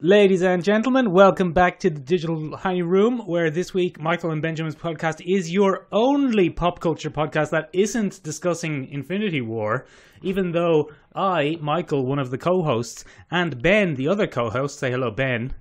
Ladies 0.00 0.44
and 0.44 0.62
gentlemen, 0.62 1.10
welcome 1.10 1.52
back 1.52 1.80
to 1.80 1.90
the 1.90 1.98
Digital 1.98 2.56
Honey 2.56 2.82
Room, 2.82 3.18
where 3.26 3.50
this 3.50 3.74
week 3.74 4.00
Michael 4.00 4.30
and 4.30 4.40
Benjamin's 4.40 4.76
podcast 4.76 5.20
is 5.26 5.52
your 5.52 5.88
only 5.90 6.50
pop 6.50 6.78
culture 6.78 7.10
podcast 7.10 7.50
that 7.50 7.68
isn't 7.72 8.22
discussing 8.22 8.86
Infinity 8.90 9.40
War, 9.40 9.86
even 10.22 10.52
though 10.52 10.92
I, 11.16 11.58
Michael, 11.60 12.06
one 12.06 12.20
of 12.20 12.30
the 12.30 12.38
co 12.38 12.62
hosts, 12.62 13.04
and 13.32 13.60
Ben, 13.60 13.96
the 13.96 14.06
other 14.06 14.28
co 14.28 14.50
host, 14.50 14.78
say 14.78 14.92
hello, 14.92 15.10
Ben, 15.10 15.52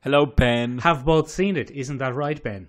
Hello, 0.00 0.26
Ben. 0.26 0.76
have 0.80 1.06
both 1.06 1.30
seen 1.30 1.56
it. 1.56 1.70
Isn't 1.70 1.96
that 1.96 2.14
right, 2.14 2.42
Ben? 2.42 2.68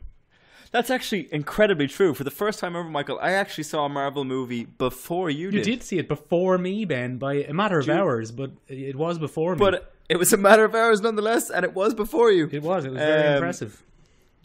That's 0.74 0.90
actually 0.90 1.30
incredibly 1.32 1.88
true. 1.88 2.14
For 2.16 2.24
the 2.24 2.32
first 2.32 2.58
time 2.60 2.76
ever, 2.76 2.90
Michael, 2.90 3.20
I 3.22 3.32
actually 3.34 3.64
saw 3.64 3.86
a 3.86 3.90
Marvel 3.90 4.26
movie 4.26 4.66
before 4.66 5.30
you, 5.30 5.52
did. 5.52 5.66
You 5.66 5.74
did 5.76 5.84
see 5.84 6.00
it 6.00 6.08
before 6.08 6.58
me, 6.58 6.84
Ben, 6.84 7.18
by 7.18 7.36
a 7.36 7.54
matter 7.54 7.78
of 7.80 7.86
you- 7.88 7.94
hours, 7.94 8.32
but 8.32 8.50
it 8.68 8.96
was 8.96 9.20
before 9.20 9.54
me. 9.56 9.60
But 9.60 9.94
it 10.10 10.18
was 10.18 10.34
a 10.34 10.38
matter 10.38 10.66
of 10.66 10.74
hours 10.76 11.00
nonetheless, 11.00 11.50
and 11.52 11.64
it 11.64 11.74
was 11.76 11.94
before 11.94 12.32
you. 12.32 12.50
it 12.52 12.64
was. 12.64 12.86
It 12.86 12.90
was 12.90 12.98
very 13.00 13.28
Um, 13.28 13.34
impressive. 13.36 13.84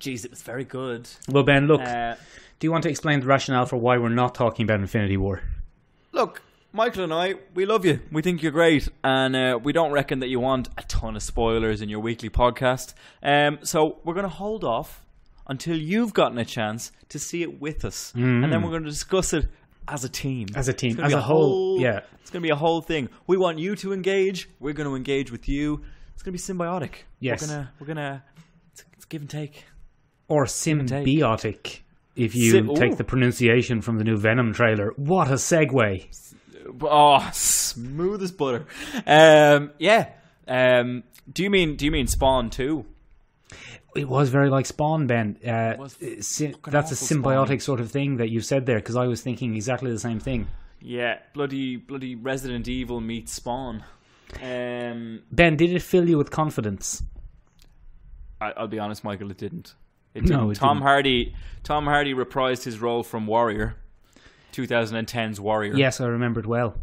Jeez, 0.00 0.24
it 0.24 0.30
was 0.30 0.42
very 0.42 0.64
good. 0.64 1.08
Well, 1.28 1.42
Ben, 1.44 1.66
look, 1.66 1.80
Uh, 1.80 2.14
do 2.60 2.66
you 2.66 2.70
want 2.72 2.82
to 2.84 2.90
explain 2.90 3.20
the 3.20 3.26
rationale 3.26 3.64
for 3.66 3.76
why 3.78 3.96
we're 3.98 4.10
not 4.10 4.34
talking 4.34 4.64
about 4.64 4.80
Infinity 4.80 5.16
War? 5.16 5.42
look, 6.12 6.42
Michael 6.72 7.04
and 7.04 7.14
I, 7.14 7.36
we 7.54 7.64
love 7.64 7.86
you. 7.86 8.00
We 8.12 8.20
think 8.20 8.42
you're 8.42 8.52
great, 8.52 8.88
and 9.02 9.34
uh, 9.34 9.58
we 9.62 9.72
don't 9.72 9.92
reckon 9.92 10.18
that 10.20 10.28
you 10.28 10.40
want 10.40 10.68
a 10.76 10.82
ton 10.82 11.16
of 11.16 11.22
spoilers 11.22 11.80
in 11.80 11.88
your 11.88 12.00
weekly 12.00 12.28
podcast. 12.28 12.92
Um, 13.22 13.60
so 13.62 13.98
we're 14.04 14.14
going 14.14 14.24
to 14.24 14.28
hold 14.44 14.62
off 14.64 15.04
until 15.48 15.76
you've 15.76 16.12
gotten 16.12 16.38
a 16.38 16.44
chance 16.44 16.92
to 17.08 17.18
see 17.18 17.42
it 17.42 17.60
with 17.60 17.84
us, 17.84 18.12
and 18.14 18.44
then 18.52 18.62
we're 18.62 18.70
going 18.70 18.84
to 18.84 18.90
discuss 18.90 19.32
it 19.32 19.48
as 19.86 20.04
a 20.04 20.08
team. 20.08 20.48
As 20.54 20.68
a 20.68 20.72
team, 20.72 21.00
as 21.00 21.12
be 21.12 21.18
a 21.18 21.20
whole, 21.20 21.80
yeah. 21.80 22.00
It's 22.20 22.30
going 22.30 22.42
to 22.42 22.46
be 22.46 22.50
a 22.52 22.56
whole 22.56 22.82
thing. 22.82 23.08
We 23.26 23.36
want 23.38 23.58
you 23.58 23.74
to 23.76 23.92
engage. 23.94 24.48
We're 24.60 24.74
going 24.74 24.88
to 24.88 24.94
engage 24.94 25.32
with 25.32 25.48
you. 25.48 25.82
It's 26.12 26.22
going 26.22 26.36
to 26.36 26.52
be 26.52 26.52
symbiotic. 26.52 27.04
Yes. 27.20 27.40
We're 27.40 27.48
gonna. 27.48 27.72
We're 27.80 27.86
gonna. 27.86 28.24
It's, 28.72 28.84
it's 28.92 29.04
give 29.06 29.22
and 29.22 29.30
take. 29.30 29.64
or 30.28 30.44
symbiotic 30.44 31.80
if 32.16 32.34
you 32.34 32.50
Sim- 32.50 32.74
take 32.74 32.96
the 32.96 33.04
pronunciation 33.04 33.80
from 33.80 33.98
the 33.98 34.04
new 34.04 34.16
Venom 34.16 34.52
trailer. 34.52 34.92
What 34.96 35.28
a 35.28 35.34
segue! 35.34 36.34
Oh, 36.82 37.30
smooth 37.32 38.22
as 38.22 38.32
butter. 38.32 38.66
Um, 39.06 39.70
yeah. 39.78 40.10
Um, 40.46 41.04
do 41.32 41.42
you 41.42 41.50
mean? 41.50 41.76
Do 41.76 41.84
you 41.86 41.90
mean 41.90 42.06
Spawn 42.08 42.50
too? 42.50 42.84
It 43.96 44.08
was 44.08 44.28
very 44.28 44.50
like 44.50 44.66
Spawn, 44.66 45.06
Ben. 45.06 45.38
Uh, 45.44 45.50
uh, 45.50 45.88
sy- 46.20 46.54
that's 46.66 46.92
a 46.92 46.94
symbiotic 46.94 47.46
Spawn. 47.46 47.60
sort 47.60 47.80
of 47.80 47.90
thing 47.90 48.18
that 48.18 48.28
you 48.28 48.40
said 48.40 48.66
there 48.66 48.78
because 48.78 48.96
I 48.96 49.06
was 49.06 49.22
thinking 49.22 49.54
exactly 49.56 49.90
the 49.90 49.98
same 49.98 50.20
thing. 50.20 50.46
Yeah. 50.80 51.18
Bloody, 51.34 51.76
bloody 51.76 52.14
Resident 52.14 52.68
Evil 52.68 53.00
meets 53.00 53.32
Spawn. 53.32 53.82
Um, 54.42 55.22
Ben, 55.32 55.56
did 55.56 55.72
it 55.72 55.80
fill 55.82 56.08
you 56.08 56.18
with 56.18 56.30
confidence? 56.30 57.02
I, 58.40 58.52
I'll 58.52 58.68
be 58.68 58.78
honest, 58.78 59.02
Michael. 59.04 59.30
It 59.30 59.38
didn't. 59.38 59.74
It 60.14 60.26
didn't. 60.26 60.50
it 60.50 60.54
Tom 60.56 60.76
didn't. 60.76 60.82
Hardy. 60.86 61.34
Tom 61.64 61.84
Hardy 61.86 62.14
reprised 62.14 62.64
his 62.64 62.78
role 62.78 63.02
from 63.02 63.26
Warrior, 63.26 63.76
2010's 64.52 65.40
Warrior. 65.40 65.76
Yes, 65.76 66.00
I 66.00 66.06
remembered 66.06 66.46
well. 66.46 66.76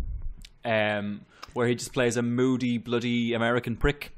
um, 0.63 1.21
where 1.53 1.67
he 1.67 1.75
just 1.75 1.93
plays 1.93 2.17
a 2.17 2.21
moody, 2.21 2.77
bloody 2.77 3.33
American 3.33 3.75
prick. 3.77 4.11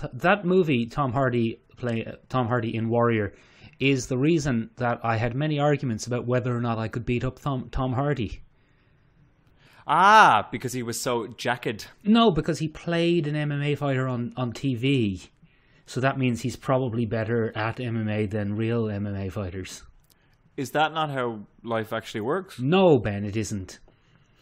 Th- 0.00 0.12
that 0.14 0.44
movie, 0.46 0.86
Tom 0.86 1.12
Hardy 1.12 1.60
play 1.76 2.04
uh, 2.04 2.12
Tom 2.28 2.48
Hardy 2.48 2.74
in 2.74 2.88
Warrior, 2.88 3.34
is 3.78 4.06
the 4.06 4.18
reason 4.18 4.70
that 4.76 5.00
I 5.02 5.16
had 5.16 5.34
many 5.34 5.58
arguments 5.58 6.06
about 6.06 6.26
whether 6.26 6.56
or 6.56 6.60
not 6.60 6.78
I 6.78 6.88
could 6.88 7.04
beat 7.04 7.24
up 7.24 7.38
Tom, 7.38 7.68
Tom 7.70 7.92
Hardy. 7.94 8.42
Ah, 9.86 10.48
because 10.52 10.72
he 10.72 10.82
was 10.82 11.00
so 11.00 11.26
jacked. 11.26 11.88
No, 12.04 12.30
because 12.30 12.60
he 12.60 12.68
played 12.68 13.26
an 13.26 13.34
MMA 13.34 13.76
fighter 13.76 14.06
on, 14.06 14.32
on 14.36 14.52
TV. 14.52 15.28
So 15.86 16.00
that 16.00 16.18
means 16.18 16.40
he's 16.40 16.56
probably 16.56 17.04
better 17.04 17.56
at 17.56 17.76
MMA 17.76 18.30
than 18.30 18.56
real 18.56 18.84
MMA 18.84 19.32
fighters. 19.32 19.82
Is 20.56 20.70
that 20.72 20.92
not 20.92 21.10
how 21.10 21.40
life 21.64 21.92
actually 21.92 22.20
works? 22.20 22.60
No, 22.60 22.98
Ben, 22.98 23.24
it 23.24 23.36
isn't. 23.36 23.80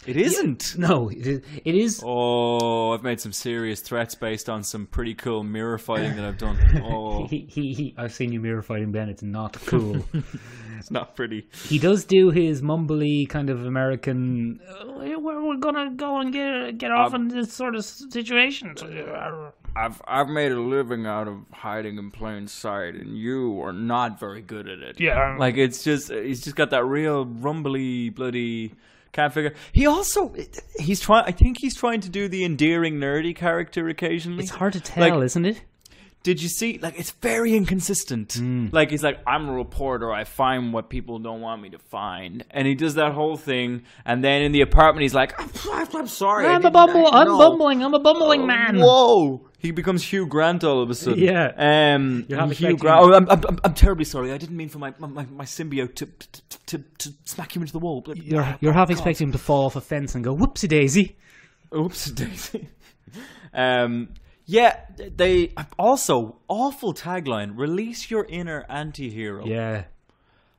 It 0.07 0.17
isn't. 0.17 0.77
No, 0.79 1.11
it 1.11 1.27
is. 1.27 1.43
It 1.65 1.75
is 1.75 2.03
Oh, 2.05 2.93
I've 2.93 3.03
made 3.03 3.21
some 3.21 3.33
serious 3.33 3.81
threats 3.81 4.15
based 4.15 4.49
on 4.49 4.63
some 4.63 4.87
pretty 4.87 5.15
cool 5.15 5.43
mirror 5.45 5.77
fighting 5.79 6.17
that 6.17 6.25
I've 6.25 6.39
done. 6.39 6.57
Oh, 6.83 7.27
he, 7.27 7.41
he, 7.51 7.75
he, 7.75 7.95
I've 7.99 8.13
seen 8.15 8.33
you 8.33 8.41
mirror 8.41 8.63
fighting 8.63 8.93
Ben. 8.93 9.09
It's 9.11 9.23
not 9.23 9.59
cool. 9.67 10.03
it's 10.79 10.91
not 10.91 11.15
pretty. 11.15 11.47
he 11.67 11.79
does 11.79 12.05
do 12.05 12.31
his 12.31 12.63
mumbly 12.63 13.29
kind 13.29 13.51
of 13.51 13.67
American. 13.67 14.61
"Uh, 14.67 15.19
we're, 15.19 15.43
we're 15.43 15.57
gonna 15.59 15.91
go 15.91 16.19
and 16.19 16.33
get 16.33 16.79
get 16.79 16.91
off 16.91 17.13
in 17.13 17.29
this 17.29 17.53
sort 17.53 17.75
of 17.77 17.85
situation. 17.85 18.75
I've 19.77 20.01
I've 20.07 20.29
made 20.29 20.53
a 20.53 20.61
living 20.61 21.07
out 21.07 21.29
of 21.29 21.37
hiding 21.53 21.99
in 21.99 22.11
plain 22.11 22.49
sight, 22.49 22.95
and 22.95 23.17
you 23.17 23.61
are 23.63 23.73
not 23.73 24.19
very 24.19 24.41
good 24.41 24.69
at 24.69 24.79
it. 24.81 24.99
Yeah. 25.01 25.37
like 25.39 25.57
it's 25.57 25.85
just 25.85 26.11
he's 26.11 26.43
just 26.43 26.57
got 26.57 26.71
that 26.71 26.85
real 26.85 27.27
rumbly 27.27 28.09
bloody. 28.09 28.75
Can't 29.13 29.33
figure. 29.33 29.55
He 29.73 29.87
also 29.87 30.33
he's 30.79 31.01
trying. 31.01 31.25
I 31.27 31.33
think 31.33 31.59
he's 31.61 31.75
trying 31.75 32.01
to 32.03 32.09
do 32.09 32.29
the 32.29 32.45
endearing 32.45 32.95
nerdy 33.01 33.35
character 33.35 33.89
occasionally. 33.89 34.43
It's 34.45 34.53
hard 34.53 34.73
to 34.75 34.81
tell, 34.81 35.09
Like- 35.09 35.25
isn't 35.25 35.45
it? 35.47 35.63
Did 36.23 36.43
you 36.43 36.51
see? 36.51 36.79
Like, 36.79 36.99
it's 36.99 37.13
very 37.13 37.57
inconsistent. 37.57 38.35
Mm. 38.35 38.75
Like, 38.75 38.91
he's 38.91 39.03
like, 39.03 39.21
I'm 39.27 39.49
a 39.49 39.55
reporter. 39.55 40.13
I 40.13 40.25
find 40.25 40.71
what 40.71 40.91
people 40.91 41.19
don't 41.19 41.41
want 41.41 41.63
me 41.63 41.71
to 41.71 41.79
find, 41.79 42.45
and 42.51 42.69
he 42.69 42.75
does 42.75 42.97
that 42.97 43.13
whole 43.13 43.39
thing. 43.39 43.85
And 44.05 44.23
then 44.23 44.43
in 44.43 44.53
the 44.53 44.61
apartment, 44.61 45.01
he's 45.01 45.15
like, 45.15 45.33
I'm, 45.41 45.49
I'm 45.97 46.07
sorry. 46.07 46.45
I 46.47 46.51
I'm 46.51 46.57
a 46.57 46.63
didn't- 46.65 46.73
bumble. 46.75 47.07
I- 47.07 47.23
I'm 47.23 47.27
bumbling. 47.39 47.83
I'm 47.83 47.95
a 47.95 47.99
bumbling 48.01 48.47
man. 48.47 48.79
Whoa! 48.81 49.49
He 49.61 49.71
becomes 49.73 50.03
Hugh 50.03 50.27
Grant 50.27 50.65
all 50.65 50.83
of 50.83 50.89
a 50.91 50.95
sudden. 50.95 51.19
Yeah. 51.23 51.53
Um. 51.95 52.25
You're 52.29 52.39
half 52.39 52.49
Hugh 52.49 52.71
expecting- 52.71 52.77
Grant. 52.79 53.01
Oh, 53.01 53.13
I'm, 53.15 53.29
I'm, 53.31 53.59
I'm, 53.63 53.75
terribly 53.75 54.05
sorry. 54.05 54.33
I 54.33 54.39
didn't 54.39 54.57
mean 54.57 54.69
for 54.71 54.79
my 54.79 54.95
my, 54.99 55.27
my, 55.27 55.45
symbiote 55.45 55.95
to, 55.97 56.07
to 56.07 56.59
to 56.67 56.79
to 56.99 57.13
smack 57.25 57.55
you 57.55 57.61
into 57.61 57.73
the 57.73 57.79
wall. 57.79 58.03
You're 58.15 58.57
you're 58.61 58.73
half 58.73 58.91
expecting 58.91 59.29
him 59.29 59.33
to 59.33 59.39
fall 59.39 59.67
off 59.67 59.77
a 59.77 59.81
fence 59.81 60.15
and 60.15 60.25
go 60.25 60.35
whoopsie 60.35 60.69
daisy. 60.69 61.17
Oops, 61.77 62.11
Daisy. 62.11 62.69
um, 63.55 64.09
yeah, 64.47 64.81
they 64.97 65.53
also 65.79 66.39
awful 66.49 66.93
tagline: 66.95 67.57
"Release 67.57 68.11
your 68.11 68.25
inner 68.29 68.65
anti-hero." 68.69 69.47
Yeah, 69.47 69.85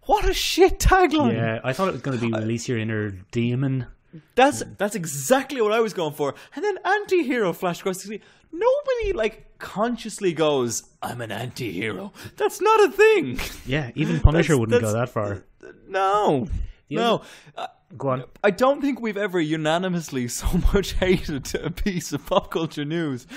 What 0.05 0.29
a 0.29 0.33
shit 0.33 0.79
tagline. 0.79 1.33
yeah. 1.33 1.59
I 1.63 1.73
thought 1.73 1.89
it 1.89 1.93
was 1.93 2.01
going 2.01 2.17
to 2.17 2.25
be 2.25 2.31
release 2.31 2.67
your 2.69 2.77
inner 2.77 3.09
demon. 3.31 3.87
That's 4.35 4.63
that's 4.77 4.95
exactly 4.95 5.61
what 5.61 5.71
I 5.71 5.79
was 5.79 5.93
going 5.93 6.13
for. 6.13 6.33
And 6.55 6.63
then 6.63 6.77
anti-hero 6.83 7.53
flashed 7.53 7.81
across 7.81 7.97
the 7.97 8.03
screen. 8.03 8.21
Nobody 8.51 9.13
like 9.13 9.57
consciously 9.59 10.33
goes, 10.33 10.83
"I'm 11.01 11.21
an 11.21 11.31
anti-hero." 11.31 12.11
That's 12.37 12.61
not 12.61 12.83
a 12.85 12.91
thing. 12.91 13.39
Yeah, 13.65 13.91
even 13.95 14.19
Punisher 14.19 14.53
That's- 14.53 14.59
wouldn't 14.59 14.81
go 14.81 14.93
that 14.93 15.09
far. 15.09 15.43
No, 15.87 16.47
no. 16.89 17.21
Uh, 17.57 17.67
Go 17.97 18.07
on. 18.09 18.23
I 18.41 18.51
don't 18.51 18.79
think 18.81 19.01
we've 19.01 19.17
ever 19.17 19.39
unanimously 19.39 20.27
so 20.39 20.47
much 20.73 20.93
hated 20.93 21.53
a 21.55 21.69
piece 21.69 22.13
of 22.13 22.25
pop 22.25 22.49
culture 22.49 22.85
news, 22.85 23.27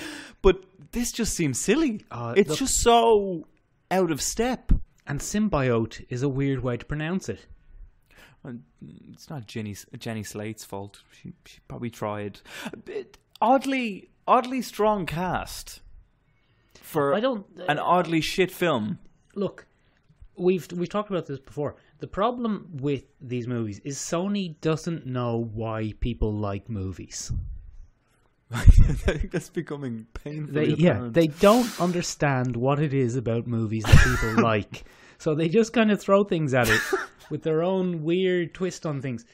but 0.41 0.63
this 0.91 1.11
just 1.11 1.33
seems 1.35 1.59
silly. 1.59 2.05
Uh, 2.09 2.33
it's 2.37 2.49
look- 2.51 2.59
just 2.59 2.81
so 2.81 3.47
out 3.91 4.11
of 4.11 4.21
step. 4.21 4.71
And 5.07 5.19
symbiote 5.19 6.03
is 6.09 6.23
a 6.23 6.29
weird 6.29 6.63
way 6.63 6.77
to 6.77 6.83
pronounce 6.85 7.29
it. 7.29 7.45
It's 9.11 9.29
not 9.29 9.47
Jenny 9.47 9.75
Jenny 9.99 10.23
Slate's 10.23 10.63
fault. 10.63 11.01
She, 11.11 11.33
she 11.45 11.59
probably 11.67 11.89
tried. 11.89 12.39
A 12.71 12.77
bit 12.77 13.17
oddly, 13.41 14.09
oddly 14.27 14.61
strong 14.61 15.05
cast 15.05 15.81
for 16.81 17.13
I 17.13 17.19
don't 17.19 17.45
uh, 17.59 17.65
an 17.67 17.79
oddly 17.79 18.21
shit 18.21 18.51
film. 18.51 18.99
look. 19.35 19.67
We've 20.37 20.69
we've 20.73 20.89
talked 20.89 21.09
about 21.09 21.27
this 21.27 21.39
before. 21.39 21.77
The 21.99 22.07
problem 22.07 22.67
with 22.73 23.05
these 23.21 23.47
movies 23.47 23.79
is 23.85 23.97
Sony 23.97 24.59
doesn't 24.59 25.05
know 25.05 25.49
why 25.53 25.93
people 26.01 26.33
like 26.33 26.69
movies. 26.69 27.31
I 28.51 28.63
think 28.63 29.31
that's 29.31 29.49
becoming 29.49 30.07
painfully 30.13 30.75
They, 30.75 30.81
yeah, 30.81 31.07
they 31.09 31.27
don't 31.27 31.79
understand 31.79 32.55
what 32.55 32.79
it 32.79 32.93
is 32.93 33.15
about 33.15 33.47
movies 33.47 33.83
that 33.85 33.95
people 34.03 34.43
like. 34.43 34.83
So 35.17 35.33
they 35.33 35.47
just 35.47 35.71
kind 35.71 35.89
of 35.89 36.01
throw 36.01 36.25
things 36.25 36.53
at 36.53 36.67
it 36.67 36.81
with 37.29 37.43
their 37.43 37.63
own 37.63 38.03
weird 38.03 38.53
twist 38.53 38.85
on 38.85 39.01
things. 39.01 39.25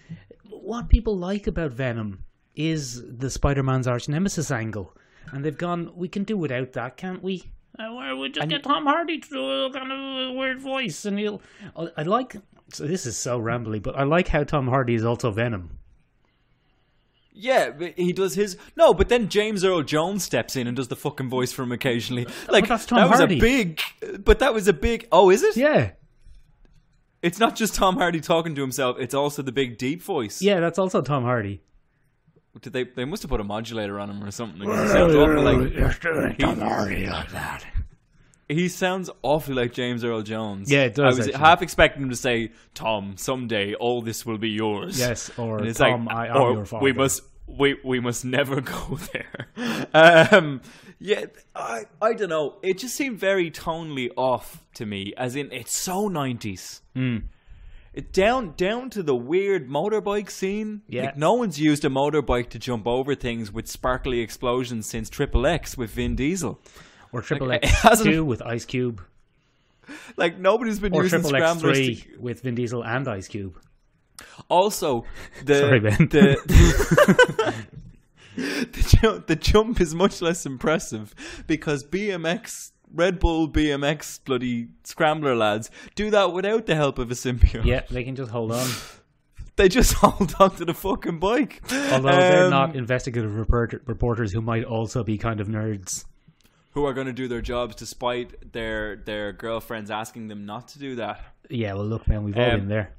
What 0.49 0.87
people 0.87 1.17
like 1.17 1.47
about 1.47 1.71
Venom 1.71 2.23
is 2.55 3.01
the 3.17 3.29
Spider-Man's 3.29 3.87
arch 3.87 4.07
nemesis 4.09 4.51
angle. 4.51 4.95
And 5.31 5.45
they've 5.45 5.57
gone, 5.57 5.91
we 5.95 6.07
can 6.07 6.23
do 6.23 6.35
without 6.37 6.73
that, 6.73 6.97
can't 6.97 7.23
we? 7.23 7.43
Uh, 7.79 7.85
why 7.93 8.13
we 8.13 8.29
just 8.29 8.49
get 8.49 8.63
Tom 8.63 8.85
Hardy 8.85 9.19
to 9.19 9.29
do 9.29 9.39
a 9.65 9.71
kind 9.71 9.91
of 9.91 9.97
a 9.99 10.33
weird 10.33 10.59
voice, 10.59 11.05
and 11.05 11.17
he'll. 11.17 11.41
I 11.75 11.87
I 11.97 12.03
like. 12.03 12.35
So 12.73 12.85
this 12.85 13.05
is 13.05 13.15
so 13.17 13.39
rambly, 13.39 13.81
but 13.81 13.97
I 13.97 14.03
like 14.03 14.27
how 14.27 14.43
Tom 14.43 14.67
Hardy 14.67 14.93
is 14.93 15.05
also 15.05 15.31
Venom. 15.31 15.77
Yeah, 17.33 17.69
but 17.71 17.93
he 17.97 18.11
does 18.11 18.35
his 18.35 18.57
no, 18.75 18.93
but 18.93 19.07
then 19.07 19.29
James 19.29 19.63
Earl 19.63 19.83
Jones 19.83 20.21
steps 20.23 20.57
in 20.57 20.67
and 20.67 20.75
does 20.75 20.89
the 20.89 20.97
fucking 20.97 21.29
voice 21.29 21.53
for 21.53 21.63
him 21.63 21.71
occasionally. 21.71 22.27
Like 22.49 22.67
that's 22.67 22.85
Tom 22.85 22.97
that 22.99 23.09
was 23.09 23.19
Hardy. 23.19 23.37
a 23.37 23.39
big, 23.39 23.79
but 24.19 24.39
that 24.39 24.53
was 24.53 24.67
a 24.67 24.73
big. 24.73 25.07
Oh, 25.11 25.29
is 25.29 25.41
it? 25.41 25.55
Yeah, 25.55 25.91
It's 27.21 27.39
not 27.39 27.55
just 27.55 27.73
Tom 27.73 27.95
Hardy 27.95 28.19
talking 28.19 28.53
to 28.55 28.61
himself; 28.61 28.97
it's 28.99 29.13
also 29.13 29.41
the 29.41 29.53
big 29.53 29.77
deep 29.77 30.03
voice. 30.03 30.41
yeah, 30.41 30.59
that's 30.59 30.77
also 30.77 31.01
Tom 31.01 31.23
Hardy. 31.23 31.61
Did 32.59 32.73
they? 32.73 32.83
They 32.83 33.05
must 33.05 33.21
have 33.23 33.29
put 33.29 33.39
a 33.39 33.43
modulator 33.45 33.99
on 33.99 34.09
him 34.09 34.23
or 34.23 34.31
something. 34.31 34.59
because 34.59 34.81
He 34.83 34.87
sounds 34.89 35.15
awful 35.15 35.41
like 35.41 35.57
like 35.75 37.31
that. 37.31 37.65
he 38.49 38.67
sounds 38.67 39.09
awfully 39.23 39.55
like 39.55 39.71
James 39.73 40.03
Earl 40.03 40.21
Jones. 40.21 40.69
Yeah, 40.69 40.83
it 40.83 40.95
does, 40.95 40.99
I 40.99 41.17
was 41.17 41.19
actually. 41.27 41.39
half 41.39 41.61
expecting 41.61 42.03
him 42.03 42.09
to 42.09 42.15
say, 42.15 42.51
"Tom, 42.73 43.15
someday 43.17 43.73
all 43.75 44.01
this 44.01 44.25
will 44.25 44.37
be 44.37 44.49
yours." 44.49 44.99
Yes, 44.99 45.31
or 45.37 45.63
it's 45.65 45.79
Tom, 45.79 46.05
like, 46.05 46.15
I 46.15 46.27
am 46.27 46.37
or 46.37 46.53
your 46.53 46.65
father. 46.65 46.83
we 46.83 46.91
must 46.91 47.21
we 47.47 47.77
we 47.85 47.99
must 48.01 48.25
never 48.25 48.59
go 48.75 48.99
there. 49.13 49.87
Um, 49.93 50.61
yeah, 50.99 51.25
I 51.55 51.85
I 52.01 52.13
don't 52.13 52.29
know. 52.29 52.57
It 52.61 52.77
just 52.79 52.95
seemed 52.95 53.17
very 53.17 53.49
tonally 53.49 54.09
off 54.17 54.63
to 54.75 54.85
me. 54.85 55.13
As 55.17 55.35
in, 55.37 55.51
it's 55.53 55.77
so 55.77 56.09
nineties. 56.09 56.81
Hmm. 56.95 57.17
It 57.93 58.13
down 58.13 58.53
down 58.55 58.89
to 58.91 59.03
the 59.03 59.15
weird 59.15 59.67
motorbike 59.67 60.29
scene. 60.29 60.81
Yeah. 60.87 61.05
Like, 61.07 61.17
no 61.17 61.33
one's 61.33 61.59
used 61.59 61.83
a 61.83 61.89
motorbike 61.89 62.49
to 62.51 62.59
jump 62.59 62.87
over 62.87 63.15
things 63.15 63.51
with 63.51 63.67
sparkly 63.67 64.21
explosions 64.21 64.85
since 64.87 65.09
Triple 65.09 65.45
X 65.45 65.77
with 65.77 65.91
Vin 65.91 66.15
Diesel. 66.15 66.59
Or 67.11 67.21
Triple 67.21 67.47
Like, 67.47 67.65
X 67.85 68.01
two 68.03 68.23
with 68.23 68.41
Ice 68.41 68.63
Cube, 68.63 69.01
Like 70.15 70.39
nobody's 70.39 70.79
been 70.79 70.93
or 70.95 71.03
using 71.03 71.19
Triple 71.21 71.35
X 71.35 71.43
scramblers. 71.43 71.77
three 71.77 71.95
to- 71.95 72.17
with 72.21 72.41
Vin 72.43 72.55
Diesel 72.55 72.81
and 72.83 73.07
Ice 73.09 73.27
Cube. 73.27 73.59
Also, 74.49 75.03
the 75.43 75.55
Sorry, 75.55 75.79
Ben. 75.81 75.97
the 76.09 77.55
the, 78.37 78.97
jump, 79.01 79.27
the 79.27 79.35
jump 79.35 79.81
is 79.81 79.93
much 79.93 80.21
less 80.21 80.45
impressive 80.45 81.13
because 81.47 81.83
BMX 81.83 82.71
Red 82.93 83.19
Bull 83.19 83.47
BMX 83.49 84.23
bloody 84.23 84.67
scrambler 84.83 85.35
lads 85.35 85.69
do 85.95 86.09
that 86.11 86.33
without 86.33 86.65
the 86.65 86.75
help 86.75 86.97
of 86.99 87.09
a 87.11 87.13
symbiote. 87.13 87.65
Yeah, 87.65 87.81
they 87.89 88.03
can 88.03 88.15
just 88.15 88.31
hold 88.31 88.51
on. 88.51 88.67
They 89.57 89.67
just 89.67 89.93
hold 89.95 90.33
on 90.39 90.55
to 90.55 90.65
the 90.65 90.73
fucking 90.73 91.19
bike. 91.19 91.61
Although 91.91 92.09
they're 92.09 92.45
Um, 92.45 92.49
not 92.51 92.75
investigative 92.75 93.35
reporter, 93.35 93.81
reporters 93.85 94.31
who 94.31 94.41
might 94.41 94.63
also 94.63 95.03
be 95.03 95.17
kind 95.17 95.39
of 95.41 95.47
nerds. 95.49 96.05
who 96.71 96.85
are 96.85 96.93
going 96.93 97.05
to 97.07 97.13
do 97.13 97.27
their 97.27 97.41
jobs 97.41 97.75
despite 97.75 98.53
their 98.53 98.95
their 98.95 99.33
girlfriends 99.33 99.91
asking 99.91 100.29
them 100.29 100.45
not 100.45 100.69
to 100.69 100.79
do 100.79 100.95
that. 100.95 101.21
Yeah, 101.49 101.73
well, 101.73 101.85
look, 101.85 102.07
man, 102.07 102.23
we've 102.23 102.37
all 102.37 102.43
Um, 102.49 102.59
been 102.61 102.69
there. 102.69 102.93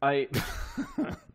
I 0.00 0.28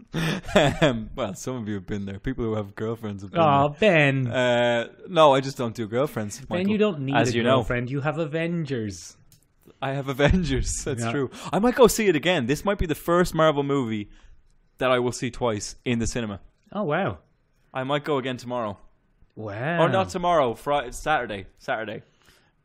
um, 0.81 1.09
well, 1.15 1.33
some 1.35 1.55
of 1.55 1.67
you 1.67 1.75
have 1.75 1.85
been 1.85 2.05
there. 2.05 2.19
People 2.19 2.45
who 2.45 2.55
have 2.55 2.75
girlfriends 2.75 3.21
have 3.23 3.31
been 3.31 3.41
Oh, 3.41 3.75
Ben. 3.79 4.27
Uh, 4.27 4.87
no, 5.07 5.33
I 5.33 5.39
just 5.41 5.57
don't 5.57 5.75
do 5.75 5.87
girlfriends. 5.87 6.39
Ben, 6.39 6.59
Michael, 6.59 6.71
you 6.71 6.77
don't 6.77 6.99
need 7.01 7.15
as 7.15 7.29
a 7.29 7.33
you 7.37 7.43
know. 7.43 7.57
girlfriend. 7.57 7.89
You 7.91 8.01
have 8.01 8.17
Avengers. 8.17 9.15
I 9.81 9.91
have 9.91 10.07
Avengers. 10.09 10.71
That's 10.85 11.03
Yeah. 11.03 11.11
true. 11.11 11.31
I 11.53 11.59
might 11.59 11.75
go 11.75 11.87
see 11.87 12.07
it 12.07 12.15
again. 12.15 12.45
This 12.47 12.65
might 12.65 12.77
be 12.77 12.85
the 12.85 12.95
first 12.95 13.33
Marvel 13.35 13.63
movie 13.63 14.09
that 14.79 14.91
I 14.91 14.99
will 14.99 15.11
see 15.11 15.29
twice 15.31 15.75
in 15.85 15.99
the 15.99 16.07
cinema. 16.07 16.39
Oh, 16.71 16.83
wow. 16.83 17.19
I 17.73 17.83
might 17.83 18.03
go 18.03 18.17
again 18.17 18.37
tomorrow, 18.37 18.77
Wow. 19.35 19.83
or 19.83 19.89
not 19.89 20.09
tomorrow. 20.09 20.53
Friday, 20.55 20.91
Saturday. 20.91 21.45
Saturday. 21.59 22.01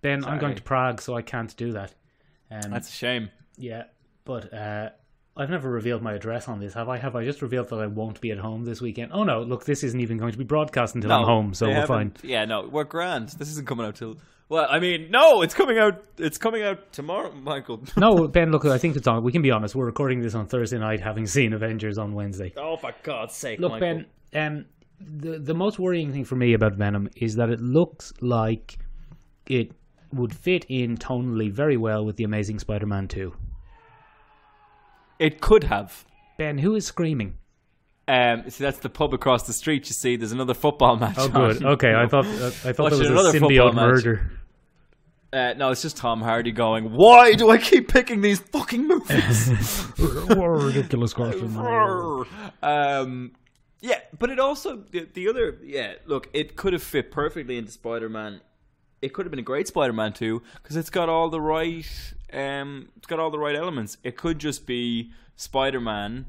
Ben, 0.00 0.24
I'm 0.24 0.38
going 0.38 0.54
to 0.56 0.62
Prague, 0.62 1.00
so 1.00 1.14
I 1.16 1.22
can't 1.22 1.54
do 1.56 1.72
that. 1.72 1.94
Um, 2.50 2.70
That's 2.70 2.88
a 2.88 2.92
shame. 2.92 3.30
Yeah, 3.56 3.84
but 4.24 4.52
uh, 4.52 4.90
I've 5.36 5.48
never 5.48 5.70
revealed 5.70 6.02
my 6.02 6.12
address 6.12 6.46
on 6.46 6.60
this, 6.60 6.74
have 6.74 6.88
I? 6.90 6.98
Have 6.98 7.16
I 7.16 7.24
just 7.24 7.40
revealed 7.40 7.68
that 7.70 7.78
I 7.78 7.86
won't 7.86 8.20
be 8.20 8.30
at 8.32 8.38
home 8.38 8.64
this 8.64 8.80
weekend? 8.82 9.12
Oh 9.14 9.24
no, 9.24 9.40
look, 9.42 9.64
this 9.64 9.82
isn't 9.82 9.98
even 10.00 10.18
going 10.18 10.32
to 10.32 10.38
be 10.38 10.44
broadcast 10.44 10.94
until 10.94 11.10
I'm 11.12 11.24
home, 11.24 11.54
so 11.54 11.68
we're 11.68 11.86
fine. 11.86 12.12
Yeah, 12.22 12.44
no, 12.44 12.68
we're 12.70 12.84
grand. 12.84 13.30
This 13.30 13.48
isn't 13.50 13.66
coming 13.66 13.86
out 13.86 13.94
till. 13.96 14.16
Well, 14.50 14.66
I 14.68 14.80
mean, 14.80 15.10
no, 15.10 15.40
it's 15.40 15.54
coming 15.54 15.78
out. 15.78 16.04
It's 16.18 16.36
coming 16.36 16.62
out 16.62 16.92
tomorrow, 16.92 17.32
Michael. 17.32 17.82
No, 17.96 18.28
Ben, 18.28 18.50
look, 18.52 18.66
I 18.66 18.76
think 18.76 18.96
it's 18.96 19.06
on. 19.08 19.22
We 19.24 19.32
can 19.32 19.40
be 19.40 19.50
honest. 19.50 19.74
We're 19.74 19.86
recording 19.86 20.20
this 20.20 20.34
on 20.34 20.46
Thursday 20.46 20.78
night, 20.78 21.00
having 21.00 21.26
seen 21.26 21.54
Avengers 21.54 21.96
on 21.96 22.12
Wednesday. 22.12 22.52
oh, 22.58 22.76
for 22.76 22.92
God's 23.02 23.34
sake, 23.34 23.58
Look, 23.58 23.72
Michael. 23.72 24.02
Ben, 24.32 24.46
um, 24.46 24.64
the 25.00 25.38
the 25.38 25.54
most 25.54 25.78
worrying 25.78 26.12
thing 26.12 26.26
for 26.26 26.36
me 26.36 26.52
about 26.52 26.74
Venom 26.74 27.08
is 27.16 27.36
that 27.36 27.48
it 27.48 27.60
looks 27.60 28.12
like 28.20 28.76
it 29.46 29.72
would 30.12 30.34
fit 30.34 30.66
in 30.68 30.98
tonally 30.98 31.50
very 31.50 31.78
well 31.78 32.04
with 32.04 32.16
the 32.16 32.24
Amazing 32.24 32.58
Spider-Man 32.58 33.08
Two. 33.08 33.32
It 35.22 35.40
could 35.40 35.64
have. 35.64 36.04
Ben, 36.36 36.58
who 36.58 36.74
is 36.74 36.84
screaming? 36.84 37.38
Um, 38.08 38.50
see, 38.50 38.64
that's 38.64 38.78
the 38.78 38.90
pub 38.90 39.14
across 39.14 39.44
the 39.46 39.52
street. 39.52 39.88
You 39.88 39.94
see, 39.94 40.16
there's 40.16 40.32
another 40.32 40.52
football 40.54 40.96
match. 40.96 41.14
Oh, 41.16 41.28
good. 41.28 41.62
on. 41.64 41.72
Okay, 41.74 41.94
I 41.94 42.08
thought 42.08 42.26
uh, 42.26 42.46
I 42.46 42.72
thought 42.72 42.78
Watching 42.80 42.98
there 42.98 43.12
another 43.12 43.28
was 43.28 43.34
a 43.36 43.40
football 43.40 43.70
symbiote 43.70 43.74
match. 43.74 44.04
murder. 44.04 44.32
Uh, 45.32 45.54
no, 45.56 45.70
it's 45.70 45.80
just 45.80 45.96
Tom 45.96 46.20
Hardy 46.20 46.50
going. 46.50 46.92
Why 46.92 47.34
do 47.34 47.50
I 47.50 47.58
keep 47.58 47.86
picking 47.86 48.20
these 48.20 48.40
fucking 48.40 48.86
movies? 48.86 49.48
what 49.96 50.38
a 50.38 50.50
ridiculous 50.50 51.14
question. 51.14 51.56
um, 52.62 53.30
yeah, 53.80 54.00
but 54.18 54.28
it 54.30 54.40
also 54.40 54.78
the, 54.90 55.08
the 55.14 55.28
other 55.28 55.56
yeah. 55.62 55.94
Look, 56.04 56.28
it 56.32 56.56
could 56.56 56.72
have 56.72 56.82
fit 56.82 57.12
perfectly 57.12 57.56
into 57.56 57.70
Spider 57.70 58.08
Man. 58.08 58.40
It 59.00 59.12
could 59.14 59.24
have 59.24 59.30
been 59.30 59.38
a 59.38 59.42
great 59.42 59.68
Spider 59.68 59.92
Man 59.92 60.12
too 60.12 60.42
because 60.60 60.74
it's 60.76 60.90
got 60.90 61.08
all 61.08 61.30
the 61.30 61.40
right 61.40 61.86
um, 62.32 62.88
it's 62.96 63.06
got 63.06 63.18
all 63.18 63.30
the 63.30 63.38
right 63.38 63.56
elements. 63.56 63.96
It 64.02 64.16
could 64.16 64.38
just 64.38 64.66
be 64.66 65.10
Spider 65.36 65.80
Man 65.80 66.26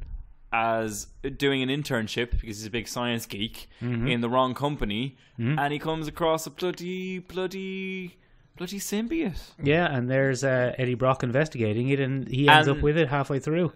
as 0.52 1.08
doing 1.38 1.64
an 1.64 1.70
internship 1.70 2.32
because 2.32 2.58
he's 2.58 2.66
a 2.66 2.70
big 2.70 2.88
science 2.88 3.26
geek 3.26 3.68
in 3.82 4.22
the 4.22 4.30
wrong 4.30 4.54
company, 4.54 5.18
and 5.38 5.74
he 5.74 5.80
comes 5.80 6.08
across 6.08 6.46
a 6.46 6.52
bloody 6.52 7.20
bloody 7.20 8.18
bloody 8.56 8.78
symbiote. 8.80 9.52
Yeah, 9.62 9.92
and 9.92 10.10
there's 10.10 10.44
uh, 10.44 10.74
Eddie 10.78 10.94
Brock 10.94 11.24
investigating 11.24 11.90
it, 11.90 12.00
and 12.00 12.28
he 12.28 12.48
ends 12.48 12.68
And- 12.68 12.78
up 12.78 12.84
with 12.84 12.98
it 12.98 13.10
halfway 13.10 13.40
through. 13.40 13.74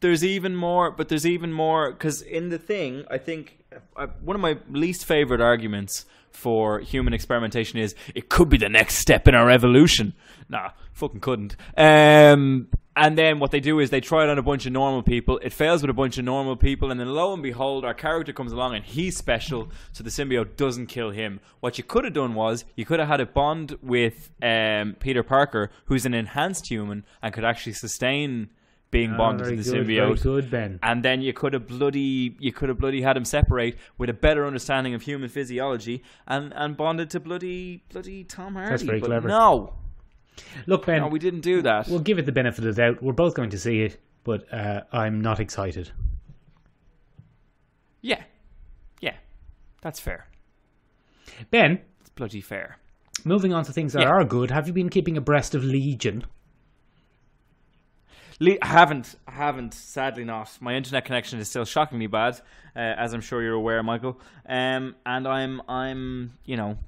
there's 0.00 0.24
even 0.24 0.54
more, 0.56 0.90
but 0.90 1.08
there's 1.08 1.26
even 1.26 1.52
more 1.52 1.90
because 1.92 2.22
in 2.22 2.48
the 2.48 2.58
thing, 2.58 3.04
I 3.10 3.18
think 3.18 3.57
one 4.20 4.36
of 4.36 4.40
my 4.40 4.58
least 4.70 5.04
favorite 5.04 5.40
arguments 5.40 6.06
for 6.30 6.80
human 6.80 7.12
experimentation 7.12 7.78
is 7.78 7.94
it 8.14 8.28
could 8.28 8.48
be 8.48 8.56
the 8.56 8.68
next 8.68 8.96
step 8.96 9.26
in 9.26 9.34
our 9.34 9.50
evolution. 9.50 10.14
Nah, 10.48 10.70
fucking 10.92 11.20
couldn't. 11.20 11.56
Um, 11.76 12.68
and 12.94 13.16
then 13.16 13.38
what 13.38 13.52
they 13.52 13.60
do 13.60 13.78
is 13.78 13.90
they 13.90 14.00
try 14.00 14.24
it 14.24 14.30
on 14.30 14.38
a 14.38 14.42
bunch 14.42 14.66
of 14.66 14.72
normal 14.72 15.02
people. 15.02 15.38
It 15.38 15.52
fails 15.52 15.82
with 15.82 15.90
a 15.90 15.94
bunch 15.94 16.18
of 16.18 16.24
normal 16.24 16.56
people, 16.56 16.90
and 16.90 16.98
then 16.98 17.08
lo 17.08 17.32
and 17.32 17.42
behold, 17.42 17.84
our 17.84 17.94
character 17.94 18.32
comes 18.32 18.50
along 18.50 18.74
and 18.74 18.84
he's 18.84 19.16
special, 19.16 19.70
so 19.92 20.02
the 20.02 20.10
symbiote 20.10 20.56
doesn't 20.56 20.86
kill 20.86 21.10
him. 21.10 21.40
What 21.60 21.78
you 21.78 21.84
could 21.84 22.04
have 22.04 22.14
done 22.14 22.34
was 22.34 22.64
you 22.74 22.84
could 22.84 22.98
have 22.98 23.08
had 23.08 23.20
a 23.20 23.26
bond 23.26 23.78
with 23.82 24.32
um, 24.42 24.96
Peter 24.98 25.22
Parker, 25.22 25.70
who's 25.84 26.06
an 26.06 26.14
enhanced 26.14 26.68
human 26.68 27.04
and 27.22 27.32
could 27.32 27.44
actually 27.44 27.74
sustain 27.74 28.50
being 28.90 29.16
bonded 29.16 29.46
Ah, 29.46 29.50
to 29.50 29.56
the 29.56 29.62
good, 29.62 29.86
symbiote 29.86 30.22
good, 30.22 30.50
Ben. 30.50 30.78
and 30.82 31.04
then 31.04 31.20
you 31.20 31.32
could 31.32 31.52
have 31.52 31.66
bloody 31.66 32.34
you 32.38 32.52
could 32.52 32.68
have 32.70 32.78
bloody 32.78 33.02
had 33.02 33.16
him 33.16 33.24
separate 33.24 33.76
with 33.98 34.08
a 34.08 34.14
better 34.14 34.46
understanding 34.46 34.94
of 34.94 35.02
human 35.02 35.28
physiology 35.28 36.02
and 36.26 36.52
and 36.56 36.76
bonded 36.76 37.10
to 37.10 37.20
bloody 37.20 37.82
bloody 37.92 38.24
Tom 38.24 38.54
Hardy. 38.54 38.70
That's 38.70 38.82
very 38.82 39.00
but 39.00 39.06
clever. 39.08 39.28
No, 39.28 39.74
Look, 40.66 40.86
Ben, 40.86 41.02
no, 41.02 41.08
we 41.08 41.18
didn't 41.18 41.40
do 41.40 41.60
that. 41.62 41.88
we'll 41.88 41.98
give 41.98 42.18
it 42.18 42.24
the 42.26 42.32
benefit 42.32 42.64
of 42.64 42.74
the 42.74 42.80
doubt. 42.82 43.02
We're 43.02 43.12
both 43.12 43.34
going 43.34 43.50
to 43.50 43.58
see 43.58 43.82
it, 43.82 44.00
but 44.24 44.50
uh, 44.52 44.82
I'm 44.92 45.20
not 45.20 45.40
excited. 45.40 45.90
yeah, 48.00 48.22
yeah, 49.00 49.16
that's 49.82 50.00
fair. 50.00 50.28
Ben, 51.50 51.80
It's 52.00 52.10
bloody 52.10 52.40
fair. 52.40 52.78
moving 53.24 53.52
on 53.52 53.64
to 53.64 53.72
things 53.72 53.92
that 53.92 54.02
Yeah. 54.02 54.08
are 54.08 54.24
good. 54.24 54.50
Have 54.50 54.66
you 54.66 54.72
been 54.72 54.88
keeping 54.88 55.16
abreast 55.16 55.54
of 55.54 55.64
Legion? 55.64 56.24
Le- 58.40 58.56
I 58.62 58.66
haven't, 58.66 59.16
I 59.26 59.32
haven't. 59.32 59.74
Sadly, 59.74 60.24
not. 60.24 60.56
My 60.60 60.74
internet 60.74 61.04
connection 61.04 61.38
is 61.40 61.48
still 61.48 61.64
shockingly 61.64 62.06
bad, 62.06 62.40
uh, 62.76 62.78
as 62.78 63.12
I'm 63.12 63.20
sure 63.20 63.42
you're 63.42 63.54
aware, 63.54 63.82
Michael. 63.82 64.20
Um, 64.48 64.94
and 65.04 65.26
I'm, 65.26 65.60
I'm, 65.68 66.32
you 66.44 66.56
know, 66.56 66.78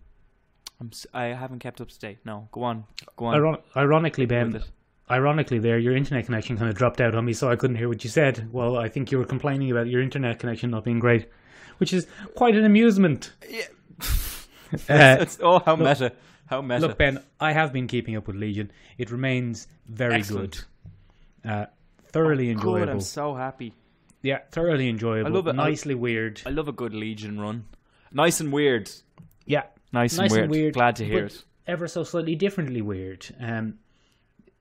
I'm, 0.81 0.91
I 1.13 1.25
haven't 1.27 1.59
kept 1.59 1.81
up 1.81 1.89
to 1.89 1.99
date. 1.99 2.19
No, 2.25 2.49
go 2.53 2.63
on, 2.63 2.85
go 3.17 3.27
on. 3.27 3.35
Iron- 3.35 3.59
ironically, 3.77 4.27
Ben, 4.27 4.63
ironically, 5.11 5.59
there 5.59 5.79
your 5.79 5.97
internet 5.97 6.27
connection 6.27 6.57
kind 6.57 6.71
of 6.71 6.77
dropped 6.77 7.01
out 7.01 7.15
on 7.17 7.25
me, 7.25 7.33
so 7.33 7.51
I 7.51 7.57
couldn't 7.57 7.77
hear 7.77 7.89
what 7.89 8.05
you 8.05 8.11
said. 8.11 8.49
Well, 8.53 8.77
I 8.79 8.89
think 8.89 9.11
you 9.11 9.19
were 9.19 9.25
complaining 9.25 9.71
about 9.73 9.89
your 9.89 10.03
internet 10.03 10.39
connection 10.39 10.71
not 10.71 10.85
being 10.85 11.01
great, 11.01 11.29
which 11.79 11.93
is 11.93 12.07
quite 12.37 12.55
an 12.57 12.65
amusement. 12.65 13.33
Uh, 14.89 15.17
It's, 15.21 15.37
oh, 15.43 15.59
how 15.59 15.75
meta, 15.75 16.13
how 16.47 16.63
meta. 16.63 16.87
Look, 16.87 16.97
Ben, 16.97 17.21
I 17.41 17.53
have 17.53 17.73
been 17.73 17.89
keeping 17.89 18.15
up 18.15 18.29
with 18.29 18.37
Legion. 18.37 18.71
It 18.99 19.11
remains 19.11 19.67
very 19.89 20.15
Excellent. 20.15 20.53
good. 20.53 20.65
Uh, 21.45 21.67
thoroughly 22.09 22.47
Good, 22.47 22.57
enjoyable. 22.59 22.93
I'm 22.93 23.01
so 23.01 23.35
happy. 23.35 23.75
Yeah, 24.23 24.41
thoroughly 24.51 24.89
enjoyable. 24.89 25.31
I 25.31 25.35
love 25.35 25.47
it. 25.47 25.51
I- 25.59 25.69
Nicely 25.69 25.95
weird. 25.95 26.43
I 26.45 26.51
love 26.51 26.69
a 26.69 26.73
good 26.73 26.95
Legion 26.95 27.41
run. 27.41 27.65
Nice 28.13 28.41
and 28.41 28.53
weird. 28.53 28.91
yeah, 29.47 29.65
Nice, 29.93 30.17
nice 30.17 30.33
and, 30.33 30.51
weird. 30.51 30.75
Glad 30.75 30.97
to 30.97 31.05
hear 31.05 31.27
it. 31.27 31.45
Ever 31.67 31.89
so 31.89 32.05
slightly 32.05 32.35
differently 32.35 32.83
weird. 32.83 33.27
Um, 33.41 33.79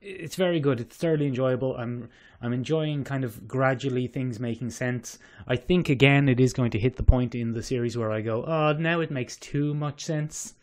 it's 0.00 0.36
very 0.36 0.60
good. 0.60 0.80
It's 0.80 0.96
thoroughly 0.96 1.26
enjoyable. 1.26 1.76
I'm 1.76 2.08
I'm 2.40 2.52
enjoying 2.52 3.04
kind 3.04 3.22
of 3.22 3.46
gradually 3.46 4.06
things 4.06 4.40
making 4.40 4.70
sense. 4.70 5.18
I 5.46 5.56
think 5.56 5.88
again 5.88 6.28
it 6.28 6.40
is 6.40 6.52
going 6.52 6.70
to 6.70 6.78
hit 6.78 6.96
the 6.96 7.02
point 7.02 7.34
in 7.34 7.52
the 7.52 7.62
series 7.62 7.96
where 7.96 8.10
I 8.10 8.22
go, 8.22 8.44
oh, 8.44 8.72
now 8.78 9.00
it 9.00 9.10
makes 9.10 9.36
too 9.36 9.74
much 9.74 10.04
sense. 10.04 10.54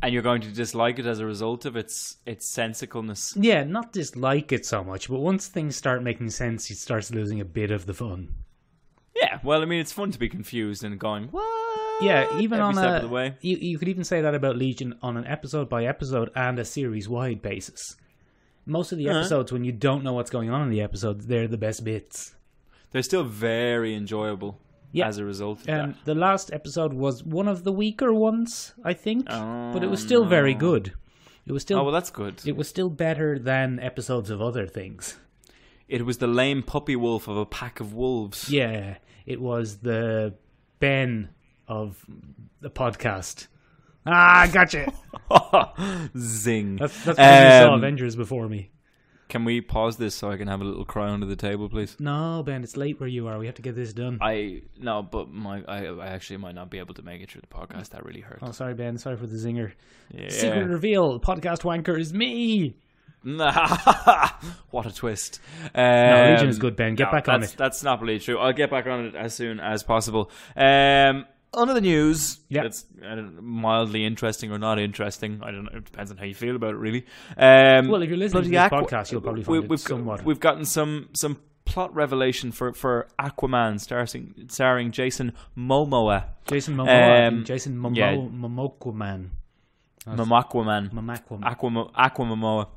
And 0.00 0.12
you're 0.14 0.22
going 0.22 0.42
to 0.42 0.48
dislike 0.52 0.98
it 1.00 1.06
as 1.06 1.18
a 1.18 1.26
result 1.26 1.64
of 1.64 1.76
its 1.76 2.18
its 2.24 2.48
sensicalness. 2.54 3.32
Yeah, 3.36 3.64
not 3.64 3.92
dislike 3.92 4.52
it 4.52 4.64
so 4.64 4.84
much, 4.84 5.08
but 5.08 5.18
once 5.18 5.48
things 5.48 5.74
start 5.76 6.02
making 6.04 6.30
sense, 6.30 6.70
it 6.70 6.76
starts 6.76 7.10
losing 7.10 7.40
a 7.40 7.44
bit 7.44 7.70
of 7.72 7.86
the 7.86 7.94
fun. 7.94 8.32
Yeah, 9.16 9.40
well, 9.42 9.60
I 9.62 9.64
mean, 9.64 9.80
it's 9.80 9.90
fun 9.92 10.12
to 10.12 10.18
be 10.18 10.28
confused 10.28 10.84
and 10.84 11.00
going, 11.00 11.28
what? 11.32 12.00
Yeah, 12.00 12.38
even 12.38 12.60
Every 12.60 12.68
on 12.68 12.74
step 12.74 12.90
a 12.92 12.96
of 12.96 13.02
the 13.02 13.08
way. 13.08 13.34
You, 13.40 13.56
you 13.56 13.76
could 13.76 13.88
even 13.88 14.04
say 14.04 14.20
that 14.20 14.36
about 14.36 14.56
Legion 14.56 14.94
on 15.02 15.16
an 15.16 15.26
episode 15.26 15.68
by 15.68 15.84
episode 15.86 16.30
and 16.36 16.56
a 16.60 16.64
series 16.64 17.08
wide 17.08 17.42
basis. 17.42 17.96
Most 18.64 18.92
of 18.92 18.98
the 18.98 19.08
Uh-huh. 19.08 19.18
episodes, 19.18 19.50
when 19.50 19.64
you 19.64 19.72
don't 19.72 20.04
know 20.04 20.12
what's 20.12 20.30
going 20.30 20.50
on 20.50 20.62
in 20.62 20.70
the 20.70 20.80
episodes, 20.80 21.26
they're 21.26 21.48
the 21.48 21.56
best 21.58 21.82
bits. 21.82 22.36
They're 22.92 23.02
still 23.02 23.24
very 23.24 23.96
enjoyable 23.96 24.60
Yeah. 24.92 25.06
as 25.08 25.18
a 25.18 25.24
result 25.24 25.62
of 25.62 25.68
And 25.68 25.94
that. 25.94 26.04
the 26.04 26.14
last 26.14 26.52
episode 26.52 26.92
was 26.94 27.22
one 27.24 27.46
of 27.48 27.64
the 27.64 27.72
weaker 27.72 28.12
ones, 28.12 28.74
I 28.84 28.94
think, 28.94 29.26
but 29.26 29.82
it 29.82 29.90
was 29.90 30.02
Oh, 30.02 30.06
still 30.06 30.24
very 30.26 30.54
good. 30.54 30.92
It 31.46 31.52
was 31.52 31.62
still 31.62 31.78
Oh, 31.78 31.84
well, 31.84 31.92
that's 31.92 32.10
good. 32.10 32.40
it 32.46 32.56
was 32.56 32.68
still 32.68 32.90
better 32.90 33.38
than 33.38 33.78
episodes 33.80 34.30
of 34.30 34.40
other 34.42 34.66
things. 34.66 35.18
It 35.88 36.04
was 36.04 36.18
the 36.18 36.26
lame 36.26 36.62
puppy 36.62 36.96
wolf 36.96 37.28
of 37.28 37.36
a 37.38 37.46
pack 37.46 37.80
of 37.80 37.94
wolves. 37.94 38.50
Yeah, 38.50 38.96
it 39.24 39.40
was 39.40 39.78
the 39.78 40.34
Ben 40.80 41.30
of 41.66 42.04
the 42.60 42.68
podcast. 42.70 43.46
Ah, 44.06 44.48
gotcha. 44.52 44.92
Zing. 46.18 46.76
That's 46.76 47.04
that's 47.04 47.16
because 47.18 47.44
you 47.62 47.66
saw 47.66 47.72
Um, 47.74 47.78
Avengers 47.80 48.16
before 48.16 48.48
me. 48.48 48.70
Can 49.28 49.44
we 49.44 49.60
pause 49.60 49.98
this 49.98 50.14
so 50.14 50.30
I 50.30 50.38
can 50.38 50.48
have 50.48 50.60
a 50.62 50.64
little 50.64 50.86
cry 50.86 51.08
under 51.10 51.26
the 51.26 51.36
table, 51.36 51.68
please? 51.68 51.96
No, 52.00 52.42
Ben, 52.44 52.64
it's 52.64 52.76
late 52.78 52.98
where 52.98 53.08
you 53.08 53.28
are. 53.28 53.38
We 53.38 53.44
have 53.46 53.56
to 53.56 53.62
get 53.62 53.74
this 53.76 53.92
done. 53.92 54.18
I 54.22 54.62
no, 54.80 55.02
but 55.02 55.30
my 55.30 55.62
I, 55.68 55.86
I 55.86 56.06
actually 56.08 56.38
might 56.38 56.54
not 56.54 56.70
be 56.70 56.78
able 56.78 56.94
to 56.94 57.02
make 57.02 57.20
it 57.20 57.30
through 57.30 57.42
the 57.42 57.46
podcast. 57.48 57.90
That 57.90 58.04
really 58.06 58.20
hurts. 58.20 58.42
Oh, 58.42 58.52
sorry, 58.52 58.74
Ben. 58.74 58.96
Sorry 58.96 59.16
for 59.16 59.26
the 59.26 59.36
zinger. 59.36 59.72
Yeah. 60.10 60.30
Secret 60.30 60.66
reveal: 60.66 61.20
podcast 61.20 61.62
wanker 61.62 61.98
is 61.98 62.14
me. 62.14 62.76
what 64.70 64.86
a 64.86 64.94
twist! 64.94 65.40
No, 65.74 65.82
Um, 65.82 66.30
Legion 66.32 66.48
is 66.48 66.58
good, 66.58 66.76
Ben. 66.76 66.94
Get 66.94 67.06
no, 67.06 67.10
back 67.12 67.28
on 67.28 67.40
that's, 67.40 67.52
it. 67.52 67.58
That's 67.58 67.82
not 67.82 68.00
really 68.00 68.20
true. 68.20 68.38
I'll 68.38 68.52
get 68.52 68.70
back 68.70 68.86
on 68.86 69.06
it 69.06 69.14
as 69.14 69.34
soon 69.34 69.60
as 69.60 69.82
possible. 69.82 70.30
Um, 70.56 71.26
under 71.54 71.74
the 71.74 71.80
news, 71.80 72.40
Yeah. 72.48 72.64
it's 72.64 72.84
I 73.04 73.14
don't 73.14 73.36
know, 73.36 73.42
mildly 73.42 74.04
interesting 74.04 74.50
or 74.52 74.58
not 74.58 74.78
interesting. 74.78 75.40
I 75.42 75.50
don't 75.50 75.64
know. 75.64 75.78
It 75.78 75.84
depends 75.86 76.10
on 76.10 76.16
how 76.18 76.24
you 76.24 76.34
feel 76.34 76.56
about 76.56 76.74
it, 76.74 76.78
really. 76.78 77.06
Um, 77.36 77.88
Well, 77.88 78.02
if 78.02 78.08
you're 78.08 78.18
listening 78.18 78.44
to 78.44 78.48
bloody 78.50 78.68
this 78.70 78.90
podcast, 78.90 79.12
you'll 79.12 79.20
probably 79.22 79.44
find 79.44 79.64
it 79.64 79.70
we've, 79.70 79.80
somewhat- 79.80 80.24
We've 80.24 80.40
gotten 80.40 80.64
some 80.64 81.08
some 81.14 81.38
plot 81.64 81.94
revelation 81.94 82.50
for 82.52 82.72
for 82.72 83.06
Aquaman, 83.18 83.78
starring 83.80 84.34
starring 84.48 84.90
Jason 84.90 85.32
Momoa, 85.56 86.24
Jason 86.46 86.76
Momoa. 86.76 87.28
Um, 87.28 87.34
and 87.38 87.46
Jason 87.46 87.76
Momo 87.76 87.96
yeah. 87.96 88.14
Momoquaman. 88.14 89.30
Momaquaman. 90.06 90.90
Momaquaman. 90.90 91.42
Aquam 91.42 91.92
Aquamomoa. 91.92 92.68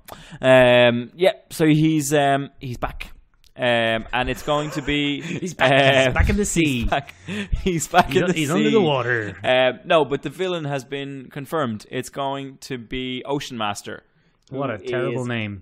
Um, 0.41 1.11
yeah, 1.15 1.31
so 1.49 1.65
he's 1.65 2.13
um, 2.13 2.49
he's 2.59 2.77
back, 2.77 3.13
um, 3.61 4.07
and 4.11 4.29
it's 4.29 4.43
going 4.43 4.71
to 4.71 4.81
be 4.81 5.21
He's 5.39 5.53
back. 5.53 5.95
he's 5.95 6.07
um, 6.07 6.13
back 6.13 6.29
in 6.29 6.37
the 6.37 6.45
sea. 6.57 6.85
back. 6.85 7.13
He's 7.61 7.87
back 7.87 8.07
He's, 8.09 8.21
in 8.21 8.27
the 8.27 8.33
sea. 8.33 8.39
he's 8.39 8.47
sea. 8.49 8.53
under 8.55 8.71
the 8.71 8.81
water. 8.81 9.37
Um, 9.43 9.79
no, 9.85 10.03
but 10.03 10.23
the 10.23 10.29
villain 10.31 10.65
has 10.65 10.83
been 10.83 11.29
confirmed. 11.31 11.85
It's 11.91 12.09
going 12.09 12.57
to 12.61 12.77
be 12.77 13.23
Ocean 13.25 13.57
Master. 13.57 14.03
What 14.49 14.69
a 14.71 14.77
terrible 14.79 15.21
is- 15.21 15.27
name. 15.27 15.61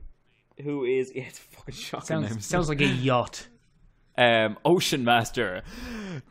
Who 0.63 0.84
is? 0.86 1.12
Yeah, 1.13 1.24
it's 1.27 1.39
fucking 1.39 1.74
shocking 1.75 2.22
name. 2.22 2.29
Sounds 2.32 2.46
sounds 2.46 2.70
like 2.70 2.82
a 2.82 2.86
yacht. 2.88 3.48
um, 4.18 4.58
Ocean 4.65 5.03
Master. 5.06 5.62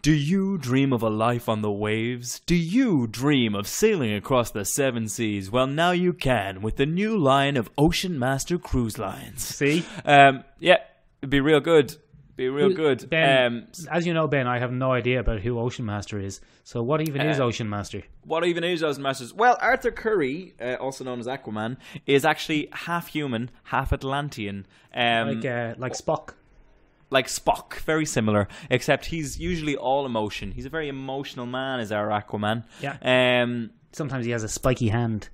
Do 0.02 0.12
you 0.12 0.58
dream 0.58 0.92
of 0.92 1.02
a 1.02 1.08
life 1.08 1.48
on 1.48 1.62
the 1.62 1.70
waves? 1.70 2.40
Do 2.40 2.54
you 2.54 3.06
dream 3.06 3.54
of 3.54 3.66
sailing 3.66 4.12
across 4.14 4.50
the 4.50 4.64
seven 4.66 5.08
seas? 5.08 5.50
Well, 5.50 5.66
now 5.66 5.92
you 5.92 6.12
can 6.12 6.60
with 6.60 6.76
the 6.76 6.84
new 6.84 7.16
line 7.16 7.56
of 7.56 7.70
Ocean 7.78 8.18
Master 8.18 8.58
Cruise 8.58 8.98
Lines. 8.98 9.42
See, 9.44 9.84
Um, 10.04 10.44
yeah, 10.60 10.76
it'd 11.20 11.30
be 11.30 11.40
real 11.40 11.60
good. 11.60 11.96
Be 12.36 12.48
real 12.48 12.72
good. 12.72 13.10
Ben, 13.10 13.46
Um, 13.46 13.66
as 13.90 14.06
you 14.06 14.14
know, 14.14 14.28
Ben, 14.28 14.46
I 14.46 14.60
have 14.60 14.70
no 14.70 14.92
idea 14.92 15.18
about 15.18 15.40
who 15.40 15.58
Ocean 15.58 15.84
Master 15.84 16.20
is. 16.20 16.40
So, 16.62 16.82
what 16.84 17.00
even 17.00 17.20
is 17.22 17.40
Uh, 17.40 17.44
Ocean 17.44 17.68
Master? 17.68 18.02
what 18.22 18.44
even 18.46 18.62
is 18.62 18.80
Ocean 18.84 19.02
Masters? 19.02 19.34
Well, 19.34 19.58
Arthur 19.60 19.90
Curry, 19.90 20.54
uh, 20.60 20.74
also 20.74 21.02
known 21.02 21.18
as 21.18 21.26
Aquaman, 21.26 21.78
is 22.06 22.24
actually 22.24 22.68
half 22.72 23.08
human, 23.08 23.50
half 23.64 23.92
Atlantean. 23.92 24.66
Um, 24.94 25.28
Like, 25.40 25.44
uh, 25.44 25.74
like 25.78 25.94
Spock. 25.94 26.34
like 27.10 27.26
Spock, 27.26 27.80
very 27.80 28.04
similar, 28.06 28.46
except 28.70 29.06
he's 29.06 29.40
usually 29.40 29.74
all 29.76 30.06
emotion. 30.06 30.52
He's 30.52 30.66
a 30.66 30.70
very 30.70 30.88
emotional 30.88 31.46
man, 31.46 31.80
is 31.80 31.90
our 31.90 32.08
Aquaman. 32.08 32.62
Yeah. 32.80 32.98
Um. 33.42 33.70
Sometimes 33.90 34.26
he 34.26 34.30
has 34.32 34.44
a 34.44 34.48
spiky 34.48 34.88
hand. 34.90 35.28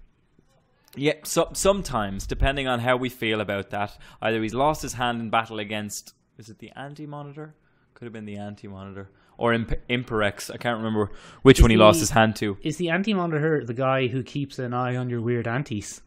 Yeah. 0.97 1.15
So 1.25 1.51
sometimes, 1.53 2.27
depending 2.27 2.67
on 2.69 2.81
how 2.81 2.97
we 2.97 3.09
feel 3.09 3.41
about 3.41 3.71
that, 3.71 3.99
either 4.23 4.43
he's 4.43 4.55
lost 4.55 4.83
his 4.83 4.95
hand 4.95 5.21
in 5.21 5.31
battle 5.31 5.59
against 5.59 6.15
is 6.39 6.49
it 6.49 6.59
the 6.59 6.73
Anti 6.75 7.07
Monitor? 7.07 7.55
Could 7.95 8.07
have 8.07 8.13
been 8.13 8.25
the 8.25 8.37
Anti 8.37 8.67
Monitor 8.67 9.11
or 9.39 9.53
Imp- 9.53 9.87
Imperiex. 9.89 10.53
I 10.53 10.57
can't 10.57 10.79
remember 10.79 11.11
which 11.43 11.59
Is 11.59 11.63
one 11.63 11.71
he 11.71 11.77
lost 11.77 12.01
his 12.01 12.11
hand 12.11 12.37
to. 12.37 12.57
Is 12.63 12.77
the 12.77 12.91
Anti 12.91 13.15
Monitor 13.15 13.65
the 13.65 13.75
guy 13.75 14.09
who 14.09 14.23
keeps 14.23 14.59
an 14.59 14.75
eye 14.75 14.97
on 14.97 15.09
your 15.11 15.21
weird 15.21 15.47
aunties? 15.47 16.01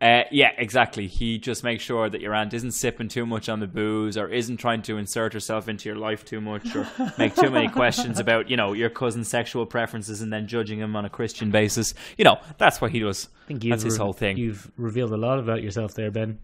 Uh, 0.00 0.22
yeah, 0.30 0.52
exactly. 0.56 1.06
He 1.06 1.38
just 1.38 1.64
makes 1.64 1.82
sure 1.82 2.08
that 2.08 2.20
your 2.20 2.34
aunt 2.34 2.54
isn't 2.54 2.72
sipping 2.72 3.08
too 3.08 3.26
much 3.26 3.48
on 3.48 3.60
the 3.60 3.66
booze 3.66 4.16
or 4.16 4.28
isn't 4.28 4.58
trying 4.58 4.82
to 4.82 4.96
insert 4.96 5.32
herself 5.32 5.68
into 5.68 5.88
your 5.88 5.98
life 5.98 6.24
too 6.24 6.40
much 6.40 6.74
or 6.76 6.88
make 7.18 7.34
too 7.34 7.50
many 7.50 7.68
questions 7.68 8.20
about, 8.20 8.48
you 8.48 8.56
know, 8.56 8.72
your 8.72 8.90
cousin's 8.90 9.28
sexual 9.28 9.66
preferences 9.66 10.22
and 10.22 10.32
then 10.32 10.46
judging 10.46 10.78
him 10.78 10.94
on 10.94 11.04
a 11.04 11.10
Christian 11.10 11.50
basis. 11.50 11.94
You 12.16 12.24
know, 12.24 12.38
that's 12.58 12.80
what 12.80 12.92
he 12.92 13.00
does. 13.00 13.28
I 13.44 13.48
think 13.48 13.64
That's 13.64 13.82
his 13.82 13.98
re- 13.98 14.04
whole 14.04 14.12
thing. 14.12 14.36
You've 14.36 14.70
revealed 14.76 15.12
a 15.12 15.16
lot 15.16 15.38
about 15.38 15.62
yourself 15.62 15.94
there, 15.94 16.10
Ben. 16.10 16.38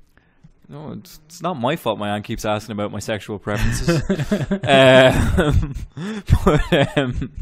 No, 0.69 0.93
it's, 0.93 1.21
it's 1.27 1.43
not 1.43 1.55
my 1.59 1.77
fault 1.77 1.99
my 1.99 2.11
aunt 2.11 2.25
keeps 2.25 2.45
asking 2.47 2.73
about 2.73 2.91
my 2.91 2.99
sexual 2.99 3.39
preferences. 3.39 4.03
um, 4.65 5.75
but, 6.45 6.99
um, 6.99 7.33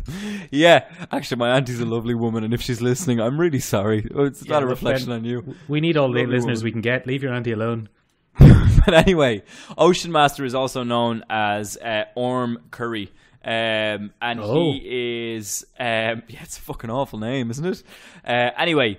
yeah, 0.51 0.89
actually, 1.13 1.37
my 1.39 1.51
auntie's 1.57 1.79
a 1.81 1.87
lovely 1.87 2.15
woman, 2.15 2.43
and 2.43 2.53
if 2.53 2.61
she's 2.61 2.81
listening, 2.83 3.21
I'm 3.21 3.39
really 3.39 3.61
sorry. 3.61 4.09
Oh, 4.15 4.25
It's 4.25 4.45
Yeah, 4.45 4.55
not 4.55 4.63
a 4.65 4.67
reflection 4.67 5.09
Ben, 5.09 5.19
on 5.19 5.25
you. 5.25 5.55
We 5.69 5.81
need 5.81 5.97
all 5.97 6.11
the 6.13 6.27
listeners 6.27 6.61
woman. 6.63 6.65
we 6.65 6.73
can 6.73 6.81
get. 6.81 7.07
Leave 7.07 7.23
your 7.23 7.33
auntie 7.33 7.53
alone. 7.53 7.89
but 8.39 8.93
anyway, 8.95 9.43
Ocean 9.79 10.11
Master 10.11 10.45
is 10.45 10.55
also 10.55 10.83
known 10.83 11.23
as 11.31 11.77
uh, 11.77 12.05
Orm 12.17 12.59
Curry. 12.71 13.13
Um, 13.45 14.13
and 14.21 14.41
Oh. 14.41 14.55
he 14.73 15.35
is, 15.37 15.65
um, 15.79 16.23
yeah, 16.29 16.43
it's 16.43 16.59
a 16.59 16.61
fucking 16.61 16.91
awful 16.91 17.19
name, 17.19 17.51
isn't 17.51 17.65
it? 17.67 17.83
Uh, 18.27 18.51
anyway, 18.59 18.99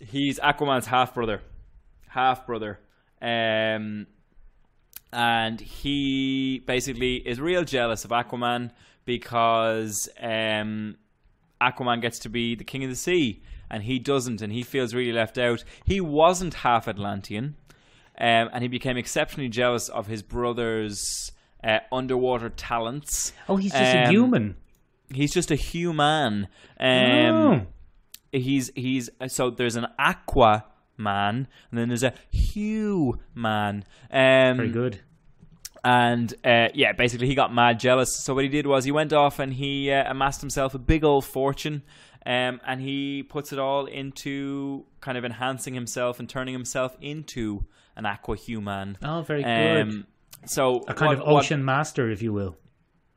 he's 0.00 0.38
Aquaman's 0.40 0.86
half 0.86 1.14
brother. 1.14 1.40
Half 2.08 2.46
brother. 2.46 2.78
Um, 3.22 4.06
and 5.12 5.60
he 5.60 6.62
basically 6.66 7.16
is 7.16 7.40
real 7.40 7.64
jealous 7.64 8.04
of 8.04 8.10
Aquaman 8.10 8.70
because 9.04 10.08
um, 10.20 10.96
Aquaman 11.60 12.00
gets 12.00 12.20
to 12.20 12.28
be 12.28 12.54
the 12.54 12.64
king 12.64 12.84
of 12.84 12.90
the 12.90 12.96
sea 12.96 13.42
and 13.70 13.82
he 13.84 13.98
doesn't, 13.98 14.42
and 14.42 14.52
he 14.52 14.62
feels 14.62 14.94
really 14.94 15.12
left 15.12 15.38
out. 15.38 15.64
He 15.84 16.00
wasn't 16.00 16.54
half 16.54 16.88
Atlantean, 16.88 17.56
um, 18.18 18.50
and 18.52 18.62
he 18.62 18.68
became 18.68 18.96
exceptionally 18.96 19.48
jealous 19.48 19.88
of 19.88 20.08
his 20.08 20.22
brother's 20.22 21.30
uh, 21.62 21.78
underwater 21.92 22.48
talents. 22.50 23.32
Oh, 23.48 23.56
he's 23.56 23.72
just 23.72 23.94
a 23.94 24.04
Um, 24.04 24.10
human. 24.10 24.56
He's 25.12 25.32
just 25.32 25.50
a 25.50 25.56
human. 25.56 26.48
Um, 26.78 26.88
oh. 26.88 27.66
he's 28.32 28.70
he's 28.74 29.08
so 29.28 29.50
there's 29.50 29.76
an 29.76 29.86
aqua 29.98 30.64
man 31.00 31.48
and 31.70 31.78
then 31.80 31.88
there's 31.88 32.02
a 32.04 32.12
Hugh 32.30 33.18
man 33.34 33.84
um 34.12 34.56
Very 34.56 34.68
good. 34.70 35.00
and 35.84 36.32
uh, 36.44 36.68
yeah 36.74 36.92
basically 36.92 37.26
he 37.26 37.34
got 37.34 37.52
mad 37.54 37.80
jealous 37.80 38.14
so 38.24 38.34
what 38.34 38.44
he 38.44 38.50
did 38.50 38.66
was 38.66 38.84
he 38.84 38.92
went 38.92 39.12
off 39.12 39.38
and 39.38 39.54
he 39.54 39.90
uh, 39.90 40.10
amassed 40.10 40.40
himself 40.40 40.74
a 40.74 40.78
big 40.78 41.02
old 41.04 41.24
fortune 41.24 41.82
um, 42.26 42.60
and 42.66 42.82
he 42.82 43.22
puts 43.22 43.50
it 43.50 43.58
all 43.58 43.86
into 43.86 44.84
kind 45.00 45.16
of 45.16 45.24
enhancing 45.24 45.72
himself 45.72 46.20
and 46.20 46.28
turning 46.28 46.52
himself 46.52 46.94
into 47.00 47.64
an 47.96 48.04
aqua 48.04 48.36
human 48.36 48.98
Oh, 49.02 49.22
very 49.22 49.42
good. 49.42 49.80
um, 49.80 50.06
so 50.44 50.84
a 50.86 50.92
kind 50.92 51.16
what- 51.18 51.26
of 51.26 51.32
what- 51.32 51.44
ocean 51.44 51.64
master, 51.64 52.10
if 52.10 52.20
you 52.22 52.32
will. 52.34 52.56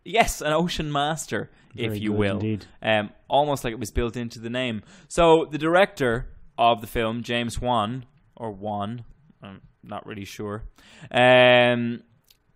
Yes, 0.05 0.41
an 0.41 0.51
ocean 0.53 0.91
master, 0.91 1.49
Very 1.75 1.95
if 1.95 2.01
you 2.01 2.09
good 2.11 2.17
will. 2.19 2.33
indeed. 2.39 2.65
Um, 2.81 3.09
almost 3.29 3.63
like 3.63 3.71
it 3.71 3.79
was 3.79 3.91
built 3.91 4.17
into 4.17 4.39
the 4.39 4.49
name. 4.49 4.83
So 5.07 5.47
the 5.51 5.57
director 5.57 6.27
of 6.71 6.81
the 6.81 6.87
film, 6.87 7.23
James 7.23 7.59
Wan, 7.61 8.05
or 8.35 8.51
Wan, 8.51 9.03
I'm 9.41 9.61
not 9.83 10.05
really 10.05 10.25
sure. 10.25 10.63
Um, 11.11 12.03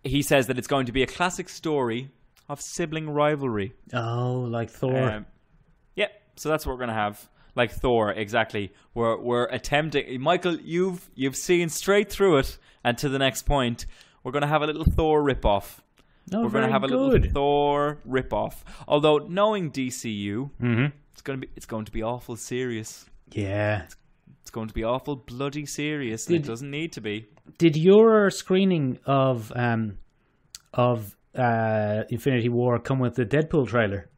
he 0.04 0.22
says 0.22 0.46
that 0.46 0.58
it's 0.58 0.66
going 0.68 0.86
to 0.86 0.92
be 0.92 1.02
a 1.02 1.06
classic 1.06 1.48
story 1.48 2.10
of 2.48 2.60
sibling 2.60 3.10
rivalry. 3.10 3.74
Oh, 3.92 4.46
like 4.48 4.70
Thor. 4.70 5.10
Um, 5.10 5.26
yeah, 5.94 6.08
so 6.36 6.48
that's 6.48 6.64
what 6.66 6.72
we're 6.74 6.80
gonna 6.80 6.94
have. 6.94 7.28
Like 7.54 7.72
Thor, 7.72 8.12
exactly. 8.12 8.72
We're 8.94 9.18
we're 9.18 9.46
attempting. 9.46 10.20
Michael, 10.20 10.56
you've 10.60 11.10
you've 11.14 11.36
seen 11.36 11.68
straight 11.68 12.10
through 12.10 12.38
it 12.38 12.58
and 12.84 12.96
to 12.98 13.08
the 13.08 13.18
next 13.18 13.42
point. 13.42 13.86
We're 14.22 14.32
gonna 14.32 14.46
have 14.46 14.62
a 14.62 14.66
little 14.66 14.84
Thor 14.84 15.22
ripoff. 15.22 15.80
oh, 16.32 16.42
We're 16.42 16.50
going 16.50 16.52
to 16.52 16.60
very 16.60 16.72
have 16.72 16.84
a 16.84 16.86
little 16.86 17.30
Thor 17.32 17.98
ripoff. 18.08 18.54
Although 18.86 19.18
knowing 19.18 19.70
DCU, 19.70 20.50
hmm 20.58 20.86
it's 21.12 21.22
going 21.22 21.40
to 21.40 21.46
be 21.46 21.52
it's 21.56 21.66
going 21.66 21.84
to 21.84 21.92
be 21.92 22.02
awful 22.02 22.36
serious. 22.36 23.04
Yeah. 23.32 23.86
It's 24.42 24.50
going 24.50 24.68
to 24.68 24.74
be 24.74 24.84
awful 24.84 25.16
bloody 25.16 25.66
serious. 25.66 26.24
Did- 26.26 26.42
it 26.44 26.46
doesn't 26.48 26.70
need 26.70 26.92
to 26.92 27.00
be. 27.00 27.28
Did 27.58 27.76
your 27.76 28.30
screening 28.30 28.98
of 29.06 29.52
um 29.56 29.98
of 30.74 31.16
uh, 31.34 32.02
Infinity 32.10 32.48
War 32.50 32.78
come 32.78 32.98
with 32.98 33.14
the 33.14 33.24
Deadpool 33.24 33.68
trailer? 33.68 34.10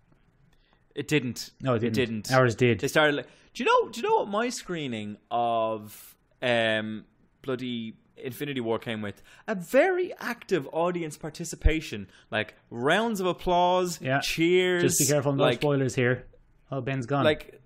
It 0.94 1.06
didn't. 1.06 1.50
No, 1.62 1.74
it 1.74 1.78
didn't. 1.78 1.94
didn't. 1.94 2.32
Ours 2.32 2.54
did. 2.56 2.80
They 2.80 2.88
started. 2.88 3.14
Like, 3.16 3.26
do 3.54 3.62
you 3.62 3.66
know? 3.66 3.90
Do 3.90 4.00
you 4.00 4.08
know 4.08 4.16
what 4.16 4.28
my 4.28 4.48
screening 4.48 5.16
of 5.30 6.16
um 6.42 7.04
bloody 7.42 7.94
Infinity 8.16 8.60
War 8.60 8.78
came 8.80 9.00
with? 9.00 9.22
A 9.46 9.54
very 9.54 10.12
active 10.18 10.68
audience 10.72 11.16
participation, 11.16 12.08
like 12.32 12.54
rounds 12.70 13.20
of 13.20 13.26
applause, 13.26 14.00
Yeah. 14.02 14.18
cheers. 14.20 14.82
Just 14.82 14.98
be 14.98 15.06
careful, 15.06 15.32
no 15.34 15.44
like, 15.44 15.60
spoilers 15.60 15.94
here. 15.94 16.26
Oh, 16.72 16.80
Ben's 16.80 17.06
gone. 17.06 17.24
Like 17.24 17.59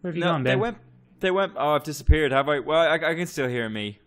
Where 0.00 0.10
have 0.10 0.16
you 0.16 0.20
no, 0.22 0.32
gone, 0.32 0.42
they 0.42 0.50
Ben? 0.50 0.60
went. 0.60 0.78
They 1.20 1.30
went. 1.30 1.52
Oh, 1.56 1.70
I've 1.70 1.82
disappeared. 1.84 2.32
Have 2.32 2.48
I? 2.48 2.60
Well, 2.60 2.78
I, 2.80 2.94
I 2.94 3.14
can 3.14 3.26
still 3.26 3.48
hear 3.48 3.68
me. 3.68 3.98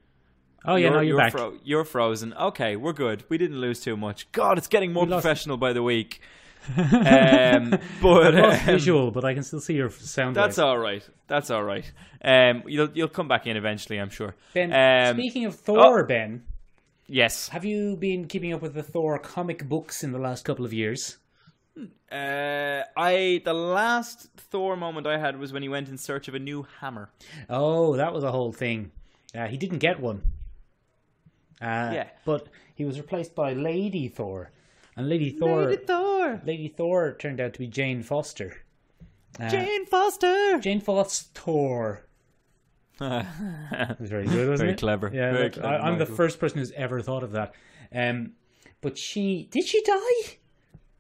oh, 0.66 0.76
yeah, 0.76 0.90
no, 0.90 1.00
you're, 1.00 1.18
back. 1.18 1.32
Fro- 1.32 1.58
you're 1.64 1.86
frozen. 1.86 2.34
Okay, 2.34 2.76
we're 2.76 2.94
good. 2.94 3.24
We 3.30 3.38
didn't 3.38 3.60
lose 3.60 3.80
too 3.80 3.98
much. 3.98 4.32
God, 4.32 4.58
it's 4.58 4.68
getting 4.68 4.94
more 4.94 5.06
We 5.06 5.12
lost- 5.12 5.24
professional 5.24 5.58
by 5.58 5.74
the 5.74 5.82
week. 5.84 6.22
um, 6.78 7.72
but 8.02 8.34
Lost 8.36 8.60
um, 8.62 8.66
visual, 8.66 9.12
but 9.12 9.24
I 9.26 9.34
can 9.34 9.44
still 9.44 9.62
see 9.62 9.74
your 9.76 9.90
sound. 9.90 10.36
That's 10.36 10.58
wave. 10.58 10.66
all 10.66 10.78
right. 10.78 11.10
That's 11.28 11.50
all 11.50 11.64
right. 11.64 11.90
Um, 12.24 12.64
you'll 12.68 12.90
you'll 12.94 13.08
come 13.08 13.28
back 13.28 13.48
in 13.48 13.56
eventually, 13.58 13.98
I'm 13.98 14.10
sure. 14.10 14.36
Ben, 14.54 14.72
um, 14.74 15.16
speaking 15.16 15.46
of 15.46 15.56
Thor, 15.56 16.02
oh. 16.02 16.06
Ben, 16.06 16.44
Yes. 17.08 17.50
have 17.50 17.66
you 17.66 17.96
been 17.96 18.28
keeping 18.28 18.54
up 18.54 18.62
with 18.62 18.74
the 18.76 18.84
Thor 18.84 19.18
comic 19.18 19.68
books 19.68 20.04
in 20.04 20.12
the 20.12 20.20
last 20.20 20.46
couple 20.46 20.64
of 20.66 20.74
years? 20.74 21.18
Uh, 22.12 22.84
I 22.98 23.42
the 23.46 23.54
last 23.54 24.30
Thor 24.38 24.76
moment 24.76 25.06
I 25.08 25.18
had 25.18 25.38
was 25.40 25.54
when 25.54 25.62
he 25.62 25.70
went 25.70 25.90
in 25.90 25.98
search 25.98 26.28
of 26.28 26.36
a 26.36 26.40
new 26.40 26.66
hammer. 26.80 27.10
Oh, 27.50 27.96
that 27.96 28.14
was 28.14 28.24
a 28.24 28.32
whole 28.32 28.52
thing. 28.52 28.92
Uh, 29.36 29.48
he 29.48 29.58
didn't 29.58 29.80
get 29.80 30.00
one. 30.00 30.22
Uh, 31.62 31.92
Yeah. 31.94 32.08
But 32.26 32.48
he 32.76 32.86
was 32.86 32.98
replaced 32.98 33.36
by 33.36 33.54
Lady 33.54 34.08
Thor. 34.08 34.52
And 34.98 35.08
Lady 35.08 35.30
Thor 35.30 35.74
Thor. 35.76 36.42
Lady 36.46 36.68
Thor 36.68 37.14
turned 37.14 37.40
out 37.40 37.54
to 37.54 37.60
be 37.60 37.68
Jane 37.68 38.02
Foster. 38.04 38.58
Uh, 39.40 39.50
Jane 39.50 39.86
Foster. 39.86 40.60
Jane 40.60 40.82
Foster. 40.82 42.06
It 43.02 44.00
was 44.00 44.10
very 44.10 44.26
good, 44.26 44.50
wasn't 44.50 44.60
Very 44.68 44.72
it? 44.74 44.80
clever. 44.80 45.10
Yeah, 45.14 45.32
Very 45.32 45.44
that- 45.50 45.54
clever, 45.54 45.68
I, 45.76 45.88
I'm 45.88 46.00
the 46.00 46.06
first 46.06 46.40
person 46.40 46.58
who's 46.60 46.72
ever 46.74 47.02
thought 47.02 47.24
of 47.24 47.32
that. 47.32 47.54
Um, 47.94 48.34
but 48.82 48.98
she 48.98 49.48
did 49.52 49.66
she 49.66 49.82
die? 49.84 50.38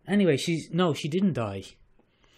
Anyway, 0.09 0.35
she's 0.37 0.69
no, 0.71 0.93
she 0.93 1.07
didn't 1.07 1.33
die. 1.33 1.63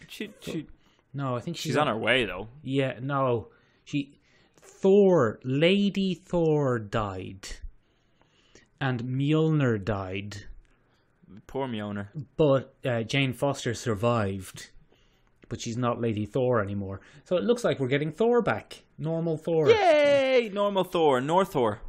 she, 0.07 0.29
she, 0.41 0.67
No, 1.13 1.35
I 1.35 1.39
think 1.39 1.55
she's, 1.57 1.71
she's 1.71 1.77
on 1.77 1.87
her 1.87 1.97
way 1.97 2.25
though. 2.25 2.49
Yeah, 2.61 2.99
no, 3.01 3.47
she 3.85 4.19
Thor, 4.57 5.39
Lady 5.43 6.13
Thor 6.15 6.77
died, 6.79 7.47
and 8.79 9.03
Mjolnir 9.03 9.83
died, 9.83 10.45
Poor 11.47 11.67
Mjolnir. 11.67 12.07
but 12.37 12.75
uh, 12.85 13.03
Jane 13.03 13.33
Foster 13.33 13.73
survived. 13.73 14.69
But 15.49 15.59
she's 15.59 15.75
not 15.75 15.99
Lady 15.99 16.25
Thor 16.25 16.61
anymore. 16.61 17.01
So 17.25 17.35
it 17.35 17.43
looks 17.43 17.65
like 17.65 17.77
we're 17.77 17.89
getting 17.89 18.13
Thor 18.13 18.41
back, 18.41 18.83
normal 18.97 19.35
Thor. 19.37 19.69
Yay! 19.69 20.49
Normal 20.53 20.85
Thor. 20.85 21.19
Nor 21.19 21.43
Thor. 21.43 21.81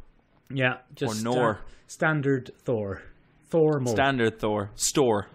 Yeah, 0.53 0.79
just 0.93 1.21
Or 1.21 1.23
Nor. 1.23 1.59
standard 1.87 2.51
Thor, 2.65 3.01
Thormal, 3.49 3.87
Standard 3.89 4.37
Thor. 4.37 4.69
Store. 4.75 5.27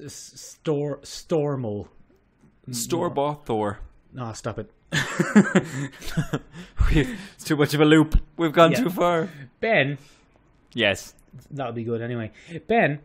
S- 0.00 0.32
Stor, 0.36 0.98
Stormal. 1.02 1.88
Mm, 2.68 2.74
Store 2.74 3.10
bought 3.10 3.46
Thor. 3.46 3.78
No, 4.12 4.32
stop 4.32 4.58
it. 4.58 4.70
it's 6.90 7.44
too 7.44 7.56
much 7.56 7.74
of 7.74 7.80
a 7.80 7.84
loop. 7.84 8.20
We've 8.36 8.52
gone 8.52 8.72
Yeah. 8.72 8.84
too 8.84 8.90
far. 8.90 9.28
Ben, 9.60 9.98
Yes. 10.72 11.14
that 11.50 11.66
would 11.66 11.74
be 11.74 11.84
good 11.84 12.00
anyway. 12.00 12.30
Ben, 12.66 13.00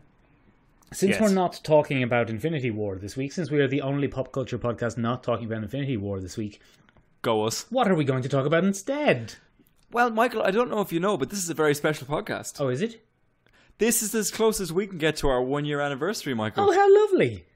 since 0.92 1.12
Yes. 1.12 1.20
we're 1.20 1.32
not 1.34 1.60
talking 1.64 2.02
about 2.02 2.30
Infinity 2.30 2.70
War 2.70 2.96
this 2.96 3.16
week, 3.16 3.32
since 3.32 3.50
we 3.50 3.60
are 3.60 3.68
the 3.68 3.82
only 3.82 4.08
pop 4.08 4.32
culture 4.32 4.58
podcast 4.58 4.96
not 4.98 5.22
talking 5.22 5.46
about 5.46 5.62
Infinity 5.62 5.96
War 5.96 6.20
this 6.20 6.36
week, 6.36 6.60
Go 7.22 7.44
us. 7.44 7.66
what 7.70 7.88
are 7.90 7.94
we 7.94 8.04
going 8.04 8.22
to 8.22 8.28
talk 8.28 8.46
about 8.46 8.64
instead? 8.64 9.34
Well, 9.92 10.10
Michael, 10.10 10.42
I 10.42 10.52
don't 10.52 10.70
know 10.70 10.80
if 10.80 10.92
you 10.92 11.00
know, 11.00 11.16
but 11.16 11.30
this 11.30 11.40
is 11.40 11.50
a 11.50 11.54
very 11.54 11.74
special 11.74 12.06
podcast. 12.06 12.60
Oh, 12.60 12.68
is 12.68 12.80
it? 12.82 13.04
This 13.80 14.02
is 14.02 14.14
as 14.14 14.30
close 14.30 14.60
as 14.60 14.74
we 14.74 14.86
can 14.86 14.98
get 14.98 15.16
to 15.16 15.28
our 15.28 15.40
one 15.42 15.64
year 15.64 15.80
anniversary, 15.80 16.34
Michael. 16.34 16.68
Oh, 16.68 16.70
how 16.70 17.02
lovely! 17.02 17.46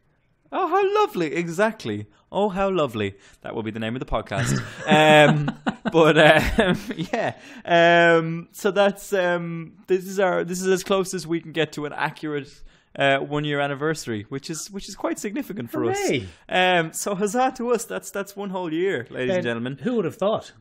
Oh, 0.51 0.67
how 0.69 1.03
lovely. 1.03 1.35
Exactly. 1.35 2.07
Oh, 2.33 2.49
how 2.49 2.71
lovely. 2.71 3.17
That 3.43 3.55
will 3.55 3.63
be 3.63 3.71
the 3.71 3.79
name 3.79 3.95
of 3.95 4.01
the 4.01 4.07
podcast. 4.07 4.59
um, 4.87 5.55
but 5.93 6.17
um, 6.17 6.81
yeah. 7.13 7.35
Um, 7.67 8.49
so 8.53 8.71
that's 8.71 9.13
um, 9.13 9.75
this 9.87 10.07
is 10.07 10.19
our 10.19 10.45
this 10.45 10.63
is 10.63 10.69
as 10.69 10.83
close 10.83 11.13
as 11.13 11.27
we 11.27 11.43
can 11.43 11.53
get 11.53 11.73
to 11.73 11.85
an 11.85 11.93
accurate 11.93 12.63
uh, 12.97 13.19
one 13.19 13.45
year 13.45 13.61
anniversary, 13.61 14.25
which 14.31 14.49
is 14.49 14.71
which 14.71 14.89
is 14.89 14.97
quite 14.97 15.19
significant 15.19 15.71
for 15.71 15.83
Hooray. 15.83 16.23
us. 16.23 16.27
Um, 16.49 16.93
so 16.95 17.15
huzzah 17.15 17.53
to 17.57 17.71
us. 17.73 17.85
That's 17.85 18.11
that's 18.11 18.35
one 18.35 18.49
whole 18.49 18.73
year, 18.73 19.07
ladies 19.11 19.35
and 19.35 19.45
gentlemen. 19.45 19.77
who 19.83 19.97
would 19.97 20.07
have 20.07 20.17
thought? 20.17 20.53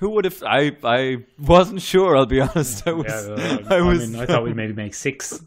Who 0.00 0.10
would 0.10 0.24
have? 0.24 0.42
I 0.42 0.76
I 0.84 1.24
wasn't 1.38 1.80
sure. 1.82 2.16
I'll 2.16 2.26
be 2.26 2.40
honest. 2.48 2.86
I 2.86 2.92
was. 2.92 3.06
Yeah, 3.08 3.34
uh, 3.34 3.58
I 3.70 3.76
I, 3.76 3.80
was. 3.80 4.10
mean, 4.10 4.20
I 4.20 4.26
thought 4.26 4.42
we'd 4.44 4.56
maybe 4.56 4.72
make 4.72 4.94
six. 4.94 5.40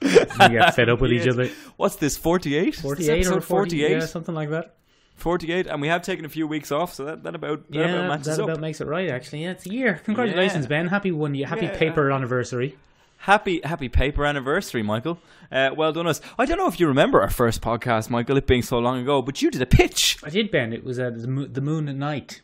and 0.00 0.52
get 0.52 0.74
fed 0.74 0.88
up 0.88 1.00
with 1.00 1.12
each 1.12 1.26
other. 1.32 1.48
What's 1.76 1.96
this? 1.96 2.16
Forty-eight. 2.16 2.74
Forty-eight 2.76 3.26
or 3.28 3.40
48? 3.40 3.90
yeah, 3.90 4.00
something 4.06 4.34
like 4.34 4.50
that. 4.50 4.74
48 5.16 5.66
and 5.68 5.80
we 5.80 5.86
have 5.88 6.02
taken 6.02 6.24
a 6.24 6.28
few 6.28 6.48
weeks 6.48 6.72
off 6.72 6.94
so 6.94 7.04
that, 7.04 7.22
that 7.22 7.34
about 7.36 7.70
that 7.70 7.76
Yeah, 7.78 7.84
about 7.84 7.92
that, 8.02 8.08
matches 8.08 8.38
up 8.40 8.44
about 8.48 8.60
makes 8.60 8.80
it 8.80 8.86
right. 8.88 9.08
Actually, 9.10 9.44
yeah, 9.44 9.50
it's 9.52 9.66
a 9.66 9.72
year. 9.72 10.00
Congratulations, 10.04 10.64
Yeah. 10.64 10.68
Ben. 10.70 10.88
Happy 10.88 11.12
one 11.12 11.34
year. 11.36 11.46
Happy 11.46 11.66
Yeah. 11.66 11.76
paper 11.78 12.10
anniversary. 12.10 12.76
happy 13.18 13.60
happy 13.62 13.88
paper 13.88 14.24
anniversary 14.26 14.82
michael 14.82 15.16
uh, 15.52 15.70
well 15.76 15.92
done 15.92 16.08
us 16.08 16.20
i 16.40 16.44
don't 16.44 16.58
know 16.58 16.66
if 16.66 16.80
you 16.80 16.88
remember 16.88 17.20
our 17.20 17.30
first 17.30 17.60
podcast 17.62 18.10
michael 18.10 18.36
it 18.36 18.48
being 18.48 18.62
so 18.62 18.80
long 18.80 18.98
ago 19.00 19.22
but 19.22 19.40
you 19.40 19.48
did 19.48 19.62
a 19.62 19.66
pitch 19.66 20.16
I 20.24 20.30
did, 20.30 20.50
Ben. 20.50 20.72
It 20.72 20.82
was 20.82 20.98
uh, 20.98 21.10
the 21.10 21.60
moon 21.60 21.88
at 21.88 21.94
night. 21.94 22.40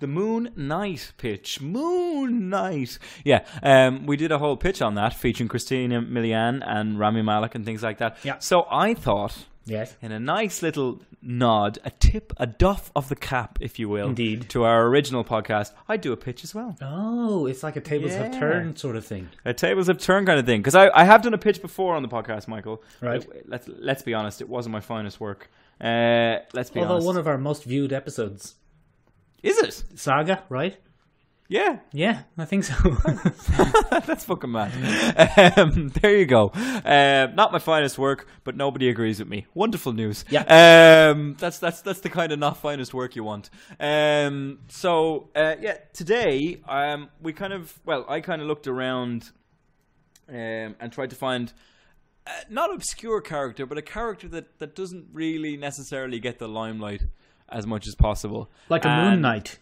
The 0.00 0.06
Moon 0.06 0.50
Knight 0.56 1.12
pitch 1.18 1.60
Moon 1.60 2.48
Knight 2.48 2.98
yeah 3.24 3.44
um, 3.62 4.06
we 4.06 4.16
did 4.16 4.32
a 4.32 4.38
whole 4.38 4.56
pitch 4.56 4.80
on 4.82 4.94
that 4.94 5.14
featuring 5.14 5.48
christina 5.48 6.00
milian 6.02 6.62
and 6.66 6.98
rami 6.98 7.22
malek 7.22 7.54
and 7.54 7.64
things 7.64 7.82
like 7.82 7.98
that 7.98 8.16
Yeah. 8.24 8.38
so 8.38 8.64
i 8.70 8.94
thought 8.94 9.46
Yes. 9.66 9.94
in 10.02 10.10
a 10.10 10.18
nice 10.18 10.62
little 10.62 11.00
nod, 11.22 11.78
a 11.84 11.90
tip, 11.90 12.32
a 12.38 12.46
doff 12.46 12.90
of 12.96 13.08
the 13.10 13.14
cap, 13.14 13.58
if 13.60 13.78
you 13.78 13.88
will, 13.90 14.08
Indeed. 14.08 14.48
to 14.50 14.64
our 14.64 14.86
original 14.86 15.22
podcast, 15.22 15.70
I'd 15.86 16.00
do 16.00 16.12
a 16.12 16.16
pitch 16.16 16.42
as 16.42 16.54
well. 16.54 16.76
Oh, 16.82 17.46
it's 17.46 17.62
like 17.62 17.76
a 17.76 17.80
tables 17.80 18.12
have 18.14 18.32
turned 18.32 18.78
sort 18.78 18.96
of 18.96 19.04
thing. 19.06 19.28
A 19.44 19.52
tables 19.52 19.86
have 19.88 19.98
turned 19.98 20.26
kind 20.26 20.40
of 20.40 20.46
thing. 20.46 20.60
Because 20.60 20.74
I, 20.74 20.88
I 20.92 21.04
have 21.04 21.22
done 21.22 21.34
a 21.34 21.38
pitch 21.38 21.60
before 21.60 21.94
on 21.94 22.02
the 22.02 22.08
podcast, 22.08 22.48
Michael. 22.48 22.82
Right. 23.02 23.24
Let's 23.46 23.68
let's 23.68 24.02
be 24.02 24.14
honest, 24.14 24.40
it 24.40 24.48
wasn't 24.48 24.72
my 24.72 24.80
finest 24.80 25.20
work. 25.20 25.50
Uh, 25.80 26.38
let's 26.54 26.70
be 26.70 26.80
Although 26.80 26.94
honest. 26.94 27.06
one 27.06 27.16
of 27.18 27.26
our 27.28 27.38
most 27.38 27.64
viewed 27.64 27.92
episodes, 27.92 28.54
Is 29.42 29.58
it? 29.58 29.98
Saga, 29.98 30.42
right? 30.48 30.76
Yeah, 31.50 31.80
Yeah, 31.92 32.22
I 32.38 32.44
think 32.44 32.62
so. 32.62 32.74
that's 34.06 34.24
fucking 34.24 34.52
mad. 34.52 34.70
Um, 35.58 35.88
there 35.88 36.16
you 36.16 36.24
go. 36.24 36.50
Uh, 36.50 37.26
not 37.34 37.50
my 37.50 37.58
finest 37.58 37.98
work, 37.98 38.28
but 38.44 38.54
nobody 38.54 38.88
agrees 38.88 39.18
with 39.18 39.26
me. 39.26 39.46
Wonderful 39.52 39.92
news. 39.92 40.24
Yeah. 40.30 40.42
Um, 41.10 41.34
that's 41.40 41.58
that's 41.58 41.82
that's 41.82 41.98
the 42.02 42.08
kind 42.08 42.30
of 42.30 42.38
not 42.38 42.58
finest 42.58 42.94
work 42.94 43.16
you 43.16 43.24
want. 43.24 43.50
Um, 43.80 44.60
so 44.68 45.30
uh, 45.34 45.56
yeah, 45.60 45.78
today 45.92 46.62
um, 46.68 47.08
we 47.20 47.32
kind 47.32 47.52
of 47.52 47.80
well, 47.84 48.06
I 48.08 48.20
kind 48.20 48.40
of 48.40 48.46
looked 48.46 48.68
around 48.68 49.32
um, 50.28 50.76
and 50.78 50.92
tried 50.92 51.10
to 51.10 51.16
find. 51.16 51.52
Uh, 52.28 52.30
not 52.48 52.72
obscure 52.72 53.20
character, 53.20 53.66
but 53.66 53.76
a 53.76 53.82
character 53.82 54.28
that, 54.28 54.58
that 54.60 54.76
doesn't 54.76 55.08
really 55.12 55.56
necessarily 55.56 56.20
get 56.20 56.38
the 56.38 56.46
limelight 56.46 57.02
as 57.50 57.66
much 57.66 57.86
as 57.86 57.94
possible. 57.94 58.50
like 58.68 58.84
a 58.84 58.88
moon 58.88 59.12
And- 59.14 59.22
knight. 59.22 59.58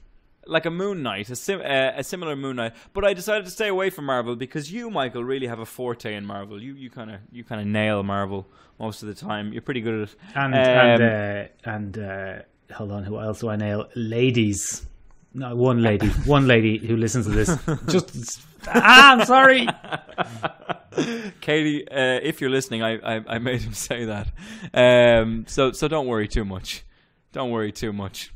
like 0.46 0.64
a 0.64 0.70
Moon 0.70 1.03
Knight, 1.03 1.29
a, 1.29 1.37
sim- 1.37 1.61
uh, 1.61 1.92
a 1.94 2.03
similar 2.03 2.35
Moon 2.35 2.57
Knight. 2.57 2.72
But 2.94 3.05
I 3.05 3.12
decided 3.12 3.44
to 3.44 3.51
stay 3.51 3.68
away 3.68 3.90
from 3.90 4.07
Marvel 4.07 4.35
because 4.35 4.72
you, 4.72 4.88
Michael, 4.88 5.22
really 5.22 5.46
have 5.46 5.59
a 5.59 5.66
forte 5.66 6.14
in 6.14 6.24
Marvel. 6.24 6.57
You 6.62 6.72
you 6.74 6.88
kind 6.90 7.11
of 7.11 7.18
you 7.31 7.44
kind 7.44 7.61
of 7.61 7.66
nail 7.66 8.03
Marvel 8.03 8.46
most 8.79 9.03
of 9.03 9.09
the 9.09 9.14
time. 9.14 9.53
You're 9.53 9.61
pretty 9.68 9.83
good 9.83 9.94
at 10.03 10.09
it. 10.09 10.16
And 10.35 10.55
Um, 10.55 10.61
and 10.61 11.03
uh, 11.03 11.70
and 11.74 11.98
uh, 11.98 12.74
hold 12.74 12.92
on, 12.92 13.05
who 13.05 13.18
else 13.20 13.40
do 13.40 13.51
I 13.51 13.57
nail? 13.57 13.88
Ladies. 13.94 14.87
No, 15.35 15.55
one 15.55 15.83
lady, 15.83 16.09
one 16.24 16.46
lady 16.48 16.79
who 16.79 16.96
listens 16.96 17.27
to 17.27 17.33
this. 17.33 17.51
Just 17.88 18.40
ah, 18.66 19.12
I'm 19.12 19.27
sorry. 19.27 19.68
Katie, 21.40 21.87
uh, 21.88 22.20
if 22.22 22.40
you're 22.40 22.51
listening, 22.51 22.83
I, 22.83 23.16
I 23.16 23.24
I 23.35 23.38
made 23.38 23.61
him 23.61 23.74
say 23.74 24.07
that. 24.07 24.29
Um, 24.72 25.44
so 25.46 25.72
so 25.72 25.88
don't 25.88 26.07
worry 26.07 26.27
too 26.29 26.44
much. 26.44 26.85
Don't 27.33 27.51
worry 27.51 27.73
too 27.73 27.93
much. 27.93 28.33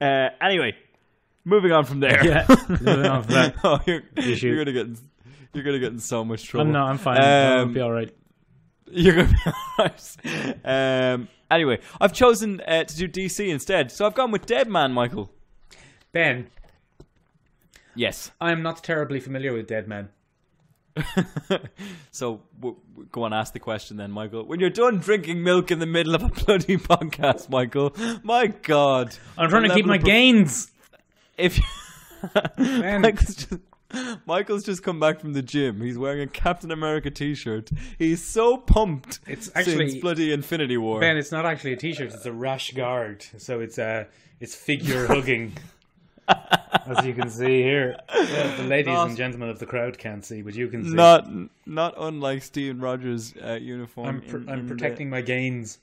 Uh, 0.00 0.28
anyway, 0.40 0.74
moving 1.44 1.72
on 1.72 1.84
from 1.84 2.00
there. 2.00 2.24
Yeah, 2.24 2.46
moving 2.68 3.06
on 3.06 3.22
from 3.24 3.34
that. 3.34 3.54
oh, 3.64 3.80
you're, 3.86 4.02
shoot. 4.36 4.42
you're 4.42 4.56
gonna 4.64 4.72
get 4.72 4.86
in, 4.86 4.98
you're 5.52 5.64
gonna 5.64 5.78
get 5.78 5.92
in 5.92 5.98
so 5.98 6.24
much 6.24 6.44
trouble. 6.44 6.66
I'm 6.66 6.72
no, 6.72 6.82
I'm 6.84 6.98
fine. 6.98 7.18
I'll 7.20 7.62
Um, 7.62 7.72
be 7.74 7.80
all 7.80 7.92
right. 7.92 8.14
You're 8.90 9.16
gonna 9.16 9.28
be 9.28 9.52
alright. 9.78 10.16
Um, 10.64 11.28
anyway, 11.50 11.80
I've 12.00 12.12
chosen 12.12 12.60
uh, 12.66 12.84
to 12.84 12.96
do 12.96 13.08
DC 13.08 13.46
instead, 13.48 13.90
so 13.92 14.06
I've 14.06 14.14
gone 14.14 14.30
with 14.30 14.46
Dead 14.46 14.68
Man, 14.68 14.92
Michael. 14.92 15.30
Ben, 16.12 16.48
Yes. 17.94 18.30
I'm 18.40 18.62
not 18.62 18.84
terribly 18.84 19.18
familiar 19.18 19.52
with 19.52 19.66
Dead 19.66 19.88
Man. 19.88 20.10
so 22.10 22.40
w- 22.60 22.76
w- 22.94 23.08
go 23.12 23.22
on, 23.24 23.32
ask 23.32 23.52
the 23.52 23.58
question 23.60 23.96
then, 23.96 24.10
Michael. 24.10 24.44
When 24.44 24.60
you're 24.60 24.70
done 24.70 24.98
drinking 24.98 25.42
milk 25.42 25.70
in 25.70 25.78
the 25.78 25.86
middle 25.86 26.14
of 26.14 26.22
a 26.22 26.28
bloody 26.28 26.76
podcast, 26.78 27.48
Michael, 27.50 27.94
my 28.22 28.48
God, 28.48 29.14
I'm 29.36 29.50
trying 29.50 29.68
to 29.68 29.74
keep 29.74 29.86
my 29.86 29.96
of 29.96 30.00
prof- 30.02 30.06
gains. 30.06 30.70
If 31.36 31.58
Michael's 32.58 33.34
just, 33.36 33.60
Michael's 34.26 34.64
just 34.64 34.82
come 34.82 34.98
back 35.00 35.20
from 35.20 35.32
the 35.32 35.42
gym, 35.42 35.80
he's 35.80 35.96
wearing 35.96 36.20
a 36.20 36.26
Captain 36.26 36.70
America 36.70 37.10
T-shirt. 37.10 37.70
He's 37.98 38.22
so 38.22 38.56
pumped. 38.56 39.20
It's 39.26 39.50
actually- 39.54 39.90
since 39.90 40.00
bloody 40.00 40.32
Infinity 40.32 40.76
War. 40.76 41.00
Ben, 41.00 41.16
it's 41.16 41.32
not 41.32 41.46
actually 41.46 41.72
a 41.72 41.76
t-shirt; 41.76 42.12
it's 42.12 42.26
a 42.26 42.32
rash 42.32 42.72
guard. 42.72 43.24
So 43.38 43.60
it's 43.60 43.78
uh, 43.78 44.04
it's 44.40 44.54
figure 44.54 45.06
hugging. 45.06 45.52
As 46.86 47.04
you 47.04 47.14
can 47.14 47.30
see 47.30 47.62
here, 47.62 47.96
Well, 48.12 48.56
the 48.56 48.64
ladies 48.64 48.92
Not- 48.94 49.08
and 49.08 49.16
gentlemen 49.16 49.48
of 49.50 49.58
the 49.58 49.66
crowd 49.66 49.98
can't 49.98 50.24
see, 50.24 50.42
but 50.42 50.54
you 50.54 50.68
can 50.68 50.84
see. 50.84 50.94
Not 50.94 51.28
not 51.66 51.94
unlike 51.98 52.42
Steven 52.42 52.80
Rogers' 52.80 53.34
uh, 53.44 53.54
uniform. 53.54 54.06
I'm, 54.08 54.20
pr- 54.22 54.36
in- 54.38 54.48
I'm 54.48 54.58
in 54.60 54.66
the- 54.66 54.74
protecting 54.74 55.10
my 55.10 55.20
gains. 55.20 55.78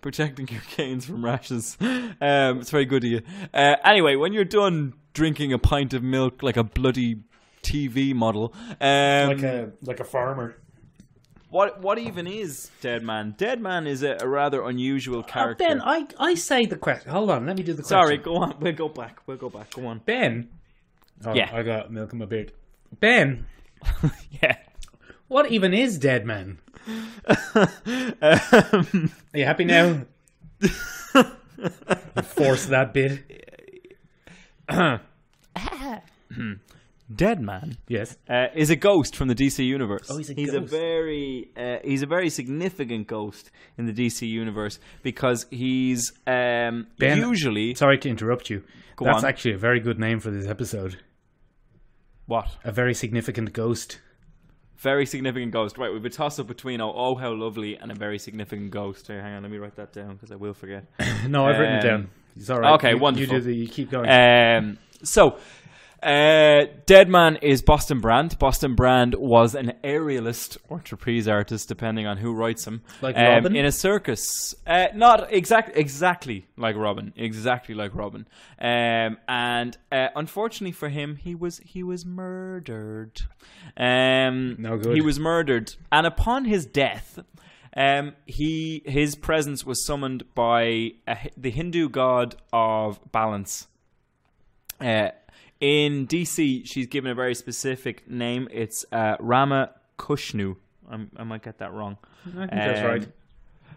protecting 0.00 0.48
your 0.48 0.62
gains 0.76 1.06
from 1.06 1.24
rashes. 1.24 1.76
Um, 1.80 2.60
it's 2.60 2.70
very 2.70 2.84
good 2.84 3.04
of 3.04 3.10
you. 3.10 3.22
Uh, 3.52 3.76
anyway, 3.84 4.14
when 4.16 4.32
you're 4.32 4.44
done 4.44 4.94
drinking 5.14 5.52
a 5.52 5.58
pint 5.58 5.94
of 5.94 6.02
milk 6.02 6.42
like 6.42 6.56
a 6.56 6.64
bloody 6.64 7.22
TV 7.62 8.14
model, 8.14 8.52
um, 8.80 9.28
like 9.28 9.42
a 9.42 9.72
like 9.82 10.00
a 10.00 10.04
farmer. 10.04 10.56
What 11.56 11.80
what 11.80 11.98
even 11.98 12.26
is 12.26 12.70
Dead 12.82 13.02
Man? 13.02 13.34
Dead 13.38 13.60
Man 13.60 13.86
is 13.86 14.02
a, 14.02 14.18
a 14.20 14.28
rather 14.28 14.62
unusual 14.62 15.20
Uh, 15.20 15.22
character. 15.22 15.64
ben, 15.66 15.80
I, 15.80 16.06
I 16.18 16.34
say 16.34 16.66
the 16.66 16.76
question. 16.76 17.10
Hold 17.10 17.30
on, 17.30 17.46
let 17.46 17.56
me 17.56 17.62
do 17.62 17.72
the 17.72 17.82
question. 17.82 17.88
Sorry, 17.98 18.16
go 18.18 18.36
on. 18.36 18.54
We'll 18.60 18.72
go 18.74 18.88
back. 18.88 19.20
We'll 19.26 19.38
go 19.38 19.48
back. 19.48 19.70
Go 19.74 19.86
on. 19.86 20.00
Ben. 20.04 20.48
Oh, 21.24 21.32
Yeah. 21.32 21.48
I 21.52 21.62
got 21.62 21.90
milk 21.90 22.12
in 22.12 22.18
my 22.18 22.26
beard. 22.26 22.52
Ben, 23.00 23.46
Yeah. 24.42 24.56
what 25.28 25.50
even 25.50 25.72
is 25.72 25.98
Dead 25.98 26.26
Man? 26.26 26.58
Um, 26.86 27.68
Are 28.22 29.38
you 29.38 29.44
happy 29.44 29.64
now? 29.64 30.02
Force 32.22 32.66
that 32.66 32.92
bit. 32.92 33.22
Dead 37.14 37.40
Man 37.40 37.76
Yes. 37.86 38.16
uh, 38.28 38.46
is 38.54 38.70
a 38.70 38.76
ghost 38.76 39.14
from 39.14 39.28
the 39.28 39.34
DC 39.34 39.64
universe. 39.64 40.08
Oh, 40.10 40.16
he's 40.18 40.30
a 40.30 40.34
he's 40.34 40.50
ghost. 40.50 40.64
a 40.64 40.76
very 40.76 41.48
uh, 41.56 41.76
he's 41.84 42.02
a 42.02 42.06
very 42.06 42.28
significant 42.30 43.06
ghost 43.06 43.50
in 43.78 43.86
the 43.86 43.92
DC 43.92 44.28
universe 44.28 44.78
because 45.02 45.46
he's 45.50 46.12
um, 46.26 46.88
Ben- 46.98 47.18
usually 47.18 47.74
Sorry 47.74 47.98
to 47.98 48.08
interrupt 48.08 48.50
you. 48.50 48.64
Go 48.96 49.04
That's 49.04 49.22
on. 49.22 49.28
actually 49.28 49.54
a 49.54 49.58
very 49.58 49.78
good 49.78 49.98
name 50.00 50.18
for 50.20 50.30
this 50.30 50.46
episode. 50.46 50.96
what 52.26 52.48
A 52.64 52.72
very 52.72 52.94
significant 52.94 53.52
ghost. 53.52 54.00
very 54.78 55.06
significant 55.06 55.52
ghost. 55.52 55.78
Right, 55.78 55.92
we've 55.92 56.04
a 56.04 56.10
toss 56.10 56.38
up 56.40 56.46
between 56.48 56.80
oh, 56.80 56.92
oh 56.94 57.14
how 57.14 57.32
lovely 57.32 57.76
and 57.76 57.92
a 57.92 57.94
very 57.94 58.18
significant 58.18 58.70
ghost. 58.72 59.06
Here, 59.06 59.22
hang 59.22 59.34
on, 59.34 59.42
let 59.42 59.52
me 59.52 59.58
write 59.58 59.76
that 59.76 59.92
down 59.92 60.14
because 60.14 60.32
I 60.32 60.36
will 60.36 60.54
forget. 60.54 60.86
No, 61.28 61.46
I've 61.46 61.58
written 61.58 61.76
it 61.76 61.84
Um, 61.84 62.00
down. 62.02 62.10
It's 62.36 62.50
all 62.50 62.58
right. 62.60 62.74
okay, 62.74 62.90
You- 62.90 62.98
wonderful. 62.98 63.34
You 63.36 63.40
do 63.40 63.46
the. 63.46 63.54
You 63.54 63.68
keep 63.68 63.90
going. 63.90 64.08
Um, 64.10 64.78
so, 65.02 65.38
uh, 66.02 66.66
Dead 66.84 67.08
Man 67.08 67.36
is 67.36 67.62
Boston 67.62 68.00
Brand. 68.00 68.38
Boston 68.38 68.74
Brand 68.74 69.14
was 69.14 69.54
an 69.54 69.72
aerialist 69.82 70.58
or 70.68 70.80
trapeze 70.80 71.26
artist, 71.26 71.68
depending 71.68 72.06
on 72.06 72.18
who 72.18 72.32
writes 72.32 72.66
him. 72.66 72.82
Like 73.00 73.16
um, 73.16 73.24
Robin? 73.24 73.56
in 73.56 73.64
a 73.64 73.72
circus. 73.72 74.54
Uh, 74.66 74.86
not 74.94 75.32
exact, 75.32 75.76
exactly 75.76 76.46
like 76.56 76.76
Robin. 76.76 77.12
Exactly 77.16 77.74
like 77.74 77.94
Robin. 77.94 78.26
Um, 78.60 79.18
and 79.28 79.76
uh, 79.90 80.08
unfortunately 80.14 80.72
for 80.72 80.88
him, 80.88 81.16
he 81.16 81.34
was 81.34 81.60
he 81.64 81.82
was 81.82 82.04
murdered. 82.04 83.22
Um, 83.76 84.56
No 84.58 84.76
good. 84.78 84.94
He 84.94 85.00
was 85.00 85.18
murdered, 85.18 85.74
and 85.90 86.06
upon 86.06 86.44
his 86.44 86.66
death. 86.66 87.18
Um, 87.78 88.14
he 88.24 88.82
his 88.86 89.16
presence 89.16 89.66
was 89.66 89.84
summoned 89.84 90.34
by 90.34 90.92
a, 91.06 91.30
the 91.36 91.50
Hindu 91.50 91.90
god 91.90 92.36
of 92.50 92.98
balance. 93.12 93.66
Uh, 94.80 95.10
in 95.66 96.06
DC, 96.06 96.64
she's 96.64 96.86
given 96.86 97.10
a 97.10 97.14
very 97.14 97.34
specific 97.34 98.08
name. 98.08 98.46
It's 98.52 98.84
uh, 98.92 99.16
Rama 99.18 99.70
Kushnu. 99.98 100.54
I'm, 100.88 101.10
I 101.16 101.24
might 101.24 101.42
get 101.42 101.58
that 101.58 101.72
wrong. 101.72 101.96
I 102.24 102.30
think 102.38 102.50
that's 102.52 102.80
Um, 102.80 102.86
right. 102.86 103.08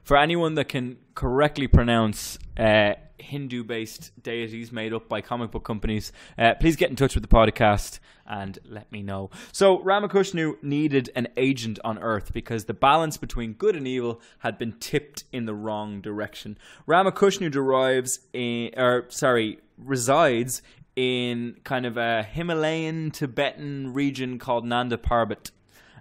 For 0.04 0.15
anyone 0.17 0.54
that 0.56 0.69
can 0.69 0.97
correctly 1.15 1.65
pronounce 1.67 2.38
uh, 2.58 2.93
Hindu 3.17 3.63
based 3.63 4.12
deities 4.21 4.71
made 4.71 4.93
up 4.93 5.10
by 5.10 5.21
comic 5.21 5.49
book 5.49 5.63
companies, 5.63 6.12
uh, 6.38 6.54
please 6.60 6.75
get 6.75 6.91
in 6.91 6.95
touch 6.95 7.15
with 7.15 7.23
the 7.23 7.28
podcast 7.28 7.99
and 8.28 8.60
let 8.65 8.91
me 8.91 9.02
know. 9.02 9.32
So, 9.52 9.80
Ramakushnu 9.80 10.62
needed 10.63 11.10
an 11.15 11.28
agent 11.38 11.80
on 11.84 11.97
Earth 11.97 12.32
because 12.34 12.65
the 12.65 12.73
balance 12.75 13.17
between 13.17 13.54
good 13.54 13.75
and 13.75 13.88
evil 13.88 14.21
had 14.39 14.60
been 14.60 14.73
tipped 14.80 15.23
in 15.32 15.45
the 15.45 15.56
wrong 15.56 16.02
direction. 16.02 16.56
Ramakushnu 16.88 17.49
derives 17.52 18.19
in, 18.34 18.71
or 18.78 19.06
sorry, 19.10 19.60
resides 19.78 20.62
in 20.99 21.55
kind 21.63 21.85
of 21.85 21.95
a 21.95 22.23
Himalayan 22.23 23.09
Tibetan 23.12 23.93
region 23.93 24.38
called 24.38 24.65
Nanda 24.65 24.97
Parbat. 24.97 25.51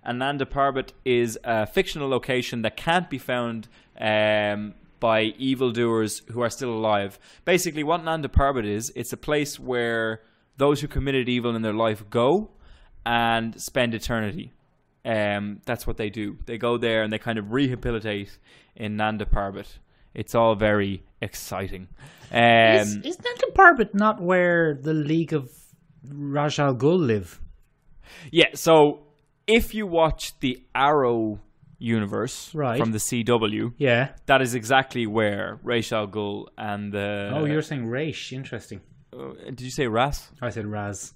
And 0.03 0.19
Nanda 0.19 0.45
Parbat 0.45 0.89
is 1.05 1.39
a 1.45 1.69
fictional 1.69 2.09
location 2.09 2.63
that 2.63 2.77
can't 2.77 3.09
be 3.09 3.19
found 3.19 3.69
um, 4.01 4.75
by 4.99 5.35
evildoers 5.39 6.23
who 6.33 6.41
are 6.41 6.51
still 6.51 6.73
alive. 6.73 7.17
Basically, 7.45 7.85
what 7.85 8.03
Nanda 8.03 8.27
Parbat 8.27 8.67
is, 8.67 8.93
it's 8.97 9.13
a 9.13 9.17
place 9.17 9.61
where 9.61 10.23
those 10.57 10.81
who 10.81 10.89
committed 10.89 11.29
evil 11.29 11.55
in 11.55 11.63
their 11.63 11.73
life 11.73 12.03
go 12.11 12.51
and 13.07 13.61
spend 13.61 13.95
eternity. 13.95 14.53
Um, 15.05 15.61
that's 15.65 15.87
what 15.87 15.97
they 15.97 16.11
do. 16.11 16.39
They 16.47 16.59
go 16.59 16.77
there 16.77 17.05
and 17.05 17.13
they 17.13 17.21
kind 17.21 17.39
of 17.39 17.53
rehabilitate 17.53 18.37
in 18.75 18.97
Nanda 18.97 19.27
Parbat. 19.27 19.79
It's 20.19 20.35
all 20.35 20.55
very 20.57 21.03
exciting. 21.21 21.87
Um, 22.33 22.41
is, 22.83 22.97
is 22.97 23.19
Nanda 23.25 23.47
Parbat 23.55 23.95
not 23.95 24.21
where 24.21 24.75
the 24.75 24.93
League 24.93 25.33
of 25.33 25.49
Ra's 26.35 26.59
al 26.59 26.75
Ghul 26.75 26.99
live? 26.99 27.41
Yeah, 28.33 28.51
so 28.55 29.07
if 29.47 29.75
you 29.75 29.87
watch 29.87 30.39
the 30.41 30.63
Arrow 30.75 31.39
universe 31.79 32.53
Right. 32.55 32.79
from 32.81 32.91
the 32.93 32.99
CW, 32.99 33.73
Yeah. 33.79 34.09
that 34.27 34.43
is 34.43 34.55
exactly 34.55 35.07
where 35.07 35.61
Ra's 35.63 35.93
al 35.93 36.09
Ghul 36.09 36.47
and 36.59 36.93
the. 36.93 37.31
oh, 37.35 37.45
you're 37.45 37.63
saying 37.63 37.87
Raish. 37.87 38.33
Interesting. 38.33 38.81
Uh, 39.13 39.33
did 39.47 39.61
you 39.63 39.71
say 39.71 39.87
Ras? 39.87 40.31
I 40.43 40.51
said 40.51 40.67
Raz. 40.67 41.15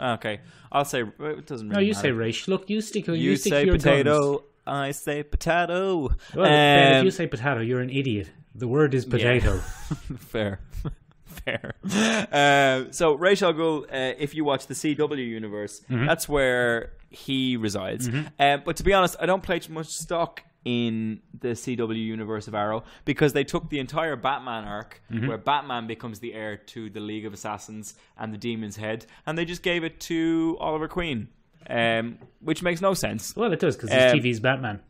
Okay, 0.00 0.40
I'll 0.72 0.86
say 0.86 1.02
it 1.02 1.46
doesn't. 1.46 1.68
Really 1.68 1.74
No, 1.82 1.86
you 1.86 1.92
matter. 1.92 2.08
say 2.08 2.12
Raish. 2.12 2.48
Look, 2.48 2.70
you 2.70 2.80
stick. 2.80 3.06
You, 3.06 3.14
You 3.14 3.36
stick 3.36 3.52
say 3.52 3.60
to 3.60 3.66
your 3.66 3.76
potato. 3.76 4.18
guns. 4.38 4.40
I 4.70 4.92
say 4.92 5.22
potato. 5.22 6.10
Well, 6.34 6.44
Ben, 6.46 6.92
if 6.94 6.98
Um, 7.00 7.04
you 7.04 7.10
say 7.10 7.26
potato, 7.26 7.60
you're 7.60 7.80
an 7.80 7.90
idiot. 7.90 8.28
The 8.54 8.68
word 8.68 8.94
is 8.94 9.04
potato. 9.04 9.58
Fair. 10.18 10.60
Fair. 11.24 11.74
Uh, 11.84 12.90
so, 12.92 13.14
Ra's 13.14 13.42
al 13.42 13.52
Ghul, 13.54 13.84
uh, 13.84 14.14
if 14.18 14.34
you 14.34 14.44
watch 14.44 14.66
the 14.66 14.74
CW 14.74 15.18
universe, 15.26 15.80
Mm-hmm. 15.90 16.06
that's 16.06 16.28
where 16.28 16.92
he 17.10 17.56
resides. 17.56 18.08
Um, 18.38 18.62
but 18.64 18.76
to 18.76 18.82
be 18.84 18.92
honest, 18.92 19.16
I 19.20 19.26
don't 19.26 19.42
play 19.42 19.58
too 19.58 19.72
much 19.72 19.88
stock 19.88 20.42
in 20.64 21.20
the 21.40 21.48
CW 21.48 21.96
universe 21.96 22.46
of 22.46 22.54
Arrow 22.54 22.84
because 23.06 23.32
they 23.32 23.44
took 23.44 23.70
the 23.70 23.78
entire 23.78 24.14
Batman 24.16 24.64
arc, 24.64 25.00
Mm-hmm. 25.10 25.26
where 25.28 25.38
Batman 25.38 25.86
becomes 25.86 26.20
the 26.20 26.34
heir 26.34 26.56
to 26.56 26.90
the 26.90 27.00
League 27.00 27.24
of 27.26 27.32
Assassins 27.32 27.94
and 28.18 28.32
the 28.34 28.38
Demon's 28.38 28.76
Head, 28.76 29.06
and 29.26 29.38
they 29.38 29.44
just 29.44 29.62
gave 29.62 29.84
it 29.84 29.98
to 30.00 30.56
Oliver 30.60 30.88
Queen, 30.88 31.28
um, 31.68 32.18
which 32.40 32.62
makes 32.62 32.80
no 32.80 32.94
sense. 32.94 33.34
Well, 33.36 33.52
it 33.52 33.60
does 33.60 33.76
because 33.76 33.90
Um, 33.90 34.18
TV's 34.18 34.40
Batman. 34.40 34.80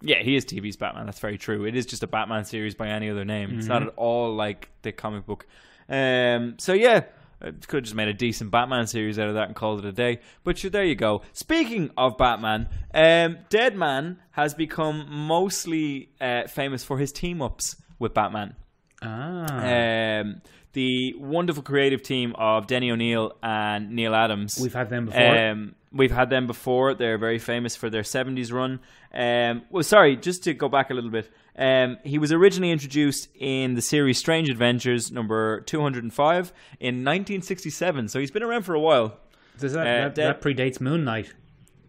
Yeah, 0.00 0.22
he 0.22 0.36
is 0.36 0.44
TV's 0.44 0.76
Batman. 0.76 1.06
That's 1.06 1.18
very 1.18 1.38
true. 1.38 1.64
It 1.64 1.74
is 1.74 1.84
just 1.84 2.02
a 2.04 2.06
Batman 2.06 2.44
series 2.44 2.74
by 2.74 2.88
any 2.88 3.10
other 3.10 3.24
name. 3.24 3.58
It's 3.58 3.66
not 3.66 3.82
at 3.82 3.88
all 3.96 4.34
like 4.34 4.70
the 4.82 4.92
comic 4.92 5.26
book. 5.26 5.46
Um, 5.88 6.54
so 6.58 6.72
yeah, 6.72 7.02
I 7.42 7.50
could 7.50 7.78
have 7.78 7.82
just 7.84 7.94
made 7.96 8.06
a 8.08 8.14
decent 8.14 8.50
Batman 8.52 8.86
series 8.86 9.18
out 9.18 9.28
of 9.28 9.34
that 9.34 9.48
and 9.48 9.56
called 9.56 9.80
it 9.80 9.84
a 9.88 9.92
day. 9.92 10.20
But 10.44 10.58
sure, 10.58 10.70
there 10.70 10.84
you 10.84 10.94
go. 10.94 11.22
Speaking 11.32 11.90
of 11.96 12.16
Batman, 12.16 12.68
um, 12.94 13.38
Dead 13.48 13.74
Man 13.76 14.18
has 14.32 14.54
become 14.54 15.06
mostly 15.10 16.10
uh, 16.20 16.46
famous 16.46 16.84
for 16.84 16.98
his 16.98 17.10
team 17.10 17.42
ups 17.42 17.74
with 17.98 18.14
Batman. 18.14 18.54
Ah, 19.02 20.20
Um, 20.20 20.42
the 20.72 21.14
wonderful 21.18 21.62
creative 21.62 22.02
team 22.02 22.34
of 22.36 22.66
Denny 22.66 22.90
O'Neil 22.90 23.36
and 23.42 23.90
Neal 23.90 24.14
Adams. 24.14 24.58
we've 24.60 24.74
had 24.74 24.90
them 24.90 25.06
before. 25.06 25.38
Um, 25.38 25.74
we've 25.92 26.12
had 26.12 26.30
them 26.30 26.46
before. 26.46 26.94
They're 26.94 27.18
very 27.18 27.38
famous 27.38 27.76
for 27.76 27.90
their 27.90 28.02
70s 28.02 28.52
run. 28.52 28.80
Um, 29.12 29.62
well, 29.70 29.82
sorry, 29.82 30.16
just 30.16 30.44
to 30.44 30.54
go 30.54 30.68
back 30.68 30.90
a 30.90 30.94
little 30.94 31.10
bit. 31.10 31.30
Um, 31.56 31.98
he 32.04 32.18
was 32.18 32.32
originally 32.32 32.70
introduced 32.70 33.28
in 33.34 33.74
the 33.74 33.82
series 33.82 34.18
Strange 34.18 34.48
Adventures 34.48 35.10
number 35.10 35.62
205 35.62 36.52
in 36.78 36.94
1967. 36.96 38.08
So 38.08 38.20
he's 38.20 38.30
been 38.30 38.42
around 38.42 38.62
for 38.62 38.74
a 38.74 38.80
while. 38.80 39.18
Does 39.58 39.72
that, 39.72 39.80
uh, 39.80 40.08
that, 40.08 40.14
that 40.14 40.40
predates 40.40 40.80
Moon 40.80 41.04
Knight? 41.04 41.34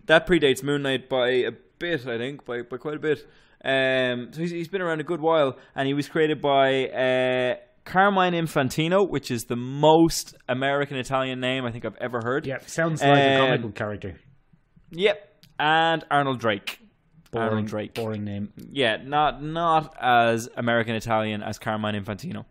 That 0.08 0.26
predates 0.26 0.64
Moon 0.64 0.82
Knight 0.82 1.08
by 1.08 1.30
a 1.30 1.52
bit, 1.78 2.08
I 2.08 2.18
think, 2.18 2.46
by, 2.46 2.64
by 2.64 2.78
quite 2.78 2.96
a 2.96 3.00
bit. 3.00 3.28
Um, 3.64 4.34
so 4.34 4.42
he's, 4.42 4.52
he's 4.52 4.68
been 4.68 4.82
around 4.82 5.02
a 5.02 5.04
good 5.04 5.22
while, 5.22 5.58
and 5.76 5.88
he 5.88 5.94
was 5.94 6.08
created 6.08 6.42
by 6.42 6.88
uh, 6.88 7.56
Carmine 7.90 8.34
Infantino, 8.34 9.10
which 9.10 9.32
is 9.32 9.46
the 9.46 9.56
most 9.56 10.36
American 10.48 10.98
Italian 10.98 11.40
name 11.40 11.66
I 11.66 11.72
think 11.72 11.86
I've 11.86 11.98
ever 12.00 12.22
heard. 12.24 12.46
Yeah, 12.46 12.60
sounds 12.68 13.02
like 13.02 13.18
a 13.18 13.38
comic 13.38 13.56
Um, 13.58 13.62
book 13.64 13.76
character. 13.76 14.16
Yep. 14.92 15.44
and 15.60 16.04
Arnold 16.12 16.40
Drake. 16.40 16.80
Boring, 17.32 17.48
Arnold 17.50 17.66
Drake. 17.68 17.94
boring 17.94 18.24
name. 18.24 18.54
Yeah, 18.72 18.98
not 19.04 19.44
not 19.44 19.94
as 20.02 20.50
American 20.56 20.96
Italian 20.96 21.44
as 21.44 21.60
Carmine 21.60 21.94
Infantino. 21.96 22.46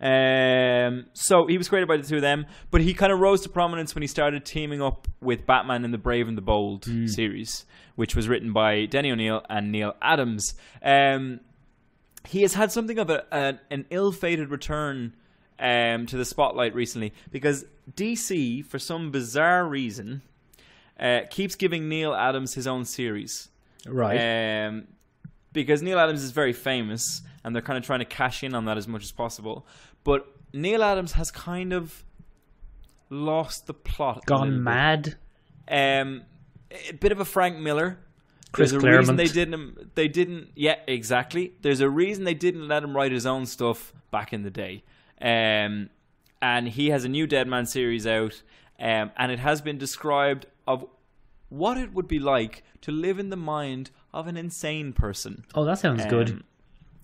Um, 0.00 1.06
so 1.12 1.46
he 1.46 1.58
was 1.58 1.68
created 1.68 1.86
by 1.88 1.96
the 1.96 2.02
two 2.02 2.16
of 2.16 2.22
them, 2.22 2.46
but 2.70 2.80
he 2.80 2.92
kind 2.94 3.12
of 3.12 3.18
rose 3.20 3.40
to 3.42 3.48
prominence 3.48 3.94
when 3.94 4.02
he 4.02 4.08
started 4.08 4.44
teaming 4.44 4.82
up 4.82 5.06
with 5.20 5.46
Batman 5.46 5.84
in 5.84 5.90
the 5.92 5.98
Brave 5.98 6.28
and 6.28 6.36
the 6.36 6.42
Bold 6.42 6.86
series, 7.06 7.66
which 7.94 8.16
was 8.16 8.28
written 8.28 8.52
by 8.52 8.86
Denny 8.86 9.12
O'Neil 9.12 9.42
and 9.48 9.70
Neal 9.70 9.94
Adams. 10.02 10.54
Um, 10.84 11.40
he 12.26 12.42
has 12.42 12.54
had 12.54 12.72
something 12.72 12.98
of 12.98 13.10
a, 13.10 13.32
an, 13.34 13.60
an 13.70 13.86
ill-fated 13.90 14.50
return 14.50 15.14
um, 15.58 16.06
to 16.06 16.16
the 16.16 16.24
spotlight 16.24 16.74
recently 16.74 17.12
because 17.30 17.64
DC, 17.94 18.64
for 18.64 18.78
some 18.78 19.10
bizarre 19.10 19.66
reason, 19.66 20.22
uh, 20.98 21.20
keeps 21.30 21.54
giving 21.54 21.88
Neal 21.88 22.14
Adams 22.14 22.54
his 22.54 22.66
own 22.66 22.84
series. 22.84 23.48
Right. 23.86 24.66
Um, 24.66 24.88
because 25.52 25.82
Neal 25.82 25.98
Adams 25.98 26.22
is 26.22 26.30
very 26.30 26.52
famous, 26.52 27.22
and 27.44 27.54
they're 27.54 27.62
kind 27.62 27.76
of 27.76 27.84
trying 27.84 27.98
to 27.98 28.04
cash 28.04 28.42
in 28.42 28.54
on 28.54 28.64
that 28.66 28.78
as 28.78 28.88
much 28.88 29.02
as 29.02 29.12
possible. 29.12 29.66
But 30.04 30.26
Neal 30.52 30.82
Adams 30.82 31.12
has 31.12 31.30
kind 31.30 31.72
of 31.72 32.04
lost 33.10 33.66
the 33.66 33.74
plot. 33.74 34.24
Gone 34.26 34.50
bit. 34.50 34.60
mad. 34.60 35.16
Um, 35.68 36.22
a 36.88 36.92
bit 36.92 37.12
of 37.12 37.20
a 37.20 37.24
Frank 37.24 37.58
Miller. 37.58 37.98
Chris 38.52 38.70
There's 38.70 38.84
a 38.84 38.98
reason 38.98 39.16
they 39.16 39.24
didn't. 39.26 39.94
They 39.94 40.08
didn't. 40.08 40.50
Yeah, 40.54 40.76
exactly. 40.86 41.54
There's 41.62 41.80
a 41.80 41.88
reason 41.88 42.24
they 42.24 42.34
didn't 42.34 42.68
let 42.68 42.82
him 42.84 42.94
write 42.94 43.10
his 43.12 43.26
own 43.26 43.46
stuff 43.46 43.92
back 44.10 44.32
in 44.32 44.42
the 44.42 44.50
day. 44.50 44.84
Um, 45.20 45.88
and 46.40 46.68
he 46.68 46.90
has 46.90 47.04
a 47.04 47.08
new 47.08 47.26
Dead 47.26 47.48
Man 47.48 47.66
series 47.66 48.06
out, 48.06 48.42
um, 48.78 49.10
and 49.16 49.32
it 49.32 49.38
has 49.38 49.60
been 49.60 49.78
described 49.78 50.46
of 50.66 50.84
what 51.48 51.78
it 51.78 51.92
would 51.94 52.08
be 52.08 52.18
like 52.18 52.62
to 52.82 52.90
live 52.92 53.18
in 53.18 53.30
the 53.30 53.36
mind 53.36 53.90
of 54.12 54.26
an 54.26 54.36
insane 54.36 54.92
person. 54.92 55.44
Oh, 55.54 55.64
that 55.64 55.78
sounds 55.78 56.04
good. 56.06 56.30
Um, 56.30 56.44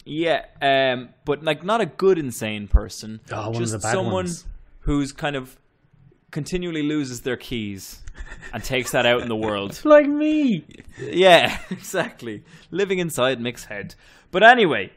Yeah, 0.05 0.45
um, 0.61 1.11
but 1.25 1.43
like 1.45 1.63
not 1.65 1.81
a 1.81 1.87
good 1.87 2.19
insane 2.19 2.67
person. 2.69 3.21
Oh, 3.31 3.37
one 3.37 3.49
of 3.49 3.61
just 3.61 3.73
the 3.73 3.79
bad 3.79 3.93
someone 3.93 4.13
ones. 4.13 4.47
who's 4.81 5.13
kind 5.13 5.37
of 5.37 5.59
continually 6.31 6.83
loses 6.83 7.23
their 7.23 7.37
keys 7.37 8.03
and 8.53 8.63
takes 8.63 8.93
that 8.93 9.07
out 9.07 9.23
in 9.23 9.29
the 9.29 9.37
world. 9.37 9.81
Like 9.85 10.07
me. 10.09 10.65
Yeah, 11.01 11.59
exactly. 11.71 12.45
Living 12.71 12.99
inside 12.99 13.41
Mick's 13.41 13.65
head. 13.65 13.95
But 14.31 14.43
anyway, 14.43 14.93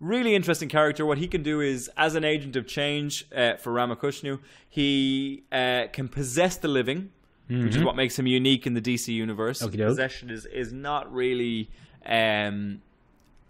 really 0.00 0.34
interesting 0.34 0.68
character. 0.68 1.04
What 1.04 1.18
he 1.18 1.28
can 1.28 1.42
do 1.42 1.60
is, 1.60 1.90
as 1.96 2.14
an 2.14 2.24
agent 2.24 2.56
of 2.56 2.66
change 2.66 3.26
uh, 3.34 3.56
for 3.56 3.72
Ramakushnu, 3.72 4.38
he 4.68 5.44
uh, 5.50 5.86
can 5.92 6.08
possess 6.08 6.56
the 6.56 6.68
living, 6.68 7.10
which 7.48 7.74
is 7.74 7.82
what 7.82 7.96
makes 7.96 8.16
him 8.16 8.28
unique 8.28 8.66
in 8.66 8.74
the 8.74 8.80
DC 8.80 9.08
universe. 9.08 9.60
Okey-doke. 9.60 9.88
Possession 9.88 10.30
is, 10.30 10.46
is 10.46 10.72
not 10.72 11.12
really 11.12 11.68
um, 12.06 12.80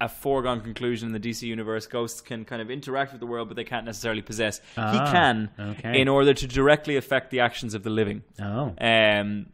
a 0.01 0.09
foregone 0.09 0.61
conclusion 0.63 1.09
in 1.09 1.13
the 1.13 1.21
DC 1.21 1.43
universe. 1.43 1.87
Ghosts 1.87 2.21
can 2.21 2.45
kind 2.45 2.63
of 2.63 2.71
interact 2.71 3.13
with 3.13 3.21
the 3.21 3.27
world, 3.27 3.49
but 3.49 3.57
they 3.57 3.65
can't 3.65 3.85
necessarily 3.85 4.23
possess. 4.23 4.59
he 4.75 4.81
Ah, 4.81 5.11
can, 5.13 5.51
okay. 5.59 6.01
in 6.01 6.09
order 6.09 6.33
to 6.35 6.47
directly 6.47 6.97
affect 6.97 7.31
the 7.31 7.41
actions 7.41 7.75
of 7.75 7.83
the 7.83 7.91
living. 7.91 8.23
Oh. 8.41 8.75
Um, 8.81 9.47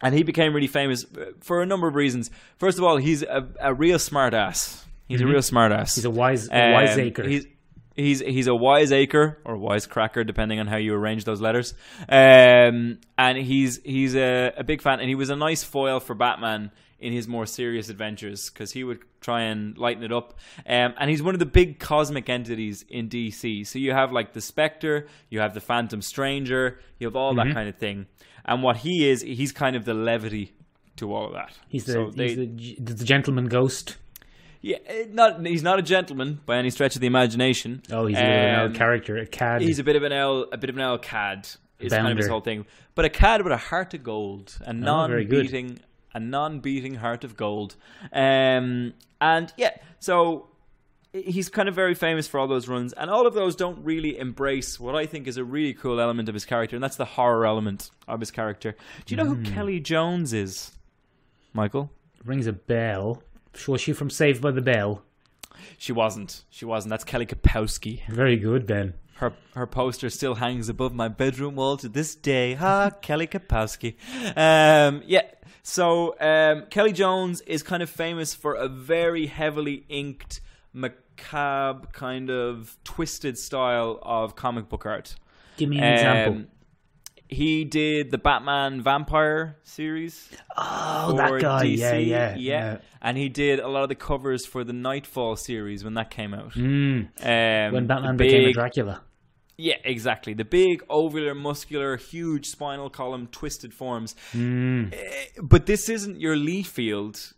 and 0.00 0.14
he 0.14 0.22
became 0.22 0.54
really 0.54 0.66
famous 0.68 1.04
uh, 1.04 1.32
for 1.40 1.62
a 1.62 1.66
number 1.66 1.88
of 1.88 1.94
reasons. 1.94 2.30
First 2.58 2.78
of 2.78 2.84
all, 2.84 2.96
he's 2.96 3.22
a, 3.22 3.48
a 3.60 3.74
real 3.74 3.98
smart 3.98 4.34
ass. 4.34 4.84
He's 5.08 5.20
a 5.20 5.26
real 5.26 5.42
smart 5.42 5.72
ass. 5.72 5.92
Mm-hmm. 5.92 5.98
He's 5.98 6.04
a 6.04 6.10
wise, 6.10 6.48
a 6.48 6.66
Um, 6.66 6.72
wiseacre. 6.72 7.22
He's 7.24 7.46
he's 7.96 8.20
he's 8.20 8.46
a 8.46 8.54
wiseacre 8.54 9.38
or 9.44 9.56
wisecracker, 9.56 10.24
depending 10.26 10.60
on 10.60 10.66
how 10.66 10.76
you 10.76 10.94
arrange 10.94 11.24
those 11.24 11.40
letters. 11.40 11.74
Um, 12.08 12.98
and 13.16 13.38
he's 13.38 13.80
he's 13.84 14.14
a, 14.14 14.52
a 14.56 14.64
big 14.64 14.82
fan, 14.82 15.00
and 15.00 15.08
he 15.08 15.14
was 15.14 15.30
a 15.30 15.36
nice 15.36 15.64
foil 15.64 15.98
for 16.00 16.14
Batman 16.14 16.70
in 17.00 17.12
his 17.12 17.28
more 17.28 17.46
serious 17.46 17.88
adventures 17.88 18.50
because 18.50 18.72
he 18.72 18.82
would 18.82 18.98
try 19.20 19.42
and 19.42 19.78
lighten 19.78 20.02
it 20.02 20.12
up. 20.12 20.34
Um, 20.66 20.94
and 20.98 21.08
he's 21.10 21.22
one 21.22 21.34
of 21.34 21.38
the 21.38 21.46
big 21.46 21.78
cosmic 21.78 22.28
entities 22.28 22.84
in 22.88 23.08
DC. 23.08 23.66
So 23.66 23.78
you 23.78 23.92
have 23.92 24.10
like 24.12 24.32
the 24.32 24.40
Spectre, 24.40 25.06
you 25.30 25.40
have 25.40 25.54
the 25.54 25.60
Phantom 25.60 26.02
Stranger, 26.02 26.80
you 26.98 27.06
have 27.06 27.14
all 27.16 27.34
Mm-hmm. 27.34 27.48
that 27.48 27.54
kind 27.54 27.68
of 27.68 27.76
thing. 27.76 28.06
And 28.44 28.62
what 28.62 28.78
he 28.78 29.08
is, 29.08 29.22
he's 29.22 29.52
kind 29.52 29.76
of 29.76 29.84
the 29.84 29.94
levity 29.94 30.52
to 30.96 31.12
all 31.14 31.26
of 31.26 31.32
that. 31.34 31.52
He's 31.68 31.84
the, 31.84 31.92
So 31.92 32.10
they- 32.10 32.34
he's 32.34 32.76
the, 32.78 32.94
the 32.94 33.04
gentleman 33.04 33.46
ghost. 33.46 33.96
yeah, 34.60 34.78
eh, 34.86 35.04
not 35.12 35.46
he's 35.46 35.62
not 35.62 35.78
a 35.78 35.82
gentleman 35.82 36.40
by 36.46 36.56
any 36.56 36.70
stretch 36.70 36.96
of 36.96 37.00
the 37.00 37.06
imagination. 37.06 37.82
Oh, 37.92 38.06
he's 38.06 38.18
a 38.18 38.20
bit 38.22 38.28
of 38.28 38.44
an 38.44 38.54
Um, 38.56 38.66
old 38.68 38.74
character, 38.74 39.16
a 39.18 39.26
cad. 39.26 39.62
He's 39.62 39.78
a 39.78 39.84
bit 39.84 39.94
of 39.94 40.02
an 40.02 40.10
L, 40.12 40.46
a 40.50 40.56
bit 40.56 40.68
of 40.70 40.76
an 40.76 40.82
L 40.82 40.98
cad 40.98 41.46
is 41.78 41.92
kind 41.92 42.08
of 42.08 42.16
his 42.16 42.26
Bounder. 42.26 42.30
whole 42.32 42.40
thing. 42.40 42.66
But 42.96 43.04
a 43.04 43.08
cad 43.10 43.42
with 43.42 43.52
a 43.52 43.56
heart 43.56 43.94
of 43.94 44.02
gold, 44.02 44.58
a 44.62 44.70
Oh, 44.70 44.72
non-beating, 44.72 45.78
a 46.14 46.20
non-beating 46.20 46.94
heart 46.96 47.24
of 47.24 47.36
gold. 47.36 47.76
Um, 48.12 48.94
and 49.20 49.52
yeah, 49.56 49.70
so 49.98 50.48
he's 51.12 51.48
kind 51.48 51.68
of 51.68 51.74
very 51.74 51.94
famous 51.94 52.28
for 52.28 52.38
all 52.38 52.46
those 52.46 52.68
runs, 52.68 52.92
and 52.92 53.10
all 53.10 53.26
of 53.26 53.34
those 53.34 53.56
don't 53.56 53.82
really 53.84 54.18
embrace 54.18 54.78
what 54.78 54.94
I 54.94 55.06
think 55.06 55.26
is 55.26 55.36
a 55.36 55.44
really 55.44 55.72
cool 55.74 56.00
element 56.00 56.28
of 56.28 56.34
his 56.34 56.44
character, 56.44 56.76
and 56.76 56.82
that's 56.82 56.96
the 56.96 57.04
horror 57.04 57.46
element 57.46 57.90
of 58.06 58.20
his 58.20 58.30
character. 58.30 58.76
Do 59.06 59.14
you 59.14 59.16
know 59.16 59.28
Hmm. 59.30 59.44
who 59.44 59.50
Kelly 59.52 59.80
Jones 59.80 60.32
is, 60.32 60.72
Michael? 61.52 61.90
Rings 62.24 62.46
a 62.46 62.52
bell. 62.52 63.22
Was 63.66 63.80
she 63.80 63.92
from 63.92 64.10
Saved 64.10 64.40
by 64.42 64.50
the 64.50 64.60
Bell? 64.60 65.02
She 65.78 65.92
wasn't. 65.92 66.44
She 66.50 66.64
wasn't. 66.64 66.90
That's 66.90 67.04
Kelly 67.04 67.26
Kapowski. 67.26 68.06
Very 68.08 68.36
good, 68.36 68.66
Ben. 68.66 68.94
Her 69.14 69.32
her 69.56 69.66
poster 69.66 70.10
still 70.10 70.36
hangs 70.36 70.68
above 70.68 70.94
my 70.94 71.08
bedroom 71.08 71.56
wall 71.56 71.76
to 71.78 71.88
this 71.88 72.14
day. 72.14 72.54
Ha, 72.54 72.90
Kelly 73.02 73.26
Kapowski. 73.26 73.94
Um, 74.36 75.02
yeah. 75.06 75.22
So 75.68 76.16
um, 76.18 76.64
Kelly 76.70 76.92
Jones 76.92 77.42
is 77.42 77.62
kind 77.62 77.82
of 77.82 77.90
famous 77.90 78.32
for 78.32 78.54
a 78.54 78.68
very 78.68 79.26
heavily 79.26 79.84
inked, 79.90 80.40
macabre, 80.72 81.86
kind 81.92 82.30
of 82.30 82.78
twisted 82.84 83.36
style 83.36 83.98
of 84.00 84.34
comic 84.34 84.70
book 84.70 84.86
art. 84.86 85.16
Give 85.58 85.68
me 85.68 85.76
an 85.76 85.92
example. 85.92 86.32
Um, 86.36 86.46
he 87.28 87.66
did 87.66 88.10
the 88.10 88.16
Batman 88.16 88.80
Vampire 88.80 89.58
series. 89.62 90.30
Oh, 90.56 91.14
that 91.18 91.38
guy. 91.38 91.66
DC. 91.66 91.76
Yeah, 91.76 91.96
yeah, 91.98 92.36
yeah. 92.36 92.78
And 93.02 93.18
he 93.18 93.28
did 93.28 93.60
a 93.60 93.68
lot 93.68 93.82
of 93.82 93.90
the 93.90 93.94
covers 93.94 94.46
for 94.46 94.64
the 94.64 94.72
Knightfall 94.72 95.36
series 95.36 95.84
when 95.84 95.92
that 95.94 96.08
came 96.08 96.32
out. 96.32 96.54
Mm, 96.54 97.08
Um, 97.20 97.74
when 97.74 97.86
Batman 97.86 98.16
the 98.16 98.24
became 98.24 98.48
a 98.48 98.52
Dracula. 98.52 99.02
Yeah, 99.60 99.74
exactly. 99.82 100.34
The 100.34 100.44
big, 100.44 100.86
ovular, 100.88 101.36
muscular, 101.36 101.96
huge 101.96 102.46
spinal 102.46 102.88
column, 102.88 103.26
twisted 103.26 103.74
forms. 103.74 104.14
Mm. 104.32 104.94
But 105.42 105.66
this 105.66 105.88
isn't 105.88 106.20
your 106.20 106.36
Liefeld 106.36 107.34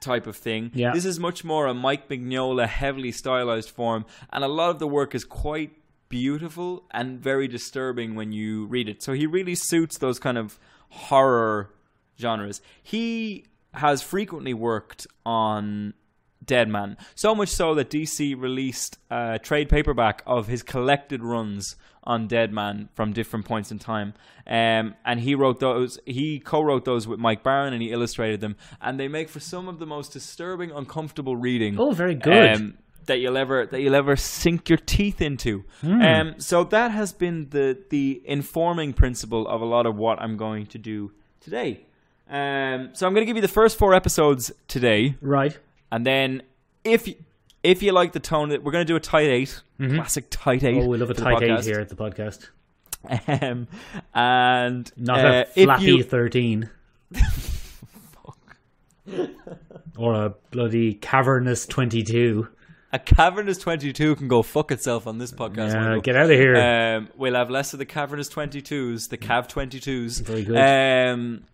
type 0.00 0.28
of 0.28 0.36
thing. 0.36 0.70
Yeah. 0.74 0.92
This 0.92 1.04
is 1.04 1.18
much 1.18 1.42
more 1.44 1.66
a 1.66 1.74
Mike 1.74 2.08
Mignola 2.08 2.68
heavily 2.68 3.10
stylized 3.10 3.70
form, 3.70 4.06
and 4.32 4.44
a 4.44 4.48
lot 4.48 4.70
of 4.70 4.78
the 4.78 4.86
work 4.86 5.14
is 5.14 5.24
quite 5.24 5.72
beautiful 6.08 6.84
and 6.92 7.18
very 7.18 7.48
disturbing 7.48 8.14
when 8.14 8.30
you 8.30 8.66
read 8.66 8.88
it. 8.88 9.02
So 9.02 9.12
he 9.12 9.26
really 9.26 9.56
suits 9.56 9.98
those 9.98 10.20
kind 10.20 10.38
of 10.38 10.60
horror 10.90 11.74
genres. 12.16 12.60
He 12.80 13.46
has 13.74 14.02
frequently 14.02 14.54
worked 14.54 15.08
on 15.24 15.94
Dead 16.46 16.68
Man. 16.68 16.96
So 17.14 17.34
much 17.34 17.48
so 17.48 17.74
that 17.74 17.90
DC 17.90 18.40
released 18.40 18.98
a 19.10 19.38
trade 19.38 19.68
paperback 19.68 20.22
of 20.26 20.46
his 20.46 20.62
collected 20.62 21.22
runs 21.22 21.76
on 22.04 22.28
Dead 22.28 22.52
Man 22.52 22.88
from 22.94 23.12
different 23.12 23.44
points 23.44 23.70
in 23.70 23.78
time. 23.78 24.14
Um, 24.46 24.94
and 25.04 25.20
he 25.20 25.34
wrote 25.34 25.58
those, 25.58 25.98
he 26.06 26.38
co 26.38 26.62
wrote 26.62 26.84
those 26.84 27.08
with 27.08 27.18
Mike 27.18 27.42
Baron 27.42 27.72
and 27.72 27.82
he 27.82 27.90
illustrated 27.90 28.40
them. 28.40 28.56
And 28.80 28.98
they 28.98 29.08
make 29.08 29.28
for 29.28 29.40
some 29.40 29.68
of 29.68 29.78
the 29.78 29.86
most 29.86 30.12
disturbing, 30.12 30.70
uncomfortable 30.70 31.36
reading. 31.36 31.78
Oh, 31.78 31.90
very 31.90 32.14
good. 32.14 32.56
Um, 32.56 32.78
that 33.06 33.18
you'll 33.18 33.36
ever 33.36 33.66
that 33.66 33.80
you'll 33.80 33.94
ever 33.94 34.16
sink 34.16 34.68
your 34.68 34.78
teeth 34.78 35.20
into. 35.20 35.64
Hmm. 35.80 36.02
Um, 36.02 36.34
so 36.38 36.64
that 36.64 36.90
has 36.90 37.12
been 37.12 37.48
the 37.50 37.78
the 37.90 38.20
informing 38.24 38.92
principle 38.92 39.46
of 39.48 39.60
a 39.60 39.64
lot 39.64 39.86
of 39.86 39.96
what 39.96 40.20
I'm 40.20 40.36
going 40.36 40.66
to 40.66 40.78
do 40.78 41.12
today. 41.40 41.86
Um, 42.28 42.90
so 42.92 43.06
I'm 43.06 43.14
going 43.14 43.22
to 43.22 43.26
give 43.26 43.36
you 43.36 43.42
the 43.42 43.48
first 43.48 43.78
four 43.78 43.94
episodes 43.94 44.50
today, 44.66 45.14
right. 45.20 45.56
And 45.92 46.04
then 46.06 46.42
if 46.84 47.08
if 47.62 47.82
you 47.82 47.92
like 47.92 48.12
the 48.12 48.20
tone, 48.20 48.50
that 48.50 48.62
we're 48.62 48.72
going 48.72 48.86
to 48.86 48.90
do 48.92 48.96
a 48.96 49.00
tight 49.00 49.28
8 49.28 49.62
classic 49.78 50.26
tight 50.30 50.62
eight. 50.64 50.82
Oh, 50.82 50.86
we 50.86 50.98
love 50.98 51.10
a 51.10 51.14
tight 51.14 51.42
eight 51.42 51.64
here 51.64 51.80
at 51.80 51.88
the 51.88 51.96
podcast. 51.96 52.48
Um, 53.28 53.68
and 54.14 54.90
Not 54.96 55.24
uh, 55.24 55.44
a 55.56 55.64
flappy 55.64 55.84
you- 55.84 56.02
13. 56.02 56.70
or 59.96 60.14
a 60.14 60.34
bloody 60.50 60.94
cavernous 60.94 61.66
22. 61.66 62.48
a 62.92 62.98
cavernous 62.98 63.58
22 63.58 64.16
can 64.16 64.28
go 64.28 64.42
fuck 64.42 64.72
itself 64.72 65.06
on 65.06 65.18
this 65.18 65.32
podcast. 65.32 65.74
Yeah, 65.74 65.98
get 66.02 66.16
out 66.16 66.24
of 66.24 66.30
here. 66.30 66.56
Um, 66.56 67.08
we'll 67.16 67.34
have 67.34 67.50
less 67.50 67.72
of 67.72 67.78
the 67.78 67.86
cavernous 67.86 68.28
22s, 68.28 69.08
the 69.08 69.18
cav 69.18 69.48
22s. 69.48 70.22
Very 70.22 70.44
good. 70.44 70.56
Um, 70.56 71.44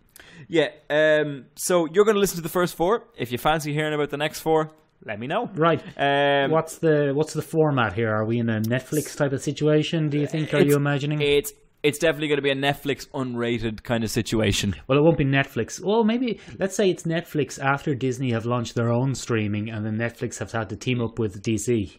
yeah. 0.47 0.69
Um, 0.89 1.45
so 1.55 1.87
you're 1.91 2.05
going 2.05 2.15
to 2.15 2.21
listen 2.21 2.37
to 2.37 2.43
the 2.43 2.49
first 2.49 2.75
four. 2.75 3.03
If 3.17 3.31
you 3.31 3.37
fancy 3.37 3.73
hearing 3.73 3.93
about 3.93 4.09
the 4.09 4.17
next 4.17 4.39
four, 4.39 4.71
let 5.05 5.19
me 5.19 5.27
know. 5.27 5.49
right. 5.55 5.83
Um, 5.97 6.51
what's 6.51 6.77
the 6.77 7.11
what's 7.13 7.33
the 7.33 7.41
format 7.41 7.93
here? 7.93 8.13
Are 8.13 8.25
we 8.25 8.39
in 8.39 8.49
a 8.49 8.61
Netflix 8.61 9.15
type 9.15 9.33
of 9.33 9.41
situation? 9.41 10.09
Do 10.09 10.17
you 10.17 10.27
think? 10.27 10.53
Are 10.53 10.61
you 10.61 10.75
imagining? 10.75 11.21
It's 11.21 11.51
it's 11.83 11.99
definitely 11.99 12.29
going 12.29 12.37
to 12.37 12.41
be 12.41 12.51
a 12.51 12.55
Netflix 12.55 13.07
unrated 13.09 13.83
kind 13.83 14.05
of 14.05 14.09
situation. 14.09 14.73
Well, 14.87 14.97
it 14.97 15.01
won't 15.01 15.17
be 15.17 15.25
Netflix. 15.25 15.83
Well, 15.83 16.05
maybe 16.05 16.39
let's 16.57 16.75
say 16.75 16.89
it's 16.89 17.03
Netflix 17.03 17.61
after 17.61 17.93
Disney 17.93 18.31
have 18.31 18.45
launched 18.45 18.75
their 18.75 18.89
own 18.89 19.15
streaming, 19.15 19.69
and 19.69 19.85
then 19.85 19.97
Netflix 19.97 20.39
have 20.39 20.53
had 20.53 20.69
to 20.69 20.77
team 20.77 21.01
up 21.01 21.19
with 21.19 21.43
DC 21.43 21.97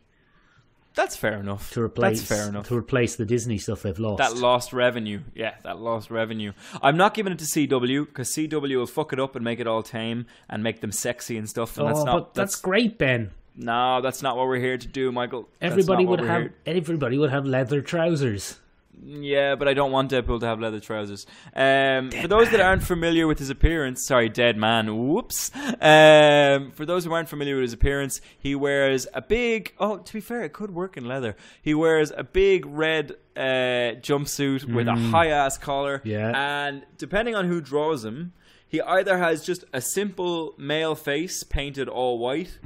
That's 0.95 1.17
fair 1.17 1.39
enough. 1.41 1.73
to 1.73 1.83
replace 1.83 2.21
That's 2.21 2.41
fair 2.41 2.49
enough. 2.49 2.69
to 2.69 2.77
replace 2.77 3.17
the 3.17 3.25
Disney 3.25 3.59
stuff 3.59 3.83
they've 3.83 3.99
lost. 3.99 4.19
That 4.19 4.37
lost 4.37 4.73
revenue. 4.73 5.21
Yeah, 5.35 5.55
that 5.65 5.79
lost 5.81 6.11
revenue. 6.11 6.53
I'm 6.81 6.97
not 6.97 7.15
giving 7.15 7.33
it 7.33 7.39
to 7.41 7.45
CW 7.45 8.07
because 8.07 8.31
CW 8.31 8.77
will 8.77 8.87
fuck 8.87 9.13
it 9.13 9.19
up 9.19 9.35
and 9.35 9.45
make 9.45 9.59
it 9.59 9.67
all 9.67 9.83
tame 9.83 10.27
and 10.49 10.63
make 10.63 10.81
them 10.81 10.93
sexy 10.93 11.37
and 11.37 11.49
stuff. 11.49 11.77
And 11.79 11.87
oh, 11.87 11.89
that's 11.89 12.05
not. 12.05 12.15
but 12.15 12.35
that's, 12.35 12.57
great, 12.57 12.97
Ben. 12.99 13.33
no, 13.57 14.01
that's 14.01 14.23
not 14.23 14.37
what 14.37 14.47
we're 14.47 14.59
here 14.61 14.79
to 14.79 14.87
do, 14.87 15.11
Michael. 15.11 15.49
Everybody 15.61 16.07
would 16.07 16.21
have 16.21 16.51
everybody 16.65 17.19
would 17.19 17.31
have 17.31 17.45
leather 17.45 17.83
trousers. 17.83 18.61
Yeah, 19.03 19.55
but 19.55 19.69
I 19.69 19.75
don't 19.75 19.93
want 19.93 20.11
Deadpool 20.11 20.41
to 20.41 20.47
have 20.47 20.61
leather 20.61 20.81
trousers. 20.81 21.27
Um, 21.55 22.11
for 22.11 22.29
those 22.29 22.51
that 22.51 22.61
aren't 22.61 22.83
familiar 22.83 23.27
with 23.27 23.39
his 23.39 23.51
appearance, 23.51 24.07
sorry, 24.07 24.29
Dead 24.29 24.57
Man. 24.57 25.09
Whoops. 25.09 25.51
Um, 25.55 26.73
for 26.73 26.87
those 26.87 27.05
who 27.05 27.13
aren't 27.13 27.29
familiar 27.29 27.57
with 27.57 27.65
his 27.65 27.73
appearance, 27.73 28.21
he 28.39 28.55
wears 28.55 29.07
a 29.13 29.21
big. 29.21 29.75
Oh, 29.79 29.99
to 29.99 30.13
be 30.13 30.21
fair, 30.21 30.43
it 30.43 30.53
could 30.53 30.71
work 30.71 30.97
in 30.97 31.05
leather. 31.05 31.37
He 31.61 31.75
wears 31.75 32.13
a 32.17 32.25
big 32.25 32.65
red 32.67 33.13
uh, 33.37 34.01
jumpsuit 34.01 34.65
with 34.73 34.89
a 34.89 34.95
high 34.95 35.29
ass 35.29 35.59
collar. 35.59 36.01
Yeah. 36.05 36.33
And 36.35 36.85
depending 36.97 37.35
on 37.35 37.47
who 37.47 37.61
draws 37.61 38.05
him, 38.05 38.33
he 38.67 38.81
either 38.81 39.19
has 39.19 39.45
just 39.45 39.65
a 39.73 39.81
simple 39.81 40.55
male 40.59 40.95
face 40.95 41.43
painted 41.43 41.89
all 41.89 42.19
white, 42.19 42.59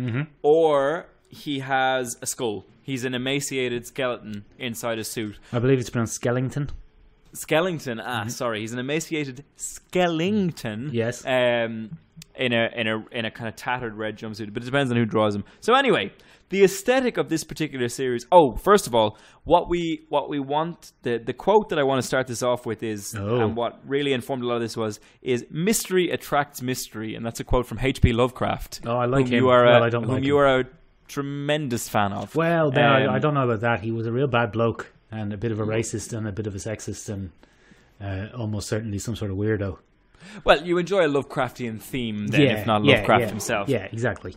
or 0.42 1.06
he 1.28 1.60
has 1.60 2.16
a 2.22 2.26
skull. 2.26 2.64
He's 2.82 3.04
an 3.04 3.14
emaciated 3.14 3.86
skeleton 3.86 4.44
inside 4.58 4.98
a 4.98 5.04
suit. 5.04 5.38
I 5.52 5.58
believe 5.58 5.78
it's 5.78 5.90
pronounced 5.90 6.20
Skellington. 6.22 6.70
Skellington. 7.34 8.00
Ah, 8.02 8.26
sorry, 8.28 8.60
he's 8.60 8.72
an 8.72 8.78
emaciated 8.78 9.44
Skellington. 9.56 10.90
Yes. 10.92 11.24
Um, 11.26 11.90
in 12.34 12.52
a 12.52 12.68
in 12.74 12.86
a 12.86 13.04
in 13.12 13.24
a 13.24 13.30
kind 13.30 13.48
of 13.48 13.56
tattered 13.56 13.94
red 13.96 14.16
jumpsuit, 14.16 14.52
but 14.54 14.62
it 14.62 14.66
depends 14.66 14.90
on 14.90 14.96
who 14.96 15.04
draws 15.04 15.34
him. 15.34 15.44
So 15.60 15.74
anyway, 15.74 16.12
the 16.50 16.62
aesthetic 16.64 17.16
of 17.18 17.28
this 17.28 17.42
particular 17.44 17.88
series. 17.88 18.26
Oh, 18.30 18.54
first 18.56 18.86
of 18.86 18.94
all, 18.94 19.18
what 19.44 19.68
we 19.68 20.06
what 20.08 20.30
we 20.30 20.38
want 20.38 20.92
the 21.02 21.18
the 21.18 21.32
quote 21.32 21.68
that 21.70 21.78
I 21.78 21.82
want 21.82 22.00
to 22.00 22.06
start 22.06 22.26
this 22.28 22.42
off 22.42 22.64
with 22.64 22.82
is, 22.82 23.14
Oh. 23.18 23.40
and 23.40 23.56
what 23.56 23.80
really 23.86 24.12
informed 24.12 24.44
a 24.44 24.46
lot 24.46 24.54
of 24.56 24.62
this 24.62 24.76
was, 24.76 25.00
is 25.20 25.44
mystery 25.50 26.10
attracts 26.10 26.62
mystery, 26.62 27.14
and 27.14 27.26
that's 27.26 27.40
a 27.40 27.44
quote 27.44 27.66
from 27.66 27.78
H.P. 27.80 28.12
Lovecraft. 28.12 28.80
Oh, 28.86 28.96
I 28.96 29.06
like 29.06 29.24
whom 29.26 29.32
him. 29.34 29.44
You 29.44 29.48
are 29.50 29.64
Well, 29.66 29.82
a, 29.82 29.86
I 29.86 29.88
don't 29.90 30.04
whom 30.04 30.14
like 30.14 30.24
you 30.24 30.36
him. 30.36 30.40
are 30.42 30.60
a 30.60 30.64
tremendous 31.08 31.88
fan 31.88 32.12
of. 32.12 32.34
Well, 32.34 32.70
Ben, 32.70 32.84
I, 32.84 33.06
Um, 33.06 33.14
I 33.14 33.18
don't 33.18 33.34
know 33.34 33.44
about 33.44 33.60
that. 33.60 33.80
He 33.80 33.90
was 33.90 34.06
a 34.06 34.12
real 34.12 34.28
bad 34.28 34.52
bloke 34.52 34.92
and 35.10 35.32
a 35.32 35.36
bit 35.36 35.50
of 35.52 35.58
a 35.60 35.64
racist 35.64 36.16
and 36.16 36.28
a 36.28 36.32
bit 36.32 36.46
of 36.46 36.54
a 36.54 36.58
sexist 36.58 37.08
and 37.08 37.30
uh, 38.00 38.36
almost 38.36 38.68
certainly 38.68 38.98
some 38.98 39.16
sort 39.16 39.30
of 39.30 39.36
weirdo. 39.36 39.78
Well, 40.44 40.64
you 40.64 40.78
enjoy 40.78 41.06
a 41.06 41.08
Lovecraftian 41.08 41.80
theme, 41.80 42.28
then, 42.28 42.40
if 42.42 42.66
not 42.66 42.82
Lovecraft 42.82 43.22
yeah. 43.22 43.28
himself. 43.28 43.68
Yeah, 43.68 43.88
exactly. 43.90 44.36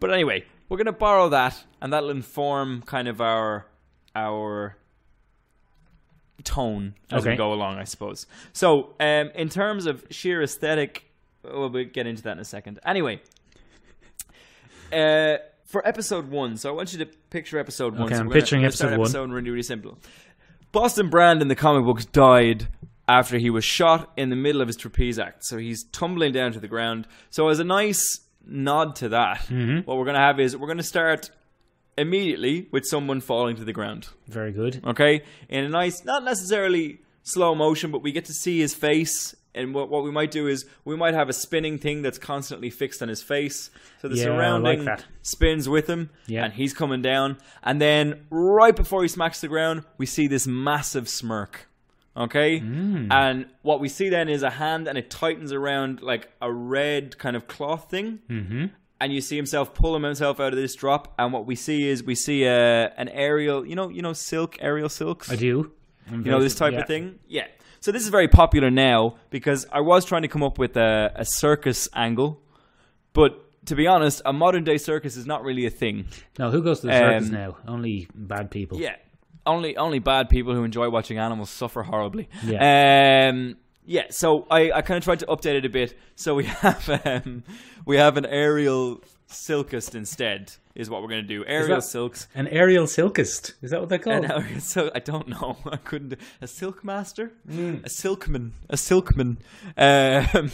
But 0.00 0.12
anyway, 0.12 0.44
we're 0.68 0.78
going 0.78 0.86
to 0.86 0.92
borrow 0.92 1.28
that, 1.28 1.62
and 1.80 1.92
that'll 1.92 2.10
inform 2.10 2.82
kind 2.82 3.06
of 3.06 3.20
our 3.20 3.66
our 4.16 4.76
tone 6.42 6.94
as 7.10 7.26
we 7.26 7.36
go 7.36 7.52
along, 7.52 7.78
I 7.78 7.84
suppose. 7.84 8.26
So, 8.52 8.94
um, 8.98 9.30
in 9.34 9.50
terms 9.50 9.86
of 9.86 10.04
sheer 10.10 10.42
aesthetic, 10.42 11.04
we'll 11.42 11.68
we'll 11.68 11.84
get 11.84 12.06
into 12.06 12.22
that 12.22 12.32
in 12.32 12.38
a 12.38 12.44
second. 12.44 12.80
Anyway, 12.84 13.20
uh, 14.92 15.36
for 15.70 15.86
episode 15.86 16.30
one, 16.30 16.56
so 16.56 16.68
I 16.68 16.72
want 16.72 16.92
you 16.92 16.98
to 17.00 17.06
picture 17.30 17.58
episode 17.58 17.94
one. 17.94 18.02
Okay, 18.04 18.14
so 18.16 18.20
I'm 18.20 18.30
picturing 18.30 18.64
episode 18.64 18.90
one. 18.92 19.00
Episode 19.00 19.30
really, 19.30 19.50
really 19.50 19.62
simple. 19.62 19.98
Boston 20.72 21.08
Brand 21.10 21.42
in 21.42 21.48
the 21.48 21.54
comic 21.56 21.84
books 21.84 22.04
died 22.04 22.68
after 23.08 23.38
he 23.38 23.50
was 23.50 23.64
shot 23.64 24.12
in 24.16 24.30
the 24.30 24.36
middle 24.36 24.60
of 24.60 24.68
his 24.68 24.76
trapeze 24.76 25.18
act. 25.18 25.44
So 25.44 25.58
he's 25.58 25.84
tumbling 25.92 26.32
down 26.32 26.52
to 26.52 26.60
the 26.60 26.68
ground. 26.68 27.06
So 27.30 27.48
as 27.48 27.58
a 27.58 27.64
nice 27.64 28.20
nod 28.46 28.94
to 28.96 29.08
that, 29.10 29.38
Mm-hmm. 29.48 29.78
what 29.80 29.96
we're 29.98 30.04
going 30.04 30.14
to 30.14 30.20
have 30.20 30.38
is 30.40 30.56
we're 30.56 30.66
going 30.68 30.76
to 30.78 30.82
start 30.84 31.30
immediately 31.98 32.68
with 32.70 32.84
someone 32.86 33.20
falling 33.20 33.56
to 33.56 33.64
the 33.64 33.72
ground. 33.72 34.08
Very 34.28 34.52
good. 34.52 34.80
Okay, 34.86 35.22
in 35.48 35.64
a 35.64 35.68
nice, 35.68 36.04
not 36.04 36.24
necessarily 36.24 37.00
slow 37.22 37.54
motion, 37.54 37.90
but 37.90 38.02
we 38.02 38.12
get 38.12 38.24
to 38.26 38.32
see 38.32 38.58
his 38.60 38.74
face. 38.74 39.34
And 39.54 39.74
what, 39.74 39.88
what 39.90 40.04
we 40.04 40.10
might 40.12 40.30
do 40.30 40.46
is 40.46 40.64
we 40.84 40.94
might 40.96 41.14
have 41.14 41.28
a 41.28 41.32
spinning 41.32 41.76
thing 41.78 42.02
that's 42.02 42.18
constantly 42.18 42.70
fixed 42.70 43.02
on 43.02 43.08
his 43.08 43.20
face, 43.22 43.70
so 44.00 44.06
the 44.08 44.14
Yeah, 44.16 44.26
I 44.26 44.56
like 44.58 44.78
surrounding 44.78 45.04
spins 45.22 45.68
with 45.68 45.88
him, 45.88 46.10
Yeah. 46.28 46.44
and 46.44 46.52
he's 46.52 46.72
coming 46.72 47.02
down. 47.02 47.36
And 47.64 47.80
then 47.80 48.26
right 48.30 48.74
before 48.76 49.02
he 49.02 49.08
smacks 49.08 49.40
the 49.40 49.48
ground, 49.48 49.82
we 49.98 50.06
see 50.06 50.28
this 50.28 50.46
massive 50.46 51.08
smirk. 51.08 51.66
Okay, 52.16 52.60
Mm. 52.60 53.08
and 53.12 53.46
what 53.62 53.80
we 53.80 53.88
see 53.88 54.08
then 54.08 54.28
is 54.28 54.42
a 54.42 54.50
hand, 54.50 54.88
and 54.88 54.98
it 54.98 55.10
tightens 55.10 55.52
around 55.52 56.02
like 56.02 56.28
a 56.42 56.52
red 56.52 57.18
kind 57.18 57.34
of 57.36 57.46
cloth 57.46 57.88
thing, 57.90 58.18
Mm-hmm. 58.28 58.66
and 59.00 59.12
you 59.12 59.20
see 59.20 59.36
himself 59.36 59.74
pulling 59.74 60.02
himself 60.02 60.38
out 60.40 60.52
of 60.52 60.58
this 60.58 60.74
drop. 60.74 61.14
And 61.18 61.32
what 61.32 61.46
we 61.46 61.54
see 61.56 61.88
is 61.88 62.02
we 62.04 62.14
see 62.16 62.44
a 62.44 62.92
an 62.96 63.08
aerial, 63.08 63.64
you 63.66 63.74
know, 63.76 63.88
you 63.88 64.02
know, 64.02 64.12
silk 64.12 64.58
aerial 64.60 64.88
silks. 64.88 65.30
I 65.30 65.36
do. 65.36 65.70
I'm 66.10 66.24
You 66.24 66.30
know 66.32 66.40
this 66.40 66.56
type 66.56 66.72
yeah. 66.72 66.80
of 66.80 66.86
thing? 66.88 67.18
Yeah. 67.28 67.46
So 67.80 67.92
this 67.92 68.02
is 68.02 68.08
very 68.10 68.28
popular 68.28 68.70
now 68.70 69.16
because 69.30 69.66
I 69.72 69.80
was 69.80 70.04
trying 70.04 70.22
to 70.22 70.28
come 70.28 70.42
up 70.42 70.58
with 70.58 70.76
a, 70.76 71.12
a 71.14 71.24
circus 71.24 71.88
angle, 71.94 72.40
but 73.12 73.42
to 73.66 73.74
be 73.74 73.86
honest, 73.86 74.22
a 74.24 74.32
modern 74.32 74.64
day 74.64 74.76
circus 74.78 75.16
is 75.16 75.26
not 75.26 75.42
really 75.44 75.66
a 75.66 75.70
thing. 75.70 76.06
No, 76.38 76.50
who 76.50 76.62
goes 76.62 76.80
to 76.80 76.86
the 76.88 76.92
circus 76.98 77.28
Um, 77.28 77.32
now? 77.34 77.56
Only 77.66 78.08
bad 78.14 78.50
people. 78.50 78.78
Yeah. 78.80 78.96
Only 79.46 79.76
only 79.78 79.98
bad 79.98 80.28
people 80.28 80.54
who 80.54 80.64
enjoy 80.64 80.90
watching 80.90 81.18
animals 81.18 81.48
suffer 81.50 81.82
horribly. 81.82 82.28
Yeah. 82.44 83.28
Um 83.30 83.56
yeah, 83.86 84.04
so 84.10 84.46
I, 84.50 84.70
I 84.70 84.82
kind 84.82 84.98
of 84.98 85.02
tried 85.04 85.20
to 85.20 85.26
update 85.26 85.56
it 85.56 85.64
a 85.64 85.68
bit. 85.70 85.98
So 86.14 86.34
we 86.34 86.44
have 86.64 87.00
um, 87.06 87.42
we 87.86 87.96
have 87.96 88.16
an 88.18 88.26
aerial 88.26 89.02
silkist 89.30 89.94
instead 89.94 90.52
is 90.74 90.88
what 90.90 91.02
we're 91.02 91.08
going 91.08 91.22
to 91.22 91.28
do. 91.28 91.44
Aerial 91.46 91.80
silks. 91.80 92.26
An 92.34 92.48
aerial 92.48 92.86
silkist. 92.86 93.54
Is 93.62 93.70
that 93.70 93.80
what 93.80 93.88
they 93.88 93.98
call 93.98 94.12
And 94.12 94.24
it? 94.24 94.28
now, 94.28 94.58
so 94.58 94.90
I 94.94 94.98
don't 94.98 95.28
know. 95.28 95.56
I 95.66 95.76
couldn't. 95.76 96.14
A 96.40 96.46
silk 96.46 96.84
master, 96.84 97.32
Mm. 97.48 97.84
a 97.84 97.88
silkman, 97.88 98.50
a 98.68 98.76
silkman. 98.76 99.36
Um, 99.76 100.50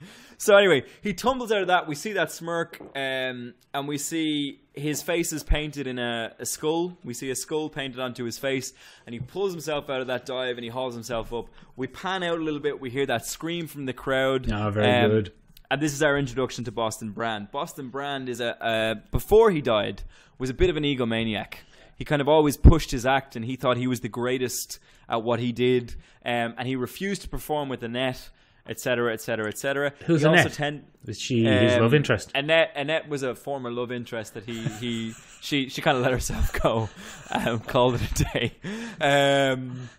so 0.38 0.56
anyway, 0.56 0.84
he 1.02 1.12
tumbles 1.14 1.52
out 1.52 1.62
of 1.62 1.68
that. 1.68 1.86
We 1.88 1.94
see 1.94 2.12
that 2.14 2.30
smirk, 2.32 2.80
um, 2.96 3.54
and 3.74 3.88
we 3.88 3.98
see 3.98 4.60
his 4.74 5.02
face 5.02 5.32
is 5.32 5.42
painted 5.42 5.86
in 5.86 5.98
a, 5.98 6.32
a 6.38 6.46
skull. 6.46 6.96
We 7.04 7.12
see 7.14 7.30
a 7.30 7.34
skull 7.36 7.68
painted 7.68 8.00
onto 8.00 8.24
his 8.24 8.38
face, 8.38 8.72
and 9.06 9.12
he 9.14 9.20
pulls 9.20 9.52
himself 9.52 9.90
out 9.90 10.00
of 10.00 10.06
that 10.06 10.24
dive 10.26 10.56
and 10.56 10.64
he 10.64 10.70
hauls 10.70 10.94
himself 10.94 11.32
up. 11.32 11.46
We 11.76 11.86
pan 11.88 12.22
out 12.22 12.38
a 12.38 12.42
little 12.42 12.60
bit. 12.60 12.80
We 12.80 12.90
hear 12.90 13.06
that 13.06 13.26
scream 13.26 13.66
from 13.66 13.86
the 13.86 13.92
crowd. 13.92 14.50
Ah, 14.50 14.70
very 14.70 14.86
Um, 14.88 15.10
good. 15.10 15.32
And 15.70 15.80
this 15.80 15.92
is 15.92 16.02
our 16.02 16.18
introduction 16.18 16.64
to 16.64 16.72
Boston 16.72 17.10
Brand. 17.12 17.50
Boston 17.50 17.88
Brand 17.88 18.28
is 18.28 18.40
a 18.40 18.62
uh, 18.62 18.94
before 19.10 19.50
he 19.50 19.60
died 19.60 20.02
was 20.38 20.50
a 20.50 20.54
bit 20.54 20.70
of 20.70 20.76
an 20.76 20.84
egomaniac. 20.84 21.54
He 21.96 22.04
kind 22.04 22.22
of 22.22 22.28
always 22.28 22.56
pushed 22.56 22.90
his 22.90 23.04
act, 23.04 23.36
and 23.36 23.44
he 23.44 23.56
thought 23.56 23.76
he 23.76 23.86
was 23.86 24.00
the 24.00 24.08
greatest 24.08 24.78
at 25.08 25.22
what 25.22 25.38
he 25.38 25.52
did, 25.52 25.94
um, 26.24 26.54
and 26.56 26.66
he 26.66 26.74
refused 26.76 27.22
to 27.22 27.28
perform 27.28 27.68
with 27.68 27.82
Annette, 27.82 28.30
etc., 28.66 29.12
etc., 29.12 29.48
etc. 29.48 29.92
Who's 30.06 30.22
he 30.22 30.26
also 30.26 30.40
Annette? 30.40 30.52
tend- 30.54 30.84
Was 31.04 31.20
she 31.20 31.44
his 31.44 31.74
um, 31.74 31.82
love 31.82 31.92
interest? 31.92 32.30
Annette, 32.34 32.72
Annette 32.74 33.08
was 33.08 33.22
a 33.22 33.34
former 33.34 33.70
love 33.70 33.92
interest 33.92 34.32
that 34.34 34.44
he 34.44 34.62
he 34.80 35.14
she 35.42 35.68
she 35.68 35.82
kind 35.82 35.98
of 35.98 36.02
let 36.02 36.12
herself 36.12 36.52
go, 36.62 36.88
um, 37.30 37.60
called 37.60 37.96
it 38.00 38.20
a 38.20 38.24
day. 38.24 38.54
Um, 39.00 39.90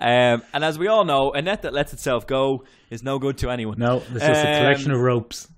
um, 0.00 0.42
and 0.52 0.64
as 0.64 0.78
we 0.78 0.88
all 0.88 1.04
know, 1.04 1.32
a 1.32 1.42
net 1.42 1.62
that 1.62 1.72
lets 1.72 1.92
itself 1.92 2.26
go 2.26 2.64
is 2.90 3.02
no 3.02 3.18
good 3.18 3.38
to 3.38 3.50
anyone. 3.50 3.78
No, 3.78 3.98
it's 3.98 4.24
just 4.24 4.44
a 4.44 4.56
collection 4.58 4.90
Um, 4.90 4.96
of 4.96 5.02
ropes. 5.02 5.48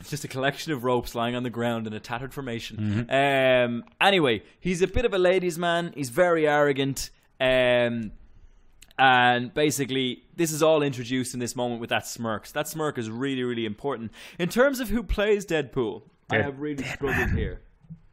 It's 0.00 0.10
just 0.10 0.24
a 0.24 0.28
collection 0.28 0.72
of 0.72 0.84
ropes 0.84 1.14
lying 1.14 1.34
on 1.34 1.42
the 1.42 1.50
ground 1.50 1.86
in 1.86 1.92
a 1.92 2.00
tattered 2.00 2.32
formation. 2.32 3.08
Mm-hmm. 3.08 3.74
Um, 3.74 3.84
anyway, 4.00 4.42
he's 4.60 4.80
a 4.82 4.86
bit 4.86 5.04
of 5.04 5.12
a 5.12 5.18
ladies' 5.18 5.58
man. 5.58 5.92
He's 5.96 6.10
very 6.10 6.46
arrogant. 6.46 7.10
Um, 7.40 8.12
and 8.98 9.52
basically, 9.54 10.22
this 10.36 10.52
is 10.52 10.62
all 10.62 10.82
introduced 10.82 11.34
in 11.34 11.40
this 11.40 11.56
moment 11.56 11.80
with 11.80 11.90
that 11.90 12.06
smirk. 12.06 12.46
So 12.46 12.52
that 12.54 12.68
smirk 12.68 12.98
is 12.98 13.10
really, 13.10 13.42
really 13.42 13.64
important. 13.64 14.12
In 14.38 14.48
terms 14.48 14.80
of 14.80 14.88
who 14.88 15.02
plays 15.02 15.46
Deadpool, 15.46 16.02
I 16.30 16.42
have 16.42 16.60
really 16.60 16.84
struggled 16.84 17.30
here. 17.30 17.60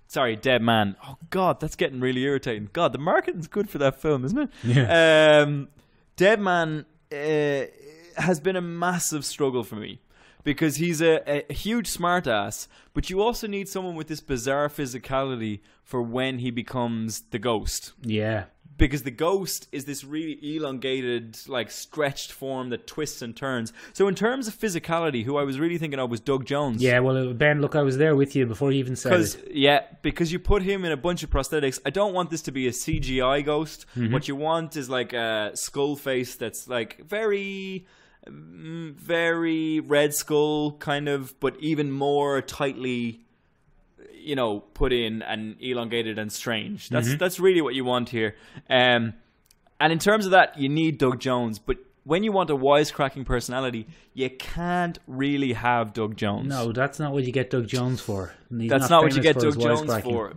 Sorry, 0.08 0.36
Dead 0.36 0.62
Man. 0.62 0.95
Oh, 1.06 1.18
God, 1.30 1.60
that's 1.60 1.76
getting 1.76 1.99
really 1.99 2.24
irritating. 2.24 2.70
God, 2.74 2.93
the 2.93 2.99
marketing's 2.99 3.47
good 3.47 3.70
for 3.70 3.78
that 3.80 3.99
film, 3.99 4.24
isn't 4.26 4.38
it? 4.38 4.49
Yeah. 4.64 5.41
Um, 5.41 5.70
Dead 6.16 6.39
Man 6.39 6.86
uh, 7.12 7.66
has 8.18 8.39
been 8.39 8.56
a 8.56 8.62
massive 8.62 9.26
struggle 9.26 9.64
for 9.64 9.76
me 9.76 10.01
because 10.43 10.78
he's 10.78 11.01
a, 11.01 11.49
a 11.49 11.51
huge 11.51 11.89
smartass, 11.89 12.68
but 12.93 13.10
you 13.10 13.22
also 13.22 13.47
need 13.47 13.68
someone 13.68 13.95
with 13.95 14.08
this 14.08 14.22
bizarre 14.22 14.70
physicality 14.70 15.60
for 15.84 16.01
when 16.01 16.39
he 16.39 16.51
becomes 16.51 17.22
the 17.32 17.39
ghost. 17.39 17.93
Yeah. 18.01 18.45
Because 18.78 19.04
the 19.04 19.12
ghost 19.12 19.68
is 19.72 19.86
this 19.86 20.04
really 20.04 20.38
elongated, 20.56 21.38
like 21.48 21.72
stretched 21.72 22.32
form 22.32 22.70
that 22.70 22.88
twists 22.88 23.22
and 23.22 23.36
turns. 23.36 23.72
So 23.94 24.08
in 24.08 24.16
terms 24.16 24.48
of 24.48 24.56
physicality, 24.56 25.24
who 25.24 25.38
I 25.38 25.44
was 25.44 25.60
really 25.60 25.78
thinking 25.78 26.00
of 26.00 26.10
was 26.10 26.20
Doug 26.20 26.46
Jones. 26.46 26.82
Yeah, 26.82 27.00
well, 27.00 27.34
Ben, 27.34 27.62
look, 27.62 27.76
I 27.76 27.82
was 27.82 27.98
there 27.98 28.16
with 28.16 28.36
you 28.36 28.46
before 28.46 28.72
you 28.72 28.80
even 28.80 28.96
said 28.96 29.14
it. 29.20 29.52
yeah, 29.52 29.84
because 30.02 30.32
you 30.32 30.40
put 30.40 30.64
him 30.64 30.84
in 30.84 30.92
a 30.92 30.98
bunch 30.98 31.24
of 31.24 31.30
prosthetics. 31.30 31.80
I 31.86 31.90
don't 31.90 32.14
want 32.14 32.30
this 32.30 32.42
to 32.44 32.52
be 32.52 32.68
a 32.68 32.72
CGI 32.72 33.46
ghost. 33.46 33.86
Mm-hmm. 33.96 34.14
What 34.14 34.28
you 34.28 34.36
want 34.36 34.76
is 34.76 34.90
like 34.90 35.14
a 35.14 35.52
skull 35.54 35.96
face 35.96 36.36
that's 36.36 36.68
like 36.68 37.04
very, 37.06 37.86
mm, 38.28 38.94
very 38.94 39.80
Red 39.80 40.14
Skull 40.14 40.74
kind 40.78 41.08
of, 41.08 41.40
but 41.40 41.56
even 41.60 41.92
more 41.92 42.42
tightly, 42.42 43.25
you 44.26 44.36
know, 44.36 44.60
put 44.60 44.92
in 44.92 45.22
and 45.22 45.56
elongated 45.62 46.18
and 46.20 46.32
strange. 46.32 46.90
That's 46.90 47.08
Mm-hmm. 47.08 47.18
that's 47.18 47.40
really 47.40 47.62
what 47.62 47.76
you 47.76 47.86
want 47.86 48.10
here. 48.10 48.36
Um, 48.70 49.14
and 49.80 49.94
in 49.94 50.00
terms 50.00 50.26
of 50.26 50.32
that, 50.32 50.58
you 50.58 50.70
need 50.70 50.98
Doug 50.98 51.20
Jones, 51.20 51.60
but. 51.60 51.78
When 52.08 52.24
you 52.24 52.32
want 52.32 52.52
a 52.52 52.56
wisecracking 52.56 53.26
personality, 53.26 53.88
you 54.14 54.30
can't 54.30 55.00
really 55.08 55.54
have 55.54 55.92
Doug 55.92 56.16
Jones. 56.16 56.48
No, 56.48 56.72
that's 56.72 57.00
not 57.00 57.14
what 57.14 57.24
you 57.24 57.32
get 57.32 57.50
Doug 57.50 57.66
Jones 57.66 58.00
for. 58.00 58.32
He's 58.56 58.70
That's 58.70 58.92
not, 58.92 59.02
what 59.02 59.16
you 59.16 59.24
get 59.24 59.40
Doug 59.40 59.60
Jones 59.60 59.92
for. 60.04 60.34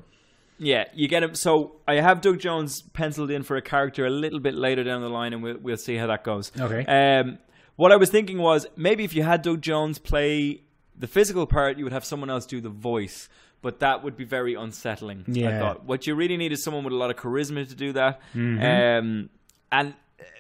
Yeah, 0.59 0.85
you 0.95 1.09
get 1.09 1.23
him. 1.23 1.35
So 1.35 1.77
I 1.87 1.97
have 1.97 2.23
Doug 2.23 2.39
Jones 2.39 2.81
penciled 2.81 3.31
in 3.31 3.43
for 3.43 3.59
a 3.59 3.61
character 3.61 4.07
a 4.07 4.11
little 4.11 4.41
bit 4.41 4.55
later 4.55 4.83
down 4.83 5.03
the 5.03 5.11
line, 5.11 5.35
and 5.35 5.43
we'll 5.43 5.59
we'll 5.59 5.77
see 5.77 5.97
how 5.97 6.07
that 6.07 6.25
goes. 6.25 6.51
Okay. 6.59 6.87
Um, 6.87 7.39
what 7.77 7.93
I 7.93 7.97
was 7.97 8.09
thinking 8.09 8.39
was 8.39 8.67
maybe 8.75 9.05
if 9.05 9.15
you 9.15 9.23
had 9.23 9.43
Doug 9.43 9.61
Jones 9.61 9.99
play 9.99 10.63
the 10.97 11.07
physical 11.07 11.47
part, 11.47 11.77
you 11.77 11.85
would 11.85 11.93
have 11.93 12.05
someone 12.07 12.31
else 12.31 12.47
do 12.47 12.63
the 12.63 12.71
voice. 12.71 13.29
But 13.61 13.81
that 13.81 14.05
would 14.05 14.17
be 14.17 14.25
very 14.25 14.55
unsettling. 14.55 15.25
I 15.27 15.31
Yeah. 15.33 15.59
thought 15.59 15.85
what 15.85 16.07
you 16.07 16.15
really 16.15 16.37
need 16.37 16.53
is 16.53 16.63
someone 16.63 16.85
with 16.85 16.93
a 16.93 16.97
lot 16.97 17.11
of 17.11 17.17
charisma 17.17 17.69
to 17.69 17.75
do 17.75 17.93
that. 17.95 18.21
Mm-hmm. 18.35 18.63
Um, 19.09 19.31
and 19.73 19.95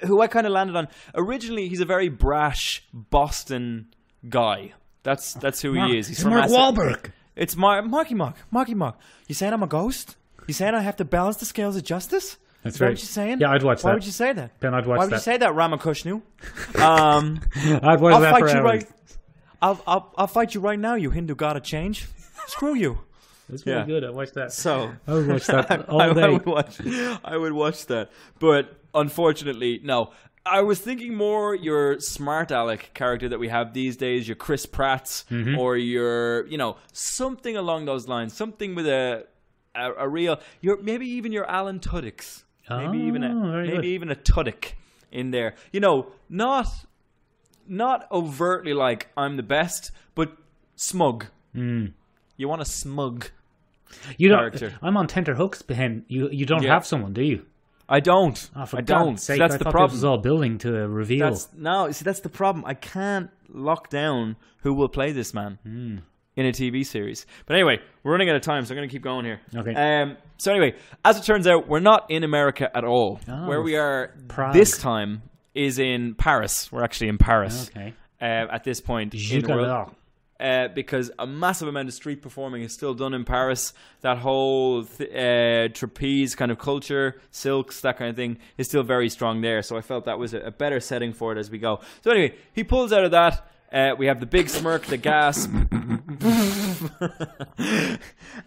who 0.04 0.20
I 0.20 0.28
kind 0.28 0.46
of 0.46 0.52
landed 0.52 0.76
on 0.76 0.86
originally, 1.14 1.68
he's 1.68 1.80
a 1.80 1.84
very 1.84 2.08
brash 2.08 2.84
Boston 2.92 3.88
guy. 4.28 4.72
That's 5.02 5.34
that's 5.34 5.60
who 5.62 5.74
Mark, 5.74 5.90
he 5.90 5.98
is. 5.98 6.06
He's 6.08 6.18
it's 6.18 6.22
from 6.22 6.34
Mark 6.34 6.48
Wahlberg. 6.50 7.10
it's 7.34 7.56
Mar- 7.56 7.82
Marky 7.82 8.14
Mark. 8.14 8.36
Marky 8.50 8.74
Mark. 8.74 8.96
You 9.26 9.34
saying 9.34 9.52
I'm 9.52 9.62
a 9.62 9.66
ghost? 9.66 10.16
You 10.46 10.54
saying 10.54 10.74
I 10.74 10.80
have 10.80 10.96
to 10.96 11.04
balance 11.04 11.36
the 11.38 11.44
scales 11.46 11.76
of 11.76 11.82
justice? 11.84 12.36
That's 12.62 12.74
Is 12.74 12.78
that 12.78 12.84
right. 12.84 12.90
what 12.92 12.98
you're 13.00 13.06
saying? 13.06 13.40
Yeah, 13.40 13.50
I'd 13.50 13.62
watch 13.62 13.78
Why 13.78 13.82
that. 13.82 13.84
Why 13.88 13.94
would 13.94 14.06
you 14.06 14.12
say 14.12 14.32
that? 14.32 14.60
Ben, 14.60 14.74
I'd 14.74 14.86
watch 14.86 14.86
that. 14.86 14.90
Why 14.98 15.04
would 15.04 15.10
that. 15.12 15.16
you 15.16 15.20
say 15.22 15.36
that, 15.38 15.52
Ramakushnu? 15.52 16.22
um, 16.80 17.40
I'd 17.82 18.00
watch 18.00 18.14
I'll 18.14 18.20
that 18.20 18.30
fight 18.32 18.42
you 18.42 18.48
hours. 18.48 18.62
right. 18.64 18.86
I'll, 19.60 19.82
I'll 19.86 20.14
I'll 20.16 20.26
fight 20.26 20.54
you 20.54 20.60
right 20.60 20.78
now, 20.78 20.94
you 20.94 21.10
Hindu 21.10 21.34
god 21.34 21.56
of 21.56 21.62
change. 21.64 22.06
Screw 22.46 22.74
you. 22.74 23.00
It's 23.50 23.62
very 23.62 23.78
Yeah. 23.80 23.86
good. 23.86 24.04
I 24.04 24.10
watched 24.10 24.34
that. 24.34 24.52
So 24.52 24.92
I 25.06 25.14
would 25.14 25.26
watch 25.28 25.46
that 25.46 25.88
all 25.88 26.00
I, 26.02 26.06
I 26.08 26.28
would 26.30 26.46
watch. 26.46 26.80
I 27.24 27.36
would 27.36 27.52
watch 27.52 27.86
that, 27.86 28.10
but 28.38 28.76
unfortunately, 28.94 29.80
no. 29.82 30.12
I 30.46 30.62
was 30.62 30.78
thinking 30.80 31.14
more 31.14 31.54
your 31.54 32.00
smart 32.00 32.50
Alec 32.52 32.92
character 32.94 33.28
that 33.28 33.38
we 33.38 33.48
have 33.48 33.74
these 33.74 33.98
days, 33.98 34.26
your 34.26 34.36
Chris 34.36 34.64
Pratt's, 34.66 35.24
Mm-hmm. 35.30 35.58
or 35.58 35.76
your, 35.76 36.46
you 36.46 36.56
know, 36.56 36.76
something 36.92 37.54
along 37.56 37.84
those 37.84 38.08
lines, 38.08 38.32
something 38.34 38.74
with 38.74 38.86
a 38.86 39.26
a, 39.74 39.92
a 39.98 40.08
real, 40.08 40.40
your 40.62 40.80
maybe 40.80 41.06
even 41.06 41.32
your 41.32 41.44
Alan 41.50 41.80
Tudyk's, 41.80 42.44
maybe 42.70 42.98
even 42.98 43.24
Oh, 43.24 43.44
a 43.48 43.50
very 43.52 43.66
maybe 43.68 43.76
good. 43.82 43.84
even 43.86 44.10
a 44.10 44.14
Tudyk 44.16 44.72
in 45.12 45.30
there. 45.32 45.54
You 45.72 45.80
know, 45.80 46.06
not 46.30 46.66
not 47.66 48.06
overtly 48.10 48.72
like 48.72 49.08
I'm 49.16 49.36
the 49.36 49.42
best, 49.42 49.90
but 50.14 50.32
smug. 50.76 51.26
Mm. 51.54 51.92
You 52.36 52.48
want 52.48 52.62
a 52.62 52.64
smug 52.64 53.30
You 54.16 54.28
don't. 54.28 54.38
character. 54.38 54.72
I'm 54.82 54.96
on 54.96 55.06
tenter 55.06 55.34
hooks 55.34 55.62
behind 55.62 56.04
you. 56.08 56.28
You 56.30 56.46
don't 56.46 56.62
Yeah. 56.62 56.74
have 56.74 56.86
someone, 56.86 57.12
do 57.12 57.22
you? 57.22 57.44
I 57.88 58.00
don't. 58.00 58.50
Oh, 58.54 58.66
for 58.66 58.78
I 58.78 58.80
don't. 58.82 59.12
God's 59.14 59.22
sake! 59.22 59.38
that's 59.38 59.54
I 59.54 59.58
the 59.58 59.64
thought 59.64 59.70
problem. 59.70 59.90
this 59.90 59.96
was 59.96 60.04
all 60.04 60.18
building 60.18 60.58
to 60.58 60.82
a 60.82 60.86
reveal. 60.88 61.30
That's 61.30 61.48
no. 61.56 61.90
See, 61.90 62.04
that's 62.04 62.20
the 62.20 62.28
problem. 62.28 62.64
I 62.66 62.74
can't 62.74 63.30
lock 63.48 63.88
down 63.88 64.36
who 64.62 64.74
will 64.74 64.88
play 64.90 65.12
this 65.12 65.32
man 65.32 65.58
Hmm. 65.62 65.96
in 66.36 66.44
a 66.46 66.52
TV 66.52 66.84
series. 66.84 67.24
But 67.46 67.54
anyway, 67.54 67.80
we're 68.02 68.12
running 68.12 68.28
out 68.28 68.36
of 68.36 68.42
time, 68.42 68.64
so 68.66 68.72
I'm 68.74 68.76
going 68.76 68.88
to 68.88 68.92
keep 68.92 69.02
going 69.02 69.24
here. 69.24 69.40
Okay. 69.56 69.74
Um. 69.74 70.16
So 70.36 70.50
anyway, 70.52 70.74
as 71.04 71.16
it 71.18 71.24
turns 71.24 71.46
out, 71.46 71.66
we're 71.66 71.80
not 71.80 72.10
in 72.10 72.24
America 72.24 72.70
at 72.76 72.84
all. 72.84 73.20
Oh, 73.26 73.48
Where 73.48 73.62
we 73.62 73.76
are 73.76 74.12
Prague. 74.28 74.52
this 74.52 74.76
time 74.76 75.22
is 75.54 75.78
in 75.78 76.14
Paris. 76.14 76.70
We're 76.70 76.84
actually 76.84 77.08
in 77.08 77.16
Paris. 77.18 77.70
okay. 77.74 77.94
Uh, 78.20 78.24
at 78.52 78.64
this 78.64 78.80
point 78.80 79.14
in 79.14 79.42
the 79.42 79.48
world. 79.48 79.94
Uh, 80.40 80.68
because 80.68 81.10
a 81.18 81.26
massive 81.26 81.68
amount 81.68 81.88
of 81.88 81.94
street 81.94 82.22
performing 82.22 82.62
is 82.62 82.72
still 82.72 82.94
done 82.94 83.12
in 83.14 83.24
Paris. 83.24 83.72
That 84.02 84.18
whole 84.18 84.84
th- 84.84 85.10
uh, 85.10 85.72
trapeze 85.74 86.34
kind 86.34 86.50
of 86.50 86.58
culture, 86.58 87.20
silks, 87.30 87.80
that 87.80 87.96
kind 87.98 88.10
of 88.10 88.16
thing, 88.16 88.38
is 88.56 88.68
still 88.68 88.82
very 88.82 89.08
strong 89.08 89.40
there. 89.40 89.62
So 89.62 89.76
I 89.76 89.80
felt 89.80 90.04
that 90.04 90.18
was 90.18 90.34
a, 90.34 90.40
a 90.40 90.50
better 90.50 90.80
setting 90.80 91.12
for 91.12 91.32
it 91.32 91.38
as 91.38 91.50
we 91.50 91.58
go. 91.58 91.80
So 92.02 92.10
anyway, 92.10 92.36
he 92.52 92.64
pulls 92.64 92.92
out 92.92 93.04
of 93.04 93.10
that. 93.10 93.50
Uh, 93.72 93.94
we 93.98 94.06
have 94.06 94.20
the 94.20 94.26
big 94.26 94.48
smirk, 94.48 94.86
the 94.86 94.96
gasp, 94.96 95.50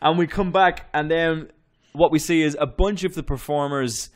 and 0.02 0.18
we 0.18 0.26
come 0.26 0.52
back, 0.52 0.90
and 0.96 1.12
then 1.12 1.52
what 1.94 2.12
we 2.12 2.18
see 2.18 2.42
is 2.42 2.58
a 2.60 2.66
bunch 2.66 3.04
of 3.04 3.14
the 3.14 3.22
performers 3.22 4.10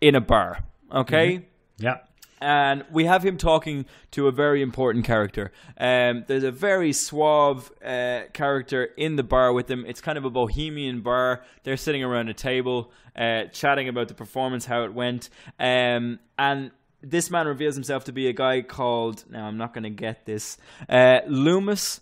in 0.00 0.14
a 0.14 0.20
bar. 0.20 0.64
Okay 0.90 1.46
Yeah. 1.78 1.98
And 2.40 2.84
we 2.90 3.04
have 3.04 3.24
him 3.24 3.36
talking 3.36 3.86
to 4.12 4.28
a 4.28 4.32
very 4.32 4.62
important 4.62 5.04
character. 5.04 5.52
Um, 5.78 6.24
there's 6.26 6.44
a 6.44 6.50
very 6.50 6.92
suave 6.92 7.70
uh, 7.84 8.22
character 8.32 8.84
in 8.96 9.16
the 9.16 9.22
bar 9.22 9.52
with 9.52 9.70
him. 9.70 9.84
It's 9.86 10.00
kind 10.00 10.18
of 10.18 10.24
a 10.24 10.30
bohemian 10.30 11.00
bar. 11.00 11.42
They're 11.64 11.76
sitting 11.76 12.02
around 12.02 12.28
a 12.28 12.34
table, 12.34 12.92
uh, 13.16 13.44
chatting 13.52 13.88
about 13.88 14.08
the 14.08 14.14
performance, 14.14 14.66
how 14.66 14.84
it 14.84 14.94
went, 14.94 15.30
um, 15.58 16.18
and 16.38 16.70
this 17.00 17.30
man 17.30 17.46
reveals 17.46 17.74
himself 17.74 18.04
to 18.04 18.12
be 18.12 18.28
a 18.28 18.32
guy 18.32 18.62
called. 18.62 19.24
Now 19.30 19.46
I'm 19.46 19.56
not 19.56 19.72
going 19.72 19.84
to 19.84 19.90
get 19.90 20.26
this. 20.26 20.58
Uh, 20.88 21.20
Loomis 21.26 22.00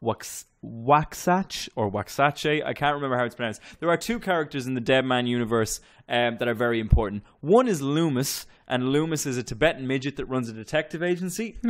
Wax, 0.00 0.46
Waxach 0.64 1.68
or 1.76 1.90
Waxache. 1.90 2.64
I 2.64 2.72
can't 2.72 2.94
remember 2.94 3.16
how 3.16 3.24
it's 3.24 3.34
pronounced. 3.34 3.60
There 3.80 3.90
are 3.90 3.96
two 3.96 4.18
characters 4.18 4.66
in 4.66 4.74
the 4.74 4.80
Dead 4.80 5.04
Man 5.04 5.26
universe 5.26 5.80
um, 6.08 6.36
that 6.38 6.48
are 6.48 6.54
very 6.54 6.80
important. 6.80 7.24
One 7.40 7.68
is 7.68 7.82
Loomis, 7.82 8.46
and 8.68 8.88
Loomis 8.90 9.26
is 9.26 9.36
a 9.36 9.42
Tibetan 9.42 9.86
midget 9.86 10.16
that 10.16 10.26
runs 10.26 10.48
a 10.48 10.52
detective 10.52 11.02
agency. 11.02 11.58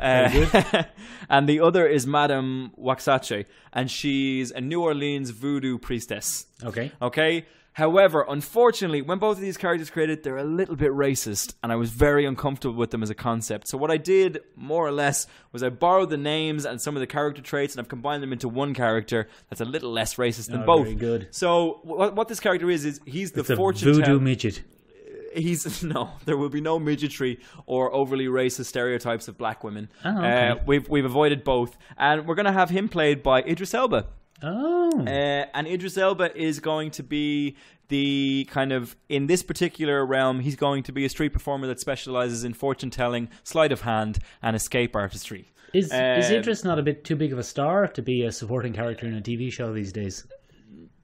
Uh, 0.00 0.84
and 1.28 1.46
the 1.46 1.60
other 1.60 1.86
is 1.86 2.06
Madame 2.06 2.72
Waxache, 2.78 3.44
and 3.70 3.90
she's 3.90 4.50
a 4.50 4.58
New 4.58 4.80
Orleans 4.80 5.28
voodoo 5.28 5.76
priestess. 5.76 6.46
okay. 6.64 6.90
Okay. 7.02 7.44
However, 7.80 8.24
unfortunately, 8.28 9.00
when 9.00 9.18
both 9.18 9.38
of 9.38 9.40
these 9.42 9.56
characters 9.56 9.88
created, 9.88 10.22
they're 10.22 10.36
a 10.36 10.44
little 10.44 10.76
bit 10.76 10.92
racist, 10.92 11.54
and 11.62 11.72
I 11.72 11.76
was 11.76 11.90
very 11.90 12.26
uncomfortable 12.26 12.74
with 12.76 12.90
them 12.90 13.02
as 13.02 13.08
a 13.10 13.14
concept. 13.14 13.68
So 13.68 13.78
what 13.78 13.90
I 13.90 13.96
did, 13.96 14.40
more 14.54 14.86
or 14.86 14.92
less, 14.92 15.26
was 15.52 15.62
I 15.62 15.70
borrowed 15.70 16.10
the 16.10 16.18
names 16.18 16.66
and 16.66 16.80
some 16.80 16.94
of 16.94 17.00
the 17.00 17.06
character 17.06 17.40
traits, 17.40 17.74
and 17.74 17.80
I've 17.80 17.88
combined 17.88 18.22
them 18.22 18.32
into 18.34 18.48
one 18.50 18.74
character 18.74 19.28
that's 19.48 19.62
a 19.62 19.64
little 19.64 19.90
less 19.90 20.16
racist 20.16 20.50
than 20.50 20.62
Oh, 20.62 20.66
both. 20.66 20.84
very 20.84 20.94
good. 20.94 21.28
So 21.30 21.80
what, 21.82 22.14
what 22.14 22.28
this 22.28 22.38
character 22.38 22.68
is 22.70 22.84
is 22.84 23.00
he's 23.06 23.32
the 23.32 23.40
It's 23.40 23.50
fortune 23.52 23.92
voodoo 23.94 24.04
tell- 24.04 24.20
midget. 24.20 24.62
he's 25.34 25.82
no 25.94 26.10
there 26.24 26.36
will 26.36 26.48
be 26.48 26.60
no 26.60 26.78
midgetry 26.80 27.38
or 27.64 27.92
overly 27.94 28.26
racist 28.26 28.64
stereotypes 28.66 29.28
of 29.28 29.38
black 29.38 29.62
women 29.62 29.88
Oh, 30.04 30.18
okay. 30.18 30.48
uh, 30.48 30.56
we've 30.66 30.88
we've 30.88 31.04
avoided 31.04 31.44
both 31.44 31.78
and 31.96 32.26
we're 32.26 32.34
going 32.34 32.46
to 32.46 32.52
have 32.52 32.70
him 32.70 32.88
played 32.88 33.22
by 33.22 33.40
Idris 33.42 33.72
Elba 33.72 34.06
Oh. 34.42 35.00
uh, 35.06 35.10
and 35.54 35.66
Idris 35.66 35.96
Elba 35.98 36.36
is 36.36 36.60
going 36.60 36.90
to 36.92 37.02
be 37.02 37.56
the 37.88 38.46
kind 38.50 38.72
of 38.72 38.96
in 39.08 39.26
this 39.26 39.42
particular 39.42 40.06
realm 40.06 40.40
he's 40.40 40.56
going 40.56 40.82
to 40.84 40.92
be 40.92 41.04
a 41.04 41.08
street 41.08 41.30
performer 41.32 41.66
that 41.66 41.80
specializes 41.80 42.44
in 42.44 42.54
fortune 42.54 42.88
telling 42.90 43.28
sleight 43.42 43.72
of 43.72 43.80
hand 43.80 44.18
and 44.42 44.54
escape 44.54 44.94
artistry 44.94 45.48
is 45.74 45.86
is 45.86 45.92
um, 46.30 46.36
Idris 46.36 46.64
not 46.64 46.78
a 46.78 46.82
bit 46.82 47.04
too 47.04 47.16
big 47.16 47.32
of 47.32 47.38
a 47.38 47.42
star 47.42 47.86
to 47.88 48.02
be 48.02 48.22
a 48.24 48.32
supporting 48.32 48.72
character 48.72 49.06
in 49.06 49.16
a 49.16 49.20
TV 49.20 49.52
show 49.52 49.72
these 49.72 49.92
days? 49.92 50.24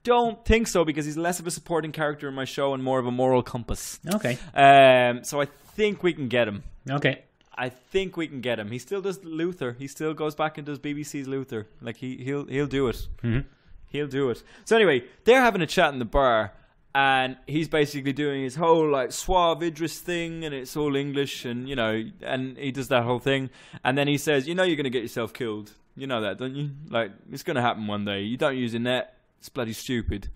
don't 0.03 0.43
think 0.45 0.67
so 0.67 0.85
because 0.85 1.05
he's 1.05 1.17
less 1.17 1.39
of 1.41 1.47
a 1.47 1.51
supporting 1.51 1.91
character 1.91 2.29
in 2.29 2.33
my 2.33 2.45
show 2.45 2.73
and 2.73 2.81
more 2.81 2.97
of 2.99 3.05
a 3.05 3.11
moral 3.11 3.43
compass 3.43 3.99
Okay. 4.15 4.37
um, 4.53 5.23
so 5.25 5.41
I 5.41 5.45
think 5.75 6.01
we 6.03 6.13
can 6.13 6.29
get 6.29 6.47
him 6.47 6.63
Okay. 6.89 7.23
I 7.57 7.69
think 7.69 8.15
we 8.17 8.27
can 8.27 8.41
get 8.41 8.59
him. 8.59 8.69
He 8.71 8.79
still 8.79 9.01
does 9.01 9.23
Luther. 9.23 9.75
He 9.79 9.87
still 9.87 10.13
goes 10.13 10.35
back 10.35 10.57
and 10.57 10.65
does 10.65 10.79
BBC's 10.79 11.27
Luther. 11.27 11.67
Like 11.81 11.97
he 11.97 12.17
he'll 12.17 12.45
he'll 12.45 12.67
do 12.67 12.87
it. 12.87 13.07
Mhm. 13.23 13.45
He'll 13.89 14.07
do 14.07 14.29
it. 14.29 14.43
So 14.65 14.75
anyway, 14.75 15.05
they're 15.23 15.41
having 15.41 15.61
a 15.61 15.65
chat 15.67 15.93
in 15.93 15.99
the 15.99 16.05
bar, 16.05 16.53
and 16.93 17.37
he's 17.47 17.67
basically 17.67 18.13
doing 18.13 18.43
his 18.43 18.55
whole 18.55 18.87
like 18.89 19.11
suave 19.11 19.63
Idris 19.63 19.99
thing, 19.99 20.43
and 20.45 20.53
it's 20.53 20.75
all 20.77 20.95
English, 20.95 21.45
and 21.45 21.67
you 21.67 21.75
know, 21.75 22.03
and 22.21 22.57
he 22.57 22.71
does 22.71 22.89
that 22.89 23.03
whole 23.03 23.19
thing, 23.19 23.49
and 23.83 23.97
then 23.97 24.07
he 24.07 24.17
says, 24.17 24.47
"You 24.47 24.55
know, 24.55 24.63
you're 24.63 24.75
gonna 24.77 24.89
get 24.89 25.01
yourself 25.03 25.33
killed. 25.33 25.73
You 25.95 26.05
know 26.05 26.21
that, 26.21 26.37
don't 26.37 26.55
you? 26.55 26.71
Like 26.89 27.11
it's 27.31 27.43
gonna 27.43 27.61
happen 27.61 27.87
one 27.87 28.05
day. 28.05 28.21
You 28.21 28.37
don't 28.37 28.57
use 28.57 28.73
a 28.73 28.79
net. 28.79 29.17
It's 29.39 29.49
bloody 29.49 29.73
stupid." 29.73 30.29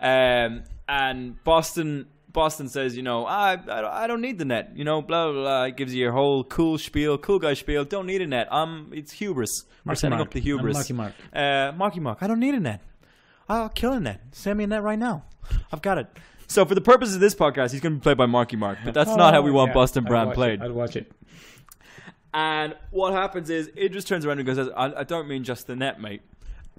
Um, 0.00 0.62
and 0.88 1.42
Boston 1.44 2.06
Boston 2.32 2.68
says, 2.68 2.96
you 2.96 3.02
know, 3.02 3.26
I, 3.26 3.54
I 3.54 4.04
I 4.04 4.06
don't 4.06 4.20
need 4.20 4.38
the 4.38 4.44
net, 4.44 4.72
you 4.74 4.84
know, 4.84 5.02
blah 5.02 5.30
blah 5.30 5.42
blah. 5.42 5.64
It 5.64 5.76
gives 5.76 5.94
you 5.94 6.00
your 6.00 6.12
whole 6.12 6.44
cool 6.44 6.78
spiel, 6.78 7.18
cool 7.18 7.38
guy 7.38 7.54
spiel. 7.54 7.84
Don't 7.84 8.06
need 8.06 8.22
a 8.22 8.26
net. 8.26 8.52
Um, 8.52 8.90
it's 8.94 9.12
hubris. 9.12 9.64
We're 9.84 9.94
setting 9.94 10.18
Mark. 10.18 10.28
up 10.28 10.32
the 10.32 10.38
I'm 10.40 10.44
hubris. 10.44 10.74
Marky 10.74 10.92
Mark. 10.92 11.12
Uh, 11.32 11.72
Marky 11.76 12.00
Mark. 12.00 12.18
I 12.22 12.26
don't 12.26 12.40
need 12.40 12.54
a 12.54 12.60
net. 12.60 12.80
I'll 13.48 13.68
kill 13.68 13.92
a 13.92 14.00
net. 14.00 14.20
Send 14.32 14.58
me 14.58 14.64
a 14.64 14.66
net 14.66 14.82
right 14.82 14.98
now. 14.98 15.24
I've 15.72 15.82
got 15.82 15.98
it. 15.98 16.06
So 16.46 16.64
for 16.64 16.74
the 16.74 16.80
purpose 16.80 17.14
of 17.14 17.20
this 17.20 17.34
podcast, 17.34 17.72
he's 17.72 17.80
going 17.80 17.94
to 17.94 17.98
be 17.98 18.02
played 18.02 18.16
by 18.18 18.26
Marky 18.26 18.56
Mark, 18.56 18.78
but 18.84 18.94
that's 18.94 19.14
not 19.16 19.34
how 19.34 19.40
we 19.42 19.50
want 19.50 19.70
Oh, 19.70 19.72
Yeah, 19.72 19.74
Boston 19.74 20.04
Brand 20.04 20.32
played. 20.32 20.60
It. 20.60 20.64
I'd 20.66 20.70
watch 20.70 20.96
it. 20.96 21.10
And 22.34 22.74
what 22.90 23.12
happens 23.12 23.50
is 23.50 23.70
Idris 23.76 24.04
turns 24.04 24.24
around 24.24 24.38
and 24.38 24.46
goes, 24.46 24.58
I, 24.58 25.00
I 25.00 25.04
don't 25.04 25.28
mean 25.28 25.44
just 25.44 25.66
the 25.66 25.76
net, 25.76 26.00
mate. 26.00 26.22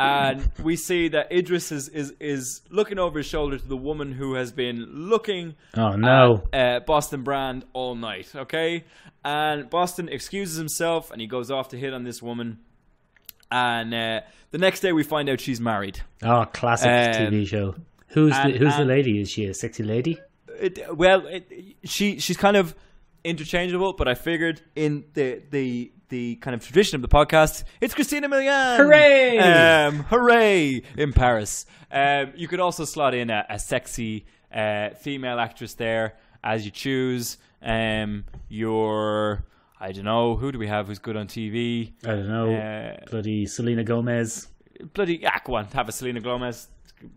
And 0.04 0.52
we 0.64 0.76
see 0.76 1.08
that 1.10 1.32
Idris 1.32 1.72
is, 1.72 1.88
is, 1.90 2.14
is 2.20 2.62
looking 2.70 3.00
over 3.00 3.20
his 3.20 3.26
shoulder 3.28 3.58
to 3.58 3.68
the 3.68 3.78
woman 3.78 4.12
who 4.12 4.34
has 4.36 4.52
been 4.52 4.86
looking 5.10 5.56
Oh 5.76 5.96
no! 5.96 6.44
at 6.52 6.76
uh, 6.76 6.80
Boston 6.86 7.24
Brand 7.24 7.66
all 7.74 7.96
night, 7.96 8.32
okay? 8.36 8.84
And 9.24 9.70
Boston 9.70 10.10
excuses 10.10 10.58
himself 10.58 11.12
and 11.12 11.22
he 11.22 11.28
goes 11.28 11.50
off 11.52 11.70
to 11.70 11.78
hit 11.78 11.94
on 11.94 12.04
this 12.04 12.22
woman. 12.22 12.60
And 13.52 13.94
uh, 13.94 14.22
the 14.52 14.58
next 14.58 14.80
day 14.82 14.92
we 14.94 15.04
find 15.04 15.30
out 15.30 15.40
she's 15.40 15.62
married. 15.62 16.02
Oh, 16.24 16.46
classic 16.52 16.88
Um, 16.90 17.32
TV 17.34 17.48
show. 17.48 17.76
Who's 18.10 18.34
and- 18.36 18.54
the 18.54 18.58
Who's 18.58 18.76
the 18.78 18.86
lady? 18.86 19.20
Is 19.22 19.30
she 19.30 19.46
a 19.46 19.54
sexy 19.54 19.84
lady? 19.84 20.20
It, 20.60 20.96
well, 20.96 21.26
it, 21.28 21.52
she 21.84 22.20
she's 22.20 22.38
kind 22.38 22.56
of 22.58 22.76
interchangeable, 23.24 23.94
but 23.94 24.08
I 24.08 24.16
figured 24.16 24.62
in 24.76 25.06
the 25.14 25.42
the 25.50 25.92
the 26.10 26.36
kind 26.38 26.54
of 26.54 26.64
tradition 26.64 26.96
of 26.96 27.02
the 27.02 27.08
podcast, 27.08 27.64
it's 27.82 27.94
Christina 27.94 28.30
Milian. 28.30 28.78
Hooray! 28.78 29.40
Um, 29.40 30.04
hooray 30.04 30.84
in 30.98 31.12
Paris. 31.14 31.66
Um, 31.92 32.34
you 32.36 32.48
could 32.48 32.60
also 32.60 32.86
slot 32.86 33.14
in 33.16 33.30
a, 33.30 33.46
a 33.50 33.58
sexy 33.58 34.26
uh, 34.54 34.90
female 35.02 35.40
actress 35.40 35.74
there 35.74 36.16
as 36.44 36.66
you 36.66 36.72
choose. 36.72 37.38
Um, 37.62 38.26
your 38.50 39.46
I 39.80 39.92
don't 39.92 40.06
know 40.06 40.36
who 40.36 40.52
do 40.52 40.60
we 40.60 40.68
have 40.68 40.88
who's 40.88 41.00
good 41.00 41.18
on 41.18 41.28
TV. 41.28 41.94
I 42.06 42.10
don't 42.10 42.28
know. 42.28 42.54
Uh, 42.54 43.06
Bloody 43.10 43.46
Selena 43.46 43.84
Gomez. 43.84 44.48
bloody 44.94 45.20
yeah, 45.22 45.38
go 45.44 45.56
on, 45.56 45.66
have 45.68 45.90
a 45.90 45.92
Selena 45.92 46.22
Gomez, 46.22 46.68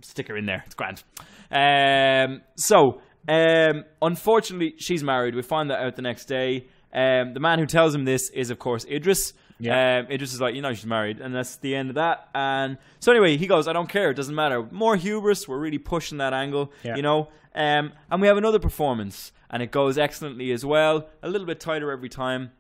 stick 0.02 0.28
her 0.28 0.36
in 0.36 0.46
there. 0.46 0.62
It's 0.66 0.74
grand. 0.74 1.02
Um, 1.50 2.42
so, 2.56 3.00
um, 3.28 3.84
unfortunately, 4.02 4.74
she's 4.78 5.02
married. 5.02 5.34
We 5.34 5.42
find 5.42 5.70
that 5.70 5.80
out 5.80 5.96
the 5.96 6.02
next 6.02 6.26
day. 6.26 6.66
Um, 6.92 7.34
the 7.34 7.40
man 7.40 7.58
who 7.58 7.66
tells 7.66 7.94
him 7.94 8.04
this 8.04 8.30
is, 8.30 8.50
of 8.50 8.58
course, 8.58 8.84
Idris. 8.86 9.32
Yeah. 9.58 10.00
Um, 10.00 10.10
Idris 10.12 10.34
is 10.34 10.40
like, 10.40 10.54
you 10.54 10.62
know, 10.62 10.72
she's 10.74 10.86
married, 10.86 11.20
and 11.20 11.34
that's 11.34 11.56
the 11.56 11.74
end 11.74 11.88
of 11.90 11.94
that. 11.96 12.28
And 12.34 12.78
so, 13.00 13.10
anyway, 13.12 13.36
he 13.36 13.46
goes, 13.46 13.66
I 13.68 13.72
don't 13.72 13.88
care. 13.88 14.10
It 14.10 14.14
doesn't 14.14 14.34
matter. 14.34 14.62
More 14.70 14.96
hubris. 14.96 15.48
We're 15.48 15.58
really 15.58 15.78
pushing 15.78 16.18
that 16.18 16.32
angle, 16.32 16.72
Yeah. 16.82 16.96
you 16.96 17.02
know. 17.02 17.28
Um, 17.54 17.92
and 18.10 18.20
we 18.20 18.26
have 18.28 18.36
another 18.36 18.58
performance, 18.58 19.32
and 19.50 19.62
it 19.62 19.70
goes 19.70 19.96
excellently 19.96 20.52
as 20.52 20.64
well. 20.64 21.08
A 21.22 21.28
little 21.28 21.46
bit 21.46 21.58
tighter 21.58 21.90
every 21.90 22.10
time. 22.10 22.52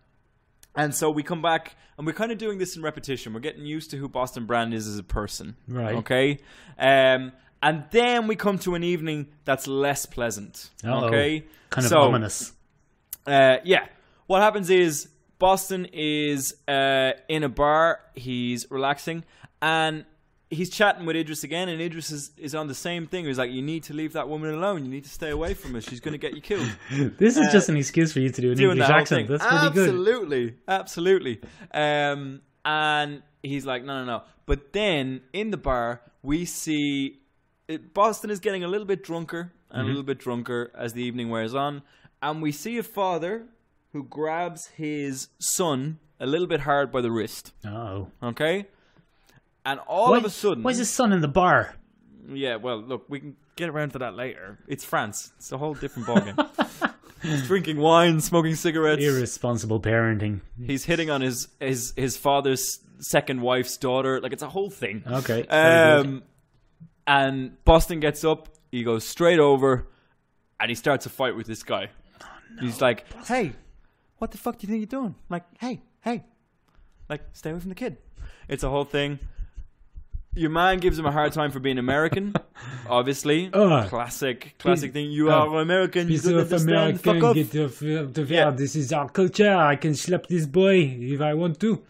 And 0.74 0.94
so 0.94 1.10
we 1.10 1.22
come 1.22 1.40
back 1.40 1.74
and 1.96 2.06
we're 2.06 2.12
kind 2.12 2.30
of 2.30 2.36
doing 2.36 2.58
this 2.58 2.76
in 2.76 2.82
repetition. 2.82 3.32
We're 3.32 3.40
getting 3.40 3.64
used 3.64 3.90
to 3.92 3.96
who 3.96 4.08
Boston 4.10 4.44
Brand 4.44 4.74
is 4.74 4.86
as 4.86 4.98
a 4.98 5.02
person. 5.02 5.56
Right. 5.66 5.94
Okay. 5.96 6.38
Um, 6.78 7.32
and 7.66 7.82
then 7.90 8.28
we 8.28 8.36
come 8.36 8.58
to 8.60 8.76
an 8.76 8.84
evening 8.84 9.26
that's 9.44 9.66
less 9.66 10.06
pleasant. 10.06 10.70
Uh-oh. 10.84 11.06
Okay. 11.06 11.44
Kind 11.68 11.84
of 11.84 11.90
so, 11.90 11.98
ominous. 11.98 12.52
Uh, 13.26 13.56
yeah. 13.64 13.86
What 14.28 14.40
happens 14.40 14.70
is 14.70 15.08
Boston 15.40 15.88
is 15.92 16.54
uh, 16.68 17.12
in 17.28 17.42
a 17.42 17.48
bar. 17.48 17.98
He's 18.14 18.70
relaxing 18.70 19.24
and 19.60 20.04
he's 20.48 20.70
chatting 20.70 21.06
with 21.06 21.16
Idris 21.16 21.42
again. 21.42 21.68
And 21.68 21.82
Idris 21.82 22.12
is, 22.12 22.30
is 22.36 22.54
on 22.54 22.68
the 22.68 22.74
same 22.74 23.08
thing. 23.08 23.24
He's 23.24 23.38
like, 23.38 23.50
"You 23.50 23.62
need 23.62 23.82
to 23.84 23.94
leave 23.94 24.12
that 24.12 24.28
woman 24.28 24.54
alone. 24.54 24.84
You 24.84 24.90
need 24.92 25.04
to 25.04 25.10
stay 25.10 25.30
away 25.30 25.54
from 25.54 25.74
her. 25.74 25.80
She's 25.80 25.98
going 25.98 26.12
to 26.12 26.18
get 26.18 26.34
you 26.34 26.40
killed." 26.40 26.70
This 27.18 27.36
is 27.36 27.50
just 27.50 27.68
an 27.68 27.76
excuse 27.76 28.12
for 28.12 28.20
you 28.20 28.30
to 28.30 28.40
do 28.40 28.52
an 28.52 28.60
English 28.60 28.88
accent. 28.88 29.28
That's 29.28 29.44
pretty 29.44 29.74
good. 29.74 29.88
Absolutely, 29.88 30.54
absolutely. 30.68 31.40
Um, 31.74 32.42
and 32.64 33.22
he's 33.42 33.66
like, 33.66 33.84
no, 33.84 34.04
no, 34.04 34.04
no. 34.04 34.22
But 34.44 34.72
then 34.72 35.22
in 35.32 35.50
the 35.50 35.56
bar, 35.56 36.00
we 36.22 36.44
see 36.44 37.20
it, 37.68 37.92
Boston 37.94 38.30
is 38.30 38.40
getting 38.40 38.64
a 38.64 38.68
little 38.68 38.86
bit 38.86 39.02
drunker 39.02 39.52
and 39.70 39.78
Mm-hmm. 39.78 39.80
a 39.80 39.88
little 39.88 40.02
bit 40.04 40.18
drunker 40.18 40.70
as 40.76 40.92
the 40.92 41.02
evening 41.02 41.28
wears 41.28 41.54
on, 41.54 41.82
and 42.22 42.40
we 42.40 42.52
see 42.52 42.78
a 42.78 42.82
father 42.82 43.46
who 43.92 44.04
grabs 44.04 44.68
his 44.68 45.28
son 45.40 45.98
a 46.20 46.26
little 46.26 46.46
bit 46.46 46.60
hard 46.60 46.92
by 46.92 47.00
the 47.00 47.10
wrist. 47.10 47.52
Oh. 47.66 48.08
Okay. 48.22 48.66
And 49.64 49.80
all 49.80 50.12
Why, 50.12 50.18
of 50.18 50.24
a 50.24 50.30
sudden, 50.30 50.62
why 50.62 50.70
is 50.70 50.78
his 50.78 50.90
son 50.90 51.12
in 51.12 51.20
the 51.20 51.28
bar? 51.28 51.74
yeah, 52.32 52.56
well, 52.56 52.78
look, 52.78 53.04
we 53.08 53.18
can 53.20 53.36
get 53.56 53.68
around 53.68 53.90
to 53.90 53.98
that 53.98 54.14
later. 54.14 54.58
It's 54.68 54.84
France. 54.84 55.32
It's 55.38 55.50
a 55.52 55.58
whole 55.58 55.74
different 55.74 56.08
ballgame. 56.08 56.92
He's 57.22 57.46
drinking 57.46 57.78
wine, 57.78 58.20
smoking 58.20 58.54
cigarettes. 58.54 59.02
Irresponsible 59.02 59.80
parenting. 59.80 60.40
He's 60.64 60.84
hitting 60.84 61.10
on 61.10 61.22
his 61.22 61.48
his 61.58 61.92
his 61.96 62.16
father's 62.16 62.78
second 63.00 63.40
wife's 63.40 63.76
daughter. 63.76 64.20
Like 64.20 64.32
it's 64.32 64.42
a 64.42 64.48
whole 64.48 64.70
thing. 64.70 65.02
Okay. 65.06 65.44
Um, 65.48 66.22
and 67.06 67.62
Boston 67.64 68.00
gets 68.00 68.24
up. 68.24 68.48
He 68.70 68.82
goes 68.82 69.04
straight 69.06 69.38
over, 69.38 69.86
and 70.60 70.68
he 70.68 70.74
starts 70.74 71.06
a 71.06 71.10
fight 71.10 71.36
with 71.36 71.46
this 71.46 71.62
guy. 71.62 71.90
He's 72.60 72.80
like, 72.80 73.04
"Hey, 73.26 73.52
what 74.18 74.30
the 74.30 74.38
fuck 74.38 74.58
do 74.58 74.66
you 74.66 74.70
think 74.70 74.80
you're 74.80 75.00
doing?" 75.00 75.14
like, 75.28 75.44
"Hey, 75.58 75.82
hey, 76.02 76.24
like 77.08 77.22
stay 77.32 77.50
away 77.50 77.60
from 77.60 77.68
the 77.70 77.74
kid." 77.74 77.98
It's 78.48 78.62
a 78.62 78.70
whole 78.70 78.84
thing. 78.84 79.18
Your 80.34 80.50
man 80.50 80.78
gives 80.78 80.98
him 80.98 81.06
a 81.06 81.12
hard 81.12 81.32
time 81.32 81.50
for 81.50 81.60
being 81.60 81.78
American, 81.78 82.34
obviously. 82.90 83.48
Ugh. 83.52 83.88
classic, 83.88 84.54
classic 84.58 84.92
thing. 84.92 85.10
You 85.10 85.30
uh, 85.32 85.46
are 85.46 85.60
American. 85.60 86.08
You 86.08 86.14
Piece 86.14 86.24
don't 86.24 86.34
of 86.34 86.52
understand. 86.52 87.00
Fuck 87.00 87.16
American, 87.16 87.64
off. 87.64 87.80
get 87.80 88.18
off 88.18 88.30
Yeah. 88.30 88.50
This 88.50 88.76
is 88.76 88.92
our 88.92 89.08
culture. 89.08 89.54
I 89.56 89.76
can 89.76 89.94
slap 89.94 90.26
this 90.26 90.44
boy 90.44 90.78
if 91.00 91.22
I 91.22 91.32
want 91.32 91.58
to. 91.60 91.82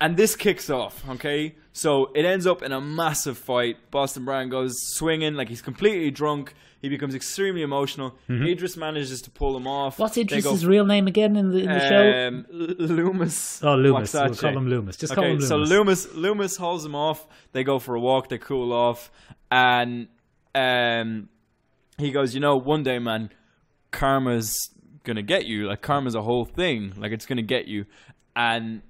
And 0.00 0.16
this 0.16 0.36
kicks 0.36 0.70
off, 0.70 1.02
okay? 1.10 1.56
So 1.76 2.12
it 2.14 2.24
ends 2.24 2.46
up 2.46 2.62
in 2.62 2.70
a 2.70 2.80
massive 2.80 3.36
fight. 3.36 3.90
Boston 3.90 4.24
Brown 4.24 4.48
goes 4.48 4.74
swinging, 4.94 5.34
like 5.34 5.48
he's 5.48 5.60
completely 5.60 6.10
drunk. 6.12 6.54
He 6.80 6.88
becomes 6.88 7.14
extremely 7.16 7.62
emotional. 7.62 8.14
Idris 8.30 8.76
manages 8.76 9.22
to 9.22 9.30
pull 9.30 9.56
him 9.56 9.66
off. 9.66 9.94
Mm-hmm. 9.94 10.02
What's 10.02 10.14
They 10.14 10.20
Idris's 10.20 10.62
go, 10.62 10.68
real 10.68 10.86
name 10.86 11.06
again 11.08 11.34
in 11.34 11.50
the, 11.50 11.58
in 11.60 11.66
the 11.66 11.88
show? 11.88 12.28
um, 12.28 12.46
L- 12.52 12.86
Loomis. 12.86 13.60
Oh, 13.64 13.74
Loomis. 13.74 14.12
We'll 14.14 14.34
call 14.36 14.56
him 14.56 14.68
Loomis. 14.68 14.96
Just 14.98 15.14
call 15.14 15.24
Okay, 15.24 15.32
him 15.34 15.40
so 15.40 15.56
Loomis. 15.56 16.06
Loomis 16.06 16.14
Loomis 16.14 16.56
holds 16.58 16.84
him 16.84 16.94
off. 16.94 17.26
They 17.52 17.64
go 17.64 17.78
for 17.80 17.96
a 17.96 18.00
walk. 18.00 18.28
They 18.28 18.38
cool 18.38 18.72
off, 18.72 19.10
and 19.50 20.06
um, 20.54 21.28
he 21.98 22.12
goes, 22.12 22.34
"You 22.34 22.40
know, 22.40 22.56
one 22.56 22.82
day, 22.84 22.98
man, 23.00 23.30
karma's 23.90 24.54
gonna 25.04 25.22
get 25.22 25.46
you. 25.46 25.66
Like 25.66 25.82
karma's 25.82 26.14
a 26.14 26.22
whole 26.22 26.44
thing. 26.44 26.92
Like 26.96 27.12
it's 27.12 27.26
gonna 27.26 27.42
get 27.42 27.66
you." 27.66 27.86
And 28.36 28.82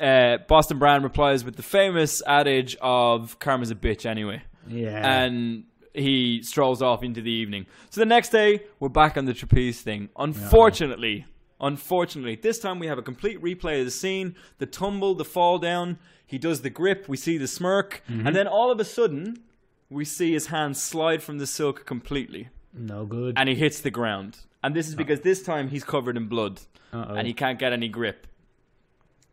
uh, 0.00 0.38
Boston 0.48 0.78
Brand 0.78 1.04
replies 1.04 1.44
with 1.44 1.56
the 1.56 1.62
famous 1.62 2.22
adage 2.26 2.76
of 2.80 3.38
"Karma's 3.38 3.70
a 3.70 3.74
bitch 3.74 4.06
anyway," 4.06 4.42
yeah. 4.68 5.22
and 5.24 5.64
he 5.94 6.42
strolls 6.42 6.82
off 6.82 7.02
into 7.02 7.20
the 7.22 7.30
evening. 7.30 7.66
So 7.90 8.00
the 8.00 8.06
next 8.06 8.30
day, 8.30 8.62
we're 8.80 8.88
back 8.88 9.16
on 9.16 9.24
the 9.24 9.34
trapeze 9.34 9.80
thing. 9.80 10.10
Unfortunately, 10.16 11.24
unfortunately, 11.60 12.36
this 12.36 12.58
time 12.58 12.78
we 12.78 12.86
have 12.86 12.98
a 12.98 13.02
complete 13.02 13.40
replay 13.42 13.78
of 13.80 13.84
the 13.86 13.90
scene: 13.90 14.34
the 14.58 14.66
tumble, 14.66 15.14
the 15.14 15.24
fall 15.24 15.58
down. 15.58 15.98
He 16.26 16.38
does 16.38 16.62
the 16.62 16.70
grip. 16.70 17.08
We 17.08 17.16
see 17.16 17.38
the 17.38 17.46
smirk, 17.48 18.02
and 18.08 18.34
then 18.34 18.46
all 18.48 18.70
of 18.72 18.80
a 18.80 18.84
sudden, 18.84 19.42
we 19.88 20.04
see 20.04 20.32
his 20.32 20.48
hand 20.48 20.76
slide 20.76 21.22
from 21.22 21.38
the 21.38 21.46
silk 21.46 21.86
completely, 21.86 22.48
no 22.74 23.06
good. 23.06 23.34
and 23.38 23.48
he 23.48 23.54
hits 23.54 23.80
the 23.80 23.90
ground. 23.92 24.38
And 24.62 24.74
this 24.74 24.88
is 24.88 24.96
because 24.96 25.20
this 25.20 25.42
time 25.44 25.68
he's 25.68 25.84
covered 25.84 26.16
in 26.16 26.26
blood 26.26 26.60
Uh-oh. 26.92 27.14
and 27.14 27.28
he 27.28 27.32
can't 27.32 27.56
get 27.60 27.72
any 27.72 27.88
grip. 27.88 28.26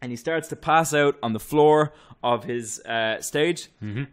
And 0.03 0.11
he 0.11 0.17
starts 0.17 0.49
to 0.49 0.57
pass 0.57 0.93
out 0.93 1.17
on 1.23 1.31
the 1.31 1.39
floor 1.39 1.93
of 2.21 2.43
his 2.43 2.79
uh, 2.81 3.21
stage. 3.21 3.69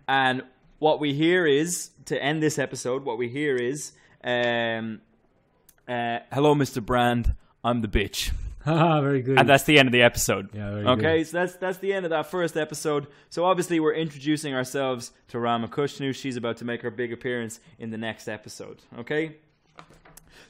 And 0.06 0.42
what 0.78 1.00
we 1.00 1.14
hear 1.14 1.46
is, 1.46 1.90
to 2.04 2.22
end 2.22 2.40
this 2.40 2.60
episode, 2.60 3.04
what 3.04 3.18
we 3.18 3.28
hear 3.28 3.56
is, 3.56 3.90
um, 4.22 5.00
uh, 5.88 6.20
"Hello, 6.32 6.54
Mr. 6.54 6.80
Brand, 6.80 7.34
I'm 7.64 7.80
the 7.80 7.88
bitch," 7.88 8.30
Haha, 8.64 9.00
very 9.00 9.20
good. 9.20 9.36
and 9.36 9.48
that's 9.48 9.64
the 9.64 9.80
end 9.80 9.88
of 9.88 9.92
the 9.92 10.02
episode. 10.02 10.50
Yeah, 10.54 10.70
very 10.70 10.86
okay, 10.86 11.18
good. 11.18 11.26
so 11.26 11.38
that's 11.38 11.54
that's 11.56 11.78
the 11.78 11.92
end 11.92 12.06
of 12.06 12.10
that 12.10 12.30
first 12.30 12.56
episode. 12.56 13.08
So 13.28 13.44
obviously, 13.44 13.80
we're 13.80 13.94
introducing 13.94 14.54
ourselves 14.54 15.10
to 15.28 15.40
Rama 15.40 15.66
Kushnu. 15.66 16.14
She's 16.14 16.36
about 16.36 16.58
to 16.58 16.64
make 16.64 16.82
her 16.82 16.90
big 16.92 17.12
appearance 17.12 17.58
in 17.80 17.90
the 17.90 17.98
next 17.98 18.28
episode. 18.28 18.78
Okay. 19.00 19.38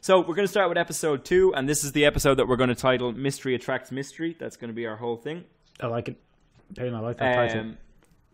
So 0.00 0.20
we're 0.20 0.34
going 0.34 0.46
to 0.46 0.50
start 0.50 0.68
with 0.68 0.78
episode 0.78 1.24
two, 1.24 1.54
and 1.54 1.68
this 1.68 1.84
is 1.84 1.92
the 1.92 2.04
episode 2.06 2.36
that 2.36 2.48
we're 2.48 2.56
going 2.56 2.68
to 2.68 2.74
title 2.74 3.12
"Mystery 3.12 3.54
Attracts 3.54 3.90
Mystery." 3.92 4.36
That's 4.38 4.56
going 4.56 4.68
to 4.68 4.74
be 4.74 4.86
our 4.86 4.96
whole 4.96 5.16
thing. 5.16 5.44
I 5.80 5.86
like 5.86 6.08
it. 6.08 6.16
Payne, 6.74 6.94
I 6.94 7.00
like 7.00 7.18
that 7.18 7.34
title. 7.34 7.60
Um, 7.60 7.78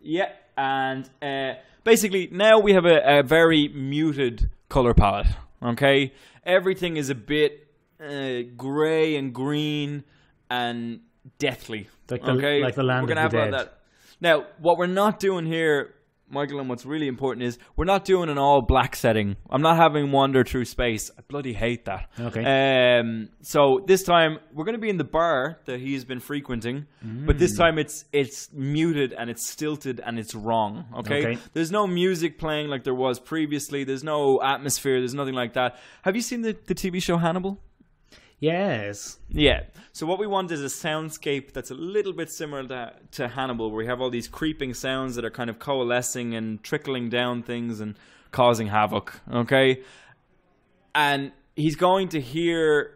yeah, 0.01 0.29
and 0.57 1.09
uh, 1.21 1.59
basically 1.83 2.29
now 2.31 2.59
we 2.59 2.73
have 2.73 2.85
a, 2.85 3.19
a 3.19 3.23
very 3.23 3.67
muted 3.69 4.49
color 4.69 4.93
palette. 4.93 5.27
Okay, 5.61 6.13
everything 6.45 6.97
is 6.97 7.09
a 7.09 7.15
bit 7.15 7.67
uh, 7.99 8.41
gray 8.55 9.15
and 9.15 9.33
green 9.33 10.03
and 10.49 11.01
deathly. 11.39 11.87
Like 12.09 12.23
the- 12.23 12.31
okay, 12.31 12.61
like 12.61 12.75
the 12.75 12.83
land 12.83 13.03
we're 13.07 13.15
gonna 13.15 13.25
of 13.25 13.31
the 13.31 13.37
lot 13.37 13.43
dead. 13.45 13.53
that. 13.53 13.73
Now, 14.21 14.45
what 14.59 14.77
we're 14.77 14.87
not 14.87 15.19
doing 15.19 15.45
here 15.45 15.93
Michael, 16.29 16.59
and 16.59 16.69
what's 16.69 16.85
really 16.85 17.07
important 17.07 17.43
is 17.45 17.57
we're 17.75 17.85
not 17.85 18.05
doing 18.05 18.29
an 18.29 18.37
all 18.37 18.61
black 18.61 18.95
setting. 18.95 19.37
I'm 19.49 19.61
not 19.61 19.77
having 19.77 20.11
wander 20.11 20.43
through 20.43 20.65
space. 20.65 21.09
I 21.17 21.21
bloody 21.27 21.53
hate 21.53 21.85
that. 21.85 22.09
Okay. 22.19 22.99
Um. 22.99 23.29
So 23.41 23.83
this 23.85 24.03
time 24.03 24.39
we're 24.53 24.65
going 24.65 24.75
to 24.75 24.81
be 24.81 24.89
in 24.89 24.97
the 24.97 25.03
bar 25.03 25.59
that 25.65 25.79
he's 25.79 26.03
been 26.05 26.19
frequenting, 26.19 26.85
but 27.01 27.39
this 27.39 27.55
time 27.57 27.77
it's 27.79 28.05
it's 28.11 28.51
muted 28.51 29.13
and 29.13 29.29
it's 29.29 29.47
stilted 29.47 30.01
and 30.05 30.19
it's 30.19 30.35
wrong. 30.35 30.85
Okay? 30.97 31.25
Okay. 31.25 31.41
There's 31.53 31.71
no 31.71 31.87
music 31.87 32.37
playing 32.37 32.67
like 32.67 32.83
there 32.83 32.95
was 32.95 33.19
previously. 33.19 33.83
There's 33.83 34.03
no 34.03 34.41
atmosphere. 34.41 34.99
There's 34.99 35.13
nothing 35.13 35.35
like 35.35 35.53
that. 35.53 35.77
Have 36.01 36.15
you 36.15 36.21
seen 36.21 36.41
the 36.41 36.57
the 36.65 36.75
TV 36.75 37.01
show 37.01 37.17
Hannibal? 37.17 37.61
Yes. 38.39 39.17
Yeah. 39.29 39.63
So 39.93 40.05
what 40.05 40.19
we 40.19 40.27
want 40.27 40.51
is 40.51 40.61
a 40.61 40.65
soundscape 40.65 41.53
that's 41.53 41.71
a 41.71 41.75
little 41.75 42.13
bit 42.13 42.29
similar 42.29 42.67
to, 42.67 42.93
to 43.13 43.27
Hannibal, 43.27 43.71
where 43.71 43.79
we 43.79 43.87
have 43.87 43.99
all 43.99 44.11
these 44.11 44.27
creeping 44.27 44.73
sounds 44.73 45.15
that 45.15 45.25
are 45.25 45.31
kind 45.31 45.49
of 45.49 45.57
coalescing 45.57 46.35
and 46.35 46.61
trickling 46.63 47.09
down 47.09 47.41
things 47.41 47.79
and 47.79 47.95
causing 48.31 48.67
havoc. 48.67 49.19
Okay. 49.31 49.81
And 50.93 51.31
he's 51.55 51.75
going 51.75 52.09
to 52.09 52.21
hear 52.21 52.93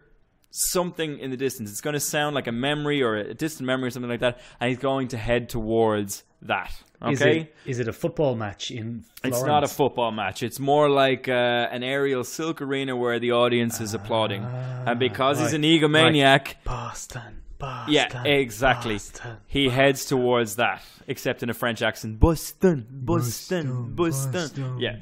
something 0.52 1.18
in 1.18 1.32
the 1.32 1.38
distance. 1.38 1.72
It's 1.72 1.82
going 1.82 1.94
to 1.96 2.00
sound 2.00 2.36
like 2.36 2.48
a 2.48 2.52
memory 2.52 3.02
or 3.02 3.16
a 3.16 3.34
distant 3.34 3.66
memory 3.66 3.88
or 3.88 3.92
something 3.92 4.10
like 4.10 4.20
that, 4.20 4.40
and 4.60 4.70
he's 4.70 4.80
going 4.80 5.08
to 5.10 5.18
head 5.18 5.50
towards 5.50 6.24
that. 6.44 6.74
Okay. 7.02 7.14
Is 7.14 7.22
it, 7.22 7.56
is 7.66 7.80
it 7.80 7.88
a 7.88 7.94
football 7.94 8.36
match 8.36 8.72
in 8.72 9.04
Florence? 9.22 9.38
It's 9.38 9.44
not 9.44 9.64
a 9.64 9.68
football 9.68 10.12
match. 10.12 10.44
It's 10.44 10.60
more 10.60 10.90
like 10.90 11.28
uh, 11.28 11.68
an 11.72 11.84
aerial 11.84 12.24
silk 12.24 12.62
arena 12.62 12.96
where 12.96 13.20
the 13.20 13.32
audience 13.32 13.82
is 13.82 13.94
applauding. 13.94 14.44
And 14.44 15.00
because 15.00 15.40
he's 15.40 15.54
an 15.54 15.64
egomaniac, 15.64 16.56
Boston. 16.64 17.42
Boston. 17.58 17.94
yeah, 17.94 18.24
exactly. 18.24 18.96
Boston. 18.96 19.38
He 19.48 19.70
heads 19.70 20.06
towards 20.06 20.56
that, 20.56 20.84
except 21.08 21.44
in 21.44 21.50
a 21.50 21.54
French 21.54 21.82
accent. 21.82 22.20
Boston, 22.20 22.88
Boston, 22.90 23.94
Boston. 23.96 24.78
Yeah. 24.80 24.98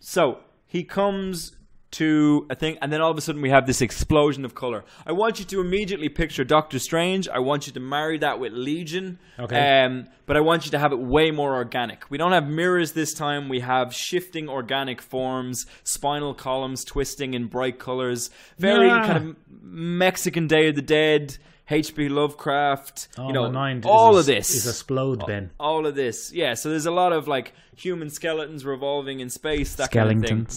So 0.00 0.40
he 0.66 0.84
comes 0.84 1.56
to 1.92 2.46
a 2.50 2.54
thing, 2.54 2.78
and 2.80 2.92
then 2.92 3.00
all 3.00 3.10
of 3.10 3.18
a 3.18 3.20
sudden 3.20 3.42
we 3.42 3.50
have 3.50 3.66
this 3.66 3.80
explosion 3.82 4.44
of 4.44 4.54
color. 4.54 4.84
I 5.06 5.12
want 5.12 5.38
you 5.40 5.44
to 5.46 5.60
immediately 5.60 6.08
picture 6.08 6.44
Doctor 6.44 6.78
Strange. 6.78 7.28
I 7.28 7.40
want 7.40 7.66
you 7.66 7.72
to 7.72 7.80
marry 7.80 8.18
that 8.18 8.38
with 8.38 8.52
Legion. 8.52 9.18
Okay. 9.38 9.82
Um, 9.84 10.06
but 10.26 10.36
I 10.36 10.40
want 10.40 10.64
you 10.64 10.70
to 10.70 10.78
have 10.78 10.92
it 10.92 11.00
way 11.00 11.30
more 11.32 11.54
organic. 11.54 12.08
We 12.10 12.16
don't 12.18 12.32
have 12.32 12.46
mirrors 12.46 12.92
this 12.92 13.12
time. 13.12 13.48
We 13.48 13.60
have 13.60 13.92
shifting 13.92 14.48
organic 14.48 15.02
forms, 15.02 15.66
spinal 15.82 16.34
columns 16.34 16.84
twisting 16.84 17.34
in 17.34 17.46
bright 17.46 17.78
colors. 17.80 18.30
Very 18.58 18.86
Yeah. 18.86 19.06
kind 19.06 19.30
of 19.30 19.36
Mexican 19.62 20.46
Day 20.46 20.68
of 20.68 20.76
the 20.76 20.82
Dead. 20.82 21.36
H.P. 21.72 22.08
Lovecraft, 22.08 23.06
Oh, 23.16 23.28
you 23.28 23.32
know, 23.32 23.44
my 23.44 23.50
mind 23.50 23.86
all 23.86 24.16
is, 24.16 24.28
of 24.28 24.34
this 24.34 24.50
is 24.56 24.66
explode, 24.66 25.24
Ben. 25.24 25.52
all 25.60 25.86
of 25.86 25.94
this. 25.94 26.32
Yeah, 26.34 26.54
so 26.54 26.68
there's 26.68 26.86
a 26.86 26.90
lot 26.90 27.12
of 27.12 27.28
like 27.28 27.52
human 27.76 28.10
skeletons 28.10 28.64
revolving 28.64 29.20
in 29.20 29.30
space, 29.30 29.76
that 29.76 29.92
kind 29.92 30.24
of 30.24 30.48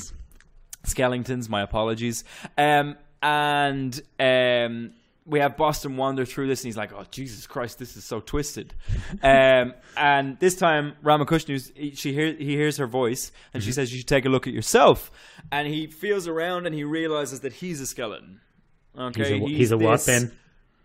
Skeletons, 0.83 1.49
my 1.49 1.61
apologies. 1.61 2.23
Um, 2.57 2.97
and 3.21 4.01
um, 4.19 4.91
we 5.25 5.39
have 5.39 5.55
Boston 5.55 5.95
wander 5.95 6.25
through 6.25 6.47
this, 6.47 6.61
and 6.61 6.65
he's 6.67 6.75
like, 6.77 6.91
"Oh 6.91 7.05
Jesus 7.09 7.47
Christ, 7.47 7.79
this 7.79 7.95
is 7.95 8.03
so 8.03 8.19
twisted." 8.19 8.73
um, 9.23 9.73
and 9.95 10.37
this 10.39 10.55
time, 10.55 10.93
Ramakushnu, 11.03 11.95
she 11.97 12.13
hear, 12.13 12.33
he 12.33 12.55
hears 12.55 12.77
her 12.77 12.87
voice, 12.87 13.31
and 13.53 13.61
Mm-hmm. 13.61 13.67
she 13.67 13.71
says, 13.73 13.91
"You 13.93 13.99
should 13.99 14.07
take 14.07 14.25
a 14.25 14.29
look 14.29 14.45
at 14.47 14.53
yourself." 14.53 15.09
And 15.51 15.67
he 15.67 15.87
feels 15.87 16.27
around, 16.27 16.65
and 16.65 16.75
he 16.75 16.83
realizes 16.83 17.39
that 17.41 17.53
he's 17.53 17.79
a 17.79 17.87
skeleton. 17.87 18.41
Okay, 18.97 19.39
He's 19.39 19.41
a, 19.41 19.47
he's 19.57 19.71
a 19.71 19.77
what, 19.77 19.91
this 19.97 20.05
Ben? 20.05 20.31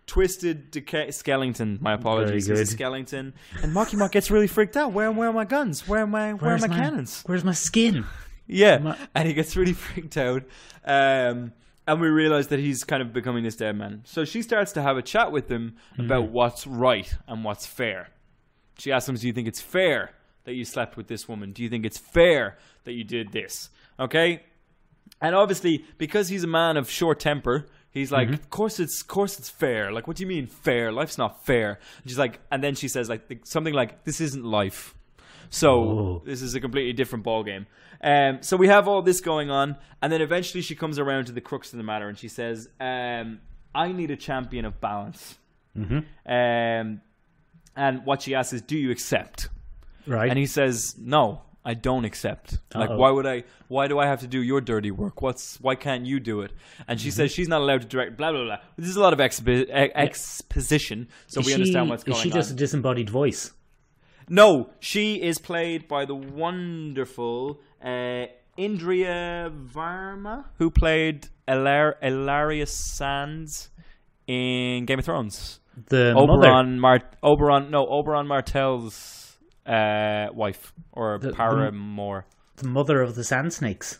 Twisted 0.07 0.71
decay 0.71 1.11
skeleton. 1.11 1.77
My 1.81 1.93
apologies. 1.93 2.47
Very 2.47 2.59
He's 2.59 2.69
a 2.69 2.71
skeleton. 2.71 3.33
And 3.61 3.73
Marky 3.73 3.95
Mark 3.97 4.11
gets 4.13 4.31
really 4.31 4.47
freaked 4.47 4.75
out. 4.75 4.91
Where, 4.91 5.11
where 5.11 5.29
are 5.29 5.33
my 5.33 5.45
guns? 5.45 5.87
Where 5.87 6.01
are 6.01 6.07
my 6.07 6.33
where 6.33 6.51
Where's 6.51 6.63
are 6.63 6.67
my, 6.67 6.75
cannons? 6.75 7.21
Where's 7.27 7.43
my 7.43 7.51
skin? 7.53 8.05
Yeah, 8.51 8.95
and 9.13 9.27
he 9.27 9.33
gets 9.33 9.55
really 9.55 9.73
freaked 9.85 10.17
out. 10.17 10.43
Um, 10.83 11.53
and 11.87 12.01
we 12.01 12.07
realize 12.07 12.47
that 12.47 12.59
he's 12.59 12.83
kind 12.83 13.01
of 13.01 13.13
becoming 13.13 13.43
this 13.43 13.55
dead 13.55 13.75
man. 13.75 14.01
So 14.05 14.25
she 14.25 14.41
starts 14.41 14.71
to 14.73 14.81
have 14.81 14.97
a 14.97 15.01
chat 15.01 15.31
with 15.31 15.49
him 15.49 15.75
Hmm. 15.95 16.05
about 16.05 16.29
what's 16.29 16.65
right 16.67 17.11
and 17.27 17.43
what's 17.43 17.65
fair. 17.65 18.09
She 18.77 18.91
asks 18.91 19.07
him, 19.09 19.15
"Do 19.15 19.27
you 19.27 19.33
think 19.33 19.47
it's 19.47 19.61
fair 19.61 20.11
that 20.45 20.53
you 20.55 20.65
slept 20.65 20.97
with 20.97 21.07
this 21.07 21.27
woman? 21.27 21.51
Do 21.51 21.61
you 21.63 21.69
think 21.69 21.85
it's 21.85 21.97
fair 21.97 22.57
that 22.85 22.93
you 22.93 23.03
did 23.03 23.31
this?" 23.31 23.69
Okay, 23.99 24.41
and 25.21 25.35
obviously 25.35 25.83
because 25.97 26.29
he's 26.29 26.43
a 26.43 26.47
man 26.47 26.77
of 26.77 26.89
short 26.89 27.19
temper. 27.19 27.67
He's 27.91 28.11
like, 28.11 28.27
Mm-hmm. 28.27 28.35
of 28.35 28.49
course 28.51 28.79
it's, 28.79 29.01
of 29.01 29.07
course 29.07 29.39
it's 29.39 29.49
fair. 29.49 29.91
Like, 29.91 30.07
what 30.07 30.15
do 30.17 30.21
you 30.23 30.27
mean 30.27 30.45
fair? 30.45 30.91
Life's 30.91 31.17
not 31.17 31.43
fair. 31.45 31.79
And 32.01 32.09
she's 32.09 32.19
like, 32.19 32.39
and 32.51 32.63
then 32.63 32.75
she 32.75 32.87
says 32.87 33.09
like 33.09 33.27
something 33.45 33.73
like, 33.73 34.03
"This 34.05 34.21
isn't 34.21 34.45
life." 34.45 34.93
So 35.49 35.69
Oh. 35.71 36.21
this 36.25 36.41
is 36.43 36.53
a 36.53 36.59
completely 36.61 36.93
different 36.93 37.23
ball 37.25 37.43
game. 37.43 37.65
Um, 38.01 38.37
so 38.41 38.55
we 38.57 38.67
have 38.67 38.87
all 38.87 39.01
this 39.01 39.19
going 39.21 39.49
on, 39.49 39.75
and 40.01 40.11
then 40.11 40.21
eventually 40.21 40.61
she 40.61 40.75
comes 40.75 40.97
around 40.99 41.25
to 41.25 41.31
the 41.31 41.41
crux 41.41 41.73
of 41.73 41.77
the 41.77 41.83
matter, 41.83 42.07
and 42.07 42.17
she 42.17 42.27
says, 42.29 42.69
um, 42.79 43.39
"I 43.75 43.91
need 43.91 44.09
a 44.11 44.15
champion 44.15 44.65
of 44.65 44.79
balance." 44.79 45.37
Mhm. 45.77 46.05
Um, 46.25 47.01
and 47.75 48.05
what 48.05 48.21
she 48.21 48.35
asks 48.35 48.53
is, 48.53 48.61
"Do 48.61 48.77
you 48.77 48.91
accept?" 48.91 49.49
Right. 50.07 50.29
And 50.29 50.39
he 50.39 50.45
says, 50.45 50.95
"No, 50.97 51.41
I 51.63 51.73
don't 51.73 52.05
accept. 52.05 52.57
Like, 52.73 52.89
Uh-oh. 52.89 52.97
why 52.97 53.11
would 53.11 53.25
I? 53.27 53.43
Why 53.67 53.87
do 53.87 53.99
I 53.99 54.07
have 54.07 54.21
to 54.21 54.27
do 54.27 54.41
your 54.41 54.61
dirty 54.61 54.91
work? 54.91 55.21
What's? 55.21 55.59
Why 55.59 55.75
can't 55.75 56.05
you 56.05 56.19
do 56.19 56.41
it?" 56.41 56.51
And 56.87 56.99
she 57.01 57.11
says 57.11 57.31
she's 57.31 57.49
not 57.49 57.59
allowed 57.61 57.81
to 57.81 57.87
direct. 57.87 58.15
Blah 58.17 58.31
blah 58.31 58.43
blah. 58.45 58.57
This 58.77 58.87
is 58.89 58.95
a 58.95 59.01
lot 59.01 59.11
of 59.13 59.19
expo- 59.19 59.67
e- 59.67 59.91
exposition, 59.93 61.09
so 61.27 61.41
is 61.41 61.45
we 61.45 61.51
she, 61.51 61.55
understand 61.55 61.89
what's 61.89 62.03
going 62.05 62.15
on. 62.15 62.19
Is 62.19 62.23
she 62.23 62.31
on. 62.31 62.35
just 62.37 62.51
a 62.51 62.55
disembodied 62.55 63.09
voice? 63.09 63.51
No, 64.31 64.69
she 64.79 65.21
is 65.21 65.37
played 65.39 65.87
by 65.87 66.05
the 66.05 66.13
wonderful 66.15 67.59
uh, 67.83 68.25
Indira 68.57 69.49
Varma, 69.73 70.45
who 70.57 70.69
played 70.69 71.27
Elar- 71.47 71.95
Ilarius 72.03 72.69
Sands 72.69 73.69
in 74.27 74.85
Game 74.85 74.99
of 74.99 75.05
Thrones. 75.05 75.59
The 75.87 76.13
mother. 76.13 76.47
Oberyn, 76.49 76.77
Mar- 76.77 77.09
Oberyn, 77.23 77.69
no, 77.69 77.85
Oberyn 77.85 78.27
Martell's 78.27 79.37
uh, 79.65 80.27
wife 80.33 80.73
or 80.91 81.17
The- 81.19 81.29
the- 81.29 81.33
paramour. 81.35 82.25
The 82.57 82.67
mother 82.67 83.01
of 83.01 83.15
the 83.15 83.23
sand 83.23 83.53
snakes. 83.53 83.99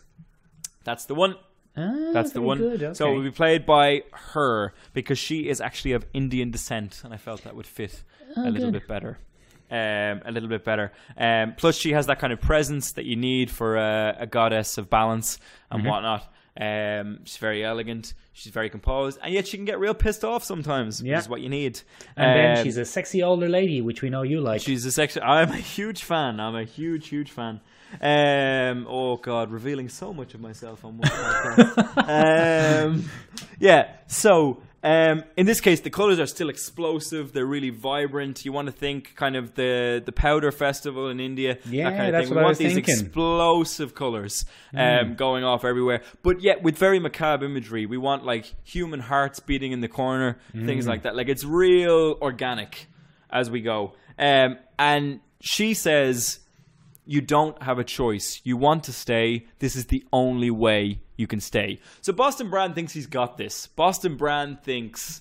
That's 0.84 1.06
the 1.06 1.14
one. 1.14 1.36
Ah, 1.76 2.10
That's 2.12 2.32
the 2.32 2.42
one. 2.42 2.58
Good. 2.58 2.94
So 2.96 3.10
it 3.10 3.14
will 3.14 3.22
be 3.22 3.30
played 3.30 3.64
by 3.64 4.02
her 4.34 4.74
because 4.92 5.18
she 5.18 5.48
is 5.48 5.60
actually 5.62 5.92
of 5.92 6.04
Indian 6.12 6.50
descent, 6.50 7.00
and 7.04 7.14
I 7.14 7.16
felt 7.16 7.44
that 7.44 7.56
would 7.56 7.66
fit 7.66 8.02
a 8.36 8.50
little 8.50 8.70
good. 8.70 8.80
bit 8.80 8.88
better. 8.88 9.18
Um, 9.70 10.22
a 10.24 10.30
little 10.32 10.48
bit 10.48 10.64
better. 10.64 10.92
Um, 11.16 11.54
plus, 11.56 11.76
she 11.76 11.92
has 11.92 12.06
that 12.06 12.18
kind 12.18 12.32
of 12.32 12.40
presence 12.40 12.92
that 12.92 13.04
you 13.04 13.14
need 13.16 13.50
for 13.50 13.76
a, 13.76 14.16
a 14.20 14.26
goddess 14.26 14.78
of 14.78 14.90
balance 14.90 15.38
and 15.70 15.82
Mm-hmm. 15.82 15.88
whatnot. 15.90 16.32
Um, 16.60 17.20
she's 17.24 17.36
very 17.36 17.64
elegant. 17.64 18.12
She's 18.32 18.52
very 18.52 18.68
composed, 18.70 19.18
and 19.22 19.32
yet 19.32 19.46
she 19.46 19.56
can 19.56 19.66
get 19.66 19.78
real 19.78 19.94
pissed 19.94 20.24
off 20.24 20.42
sometimes, 20.44 21.00
Yeah. 21.02 21.16
which 21.16 21.24
is 21.24 21.28
what 21.28 21.40
you 21.40 21.48
need. 21.48 21.80
and 22.16 22.38
then 22.38 22.58
Um, 22.58 22.64
she's 22.64 22.76
a 22.78 22.84
sexy 22.84 23.22
older 23.22 23.48
lady, 23.48 23.80
which 23.80 24.02
we 24.02 24.10
know 24.10 24.22
you 24.22 24.40
like. 24.40 24.60
She's 24.62 24.84
a 24.86 24.90
sexy. 24.92 25.20
I'm 25.20 25.50
a 25.50 25.56
huge 25.56 26.02
fan. 26.02 26.40
I'm 26.40 26.56
a 26.56 26.64
huge, 26.64 27.08
huge 27.08 27.30
fan. 27.30 27.60
Um, 28.00 28.86
oh 28.88 29.16
God, 29.16 29.50
revealing 29.50 29.88
so 29.88 30.12
much 30.14 30.34
of 30.34 30.40
myself 30.40 30.84
on 30.84 30.98
one 30.98 31.08
podcast. 31.10 32.84
um, 32.86 33.10
yeah. 33.58 33.96
So 34.06 34.62
um, 34.82 35.24
in 35.36 35.44
this 35.46 35.60
case, 35.60 35.80
the 35.80 35.90
colors 35.90 36.18
are 36.18 36.26
still 36.26 36.48
explosive. 36.48 37.32
They're 37.32 37.44
really 37.44 37.68
vibrant. 37.70 38.44
You 38.46 38.52
want 38.52 38.66
to 38.66 38.72
think 38.72 39.14
kind 39.14 39.36
of 39.36 39.54
the 39.54 40.02
the 40.04 40.12
powder 40.12 40.50
festival 40.50 41.08
in 41.08 41.20
India. 41.20 41.58
Yeah, 41.68 41.90
that 41.90 41.96
kind 41.96 42.06
of 42.08 42.12
that's 42.12 42.28
thing. 42.28 42.34
what 42.34 42.40
we 42.40 42.44
want 42.46 42.58
these 42.58 42.74
thinking. 42.74 42.94
Mm. 42.94 43.00
explosive 43.02 43.94
colors 43.94 44.46
um, 44.74 45.14
going 45.16 45.44
off 45.44 45.64
everywhere, 45.64 46.02
but 46.22 46.40
yet 46.40 46.62
with 46.62 46.78
very 46.78 46.98
macabre 46.98 47.44
imagery. 47.44 47.84
We 47.86 47.98
want 47.98 48.24
like 48.24 48.52
human 48.64 49.00
hearts 49.00 49.38
beating 49.40 49.72
in 49.72 49.80
the 49.80 49.88
corner, 49.88 50.38
things 50.52 50.86
Mm. 50.86 50.88
like 50.88 51.02
that. 51.02 51.14
Like 51.14 51.28
it's 51.28 51.44
real 51.44 52.16
organic 52.22 52.86
as 53.30 53.50
we 53.50 53.60
go. 53.60 53.92
Um, 54.18 54.58
and 54.78 55.20
she 55.40 55.74
says, 55.74 56.40
You 57.10 57.20
don't 57.20 57.60
have 57.60 57.80
a 57.80 57.82
choice. 57.82 58.40
You 58.44 58.56
want 58.56 58.84
to 58.84 58.92
stay. 58.92 59.48
This 59.58 59.74
is 59.74 59.86
the 59.86 60.04
only 60.12 60.52
way 60.52 61.00
you 61.16 61.26
can 61.26 61.40
stay. 61.40 61.80
So 62.02 62.12
Boston 62.12 62.50
Brand 62.50 62.76
thinks 62.76 62.92
he's 62.92 63.08
got 63.08 63.36
this. 63.36 63.66
Boston 63.66 64.16
Brand 64.16 64.62
thinks, 64.62 65.20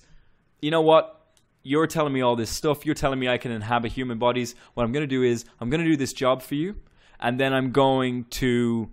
You 0.62 0.70
know 0.70 0.82
what? 0.82 1.20
You're 1.64 1.88
telling 1.88 2.14
me 2.14 2.22
all 2.22 2.36
this 2.36 2.52
stuff. 2.52 2.86
You're 2.86 2.94
telling 2.94 3.18
me 3.18 3.28
I 3.28 3.40
can 3.40 3.52
inhabit 3.52 3.92
human 3.92 4.20
bodies. 4.20 4.54
What 4.76 4.84
I'm 4.84 4.92
going 4.92 5.02
to 5.02 5.08
do 5.08 5.24
is, 5.24 5.46
I'm 5.60 5.72
going 5.72 5.84
to 5.84 5.90
do 5.90 5.98
this 5.98 6.14
job 6.14 6.44
for 6.44 6.54
you. 6.54 6.76
And 7.20 7.40
then 7.40 7.56
I'm 7.56 7.72
going 7.72 8.26
to 8.26 8.92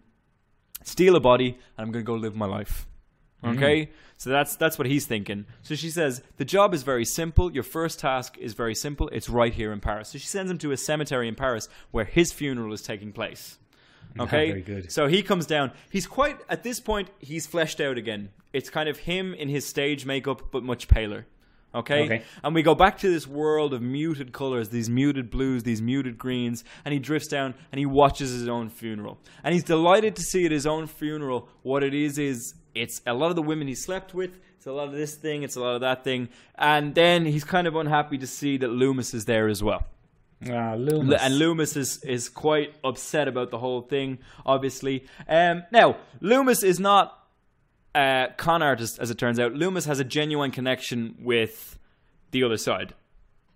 steal 0.82 1.16
a 1.16 1.20
body 1.20 1.48
and 1.48 1.86
I'm 1.86 1.92
going 1.92 2.02
to 2.02 2.06
go 2.06 2.14
live 2.14 2.34
my 2.34 2.46
life. 2.46 2.86
Mm-hmm. 3.44 3.58
Okay? 3.58 3.90
So 4.18 4.30
that's 4.30 4.56
that's 4.56 4.78
what 4.78 4.86
he's 4.86 5.06
thinking. 5.06 5.46
So 5.62 5.74
she 5.74 5.90
says, 5.90 6.22
"The 6.38 6.44
job 6.44 6.72
is 6.72 6.82
very 6.82 7.04
simple. 7.04 7.52
Your 7.52 7.62
first 7.62 8.00
task 8.00 8.38
is 8.38 8.54
very 8.54 8.74
simple. 8.74 9.08
It's 9.08 9.28
right 9.28 9.52
here 9.52 9.72
in 9.72 9.80
Paris." 9.80 10.08
So 10.10 10.18
she 10.18 10.26
sends 10.26 10.50
him 10.50 10.58
to 10.58 10.72
a 10.72 10.76
cemetery 10.76 11.28
in 11.28 11.34
Paris 11.34 11.68
where 11.90 12.04
his 12.04 12.32
funeral 12.32 12.72
is 12.72 12.82
taking 12.82 13.12
place. 13.12 13.58
Okay? 14.18 14.48
very 14.48 14.62
good. 14.62 14.92
So 14.92 15.06
he 15.06 15.22
comes 15.22 15.46
down. 15.46 15.72
He's 15.90 16.06
quite 16.06 16.38
at 16.48 16.62
this 16.62 16.80
point 16.80 17.10
he's 17.18 17.46
fleshed 17.46 17.80
out 17.80 17.98
again. 17.98 18.30
It's 18.52 18.70
kind 18.70 18.88
of 18.88 18.98
him 18.98 19.34
in 19.34 19.48
his 19.48 19.66
stage 19.66 20.06
makeup 20.06 20.50
but 20.50 20.62
much 20.62 20.88
paler. 20.88 21.26
Okay? 21.74 22.04
Okay. 22.04 22.22
And 22.42 22.54
we 22.54 22.62
go 22.62 22.74
back 22.74 22.98
to 22.98 23.10
this 23.10 23.26
world 23.26 23.74
of 23.74 23.82
muted 23.82 24.32
colors, 24.32 24.70
these 24.70 24.88
muted 24.88 25.30
blues, 25.30 25.62
these 25.62 25.82
muted 25.82 26.16
greens, 26.16 26.64
and 26.86 26.94
he 26.94 26.98
drifts 26.98 27.28
down 27.28 27.54
and 27.70 27.78
he 27.78 27.84
watches 27.84 28.30
his 28.30 28.48
own 28.48 28.70
funeral. 28.70 29.18
And 29.44 29.52
he's 29.52 29.64
delighted 29.64 30.16
to 30.16 30.22
see 30.22 30.46
at 30.46 30.52
his 30.52 30.66
own 30.66 30.86
funeral 30.86 31.50
what 31.62 31.82
it 31.82 31.92
is 31.92 32.18
is 32.18 32.54
it's 32.76 33.00
a 33.06 33.14
lot 33.14 33.30
of 33.30 33.36
the 33.36 33.42
women 33.42 33.66
he 33.68 33.74
slept 33.74 34.14
with, 34.14 34.38
it's 34.56 34.66
a 34.66 34.72
lot 34.72 34.88
of 34.88 34.92
this 34.94 35.14
thing, 35.14 35.42
it's 35.42 35.56
a 35.56 35.60
lot 35.60 35.74
of 35.74 35.80
that 35.80 36.04
thing. 36.04 36.28
And 36.56 36.94
then 36.94 37.24
he's 37.26 37.44
kind 37.44 37.66
of 37.66 37.74
unhappy 37.76 38.18
to 38.18 38.26
see 38.26 38.56
that 38.58 38.68
Loomis 38.68 39.14
is 39.14 39.24
there 39.24 39.48
as 39.48 39.62
well. 39.62 39.84
Ah, 40.50 40.74
Loomis. 40.76 41.20
And 41.22 41.38
Loomis 41.38 41.76
is, 41.76 42.02
is 42.04 42.28
quite 42.28 42.74
upset 42.84 43.26
about 43.28 43.50
the 43.50 43.58
whole 43.58 43.80
thing, 43.82 44.18
obviously. 44.44 45.06
Um, 45.28 45.62
now, 45.72 45.96
Loomis 46.20 46.62
is 46.62 46.78
not 46.78 47.18
a 47.94 48.28
con 48.36 48.62
artist, 48.62 48.98
as 48.98 49.10
it 49.10 49.16
turns 49.18 49.40
out. 49.40 49.54
Loomis 49.54 49.86
has 49.86 49.98
a 49.98 50.04
genuine 50.04 50.50
connection 50.50 51.16
with 51.20 51.78
the 52.32 52.42
other 52.44 52.58
side. 52.58 52.92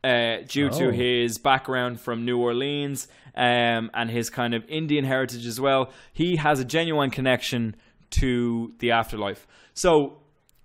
Uh, 0.02 0.38
due 0.48 0.68
Oh. 0.72 0.78
to 0.78 0.90
his 0.92 1.36
background 1.36 2.00
from 2.00 2.24
New 2.24 2.38
Orleans 2.38 3.06
um, 3.34 3.90
and 3.92 4.08
his 4.10 4.30
kind 4.30 4.54
of 4.54 4.64
Indian 4.66 5.04
heritage 5.04 5.44
as 5.44 5.60
well, 5.60 5.90
he 6.14 6.36
has 6.36 6.58
a 6.58 6.64
genuine 6.64 7.10
connection 7.10 7.76
to 8.10 8.72
the 8.78 8.90
afterlife. 8.92 9.46
So 9.74 10.18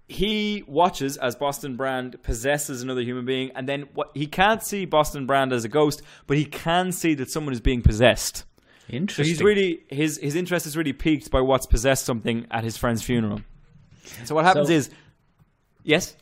he 0.08 0.64
watches 0.68 1.18
as 1.18 1.36
Boston 1.36 1.76
Brand 1.76 2.22
possesses 2.22 2.82
another 2.82 3.02
human 3.02 3.26
being, 3.26 3.52
and 3.56 3.68
then 3.68 3.84
what 3.94 4.12
he 4.14 4.28
can't 4.28 4.62
see 4.64 4.86
Boston 4.86 5.26
Brand 5.26 5.52
as 5.54 5.66
a 5.66 5.70
ghost, 5.70 6.02
but 6.28 6.38
he 6.38 6.46
can 6.46 6.92
see 6.92 7.14
that 7.16 7.30
someone 7.32 7.54
is 7.54 7.62
being 7.62 7.82
possessed. 7.82 8.46
Interesting. 8.88 9.26
So 9.26 9.28
he's 9.28 9.42
really 9.42 9.84
his 9.90 10.20
his 10.20 10.36
interest 10.36 10.68
is 10.68 10.78
really 10.78 10.94
piqued 10.94 11.32
by 11.32 11.42
what's 11.42 11.66
possessed 11.66 12.06
something 12.06 12.46
at 12.52 12.64
his 12.64 12.78
friend's 12.78 13.02
funeral. 13.02 13.42
So 14.26 14.36
what 14.36 14.46
happens 14.46 14.68
So- 14.68 14.74
is, 14.74 14.90
yes, 15.84 16.16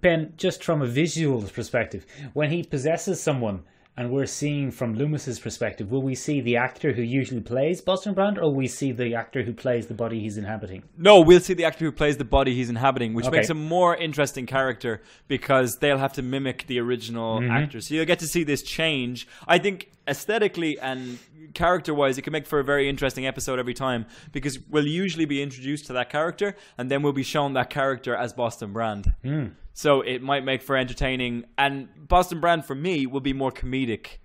Ben, 0.00 0.32
just 0.36 0.64
from 0.64 0.82
a 0.82 0.86
visual 0.86 1.42
perspective, 1.42 2.06
when 2.32 2.50
he 2.50 2.64
possesses 2.64 3.20
someone 3.20 3.62
and 3.98 4.10
we're 4.10 4.26
seeing 4.26 4.70
from 4.70 4.94
Loomis's 4.94 5.38
perspective, 5.40 5.90
will 5.90 6.02
we 6.02 6.14
see 6.14 6.40
the 6.40 6.56
actor 6.56 6.92
who 6.94 7.02
usually 7.02 7.40
plays 7.42 7.80
Boston 7.82 8.14
Brand 8.14 8.38
or 8.38 8.42
will 8.44 8.54
we 8.56 8.68
see 8.68 8.92
the 8.92 9.14
actor 9.14 9.42
who 9.42 9.52
plays 9.52 9.88
the 9.88 9.94
body 9.94 10.20
he's 10.20 10.38
inhabiting? 10.38 10.84
no, 10.96 11.20
we'll 11.20 11.40
see 11.40 11.54
the 11.54 11.64
actor 11.64 11.84
who 11.84 11.92
plays 11.92 12.16
the 12.16 12.24
body 12.24 12.54
he's 12.54 12.70
inhabiting, 12.70 13.12
which 13.12 13.26
Okay. 13.26 13.36
makes 13.38 13.50
a 13.50 13.54
more 13.54 13.96
interesting 13.96 14.46
character 14.46 15.02
because 15.26 15.76
they'll 15.80 15.98
have 15.98 16.12
to 16.14 16.22
mimic 16.22 16.66
the 16.68 16.78
original 16.78 17.40
Mm-hmm. 17.40 17.50
actor. 17.50 17.80
So 17.80 17.94
you'll 17.94 18.06
get 18.06 18.20
to 18.20 18.26
see 18.28 18.44
this 18.44 18.62
change. 18.62 19.26
I 19.46 19.58
think 19.58 19.90
aesthetically 20.06 20.78
and 20.78 21.18
character 21.54 21.92
wise, 21.92 22.16
it 22.18 22.22
can 22.22 22.32
make 22.32 22.46
for 22.46 22.60
a 22.60 22.64
very 22.64 22.88
interesting 22.88 23.26
episode 23.26 23.58
every 23.58 23.74
time 23.74 24.06
because 24.32 24.58
we'll 24.70 24.86
usually 24.86 25.24
be 25.24 25.42
introduced 25.42 25.86
to 25.86 25.92
that 25.94 26.08
character 26.08 26.54
and 26.78 26.90
then 26.90 27.02
we'll 27.02 27.12
be 27.12 27.22
shown 27.24 27.54
that 27.54 27.68
character 27.68 28.14
as 28.14 28.32
Boston 28.32 28.72
Brand. 28.72 29.12
Hmm. 29.24 29.46
So 29.78 30.00
it 30.00 30.22
might 30.22 30.44
make 30.44 30.62
for 30.62 30.76
entertaining. 30.76 31.44
And 31.56 31.86
Boston 31.96 32.40
Brand, 32.40 32.64
for 32.64 32.74
me, 32.74 33.06
will 33.06 33.20
be 33.20 33.32
more 33.32 33.52
comedic 33.52 34.18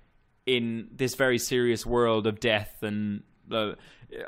in 0.48 0.88
this 0.92 1.14
very 1.14 1.38
serious 1.38 1.86
world 1.86 2.26
of 2.26 2.40
death. 2.40 2.82
And 2.82 3.22
uh, 3.52 3.74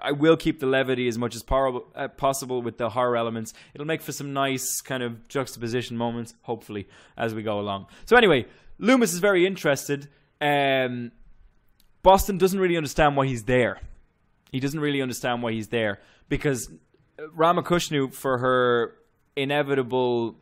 I 0.03 0.11
will 0.11 0.37
keep 0.37 0.59
the 0.59 0.67
levity 0.67 1.07
as 1.07 1.17
much 1.17 1.35
as 1.35 1.41
por- 1.41 1.85
uh, 1.95 2.09
possible 2.09 2.61
with 2.61 2.77
the 2.77 2.91
horror 2.91 3.17
elements. 3.17 3.55
It'll 3.73 3.87
make 3.87 4.03
for 4.03 4.11
some 4.11 4.33
nice 4.33 4.81
kind 4.81 5.01
of 5.01 5.27
juxtaposition 5.27 5.97
moments, 5.97 6.35
hopefully, 6.43 6.87
as 7.17 7.33
we 7.33 7.41
go 7.41 7.59
along. 7.59 7.87
So 8.05 8.15
anyway, 8.15 8.45
Loomis 8.77 9.11
is 9.11 9.17
very 9.17 9.47
interested. 9.47 10.07
Um, 10.39 11.11
Boston 12.03 12.37
doesn't 12.37 12.59
really 12.59 12.77
understand 12.77 13.17
why 13.17 13.25
he's 13.25 13.45
there. 13.45 13.79
He 14.51 14.59
doesn't 14.59 14.79
really 14.79 15.01
understand 15.01 15.41
why 15.41 15.53
he's 15.53 15.69
there 15.69 16.01
because 16.29 16.69
Ramakushnu, 17.17 18.13
for 18.13 18.37
her 18.37 18.93
inevitable 19.35 20.37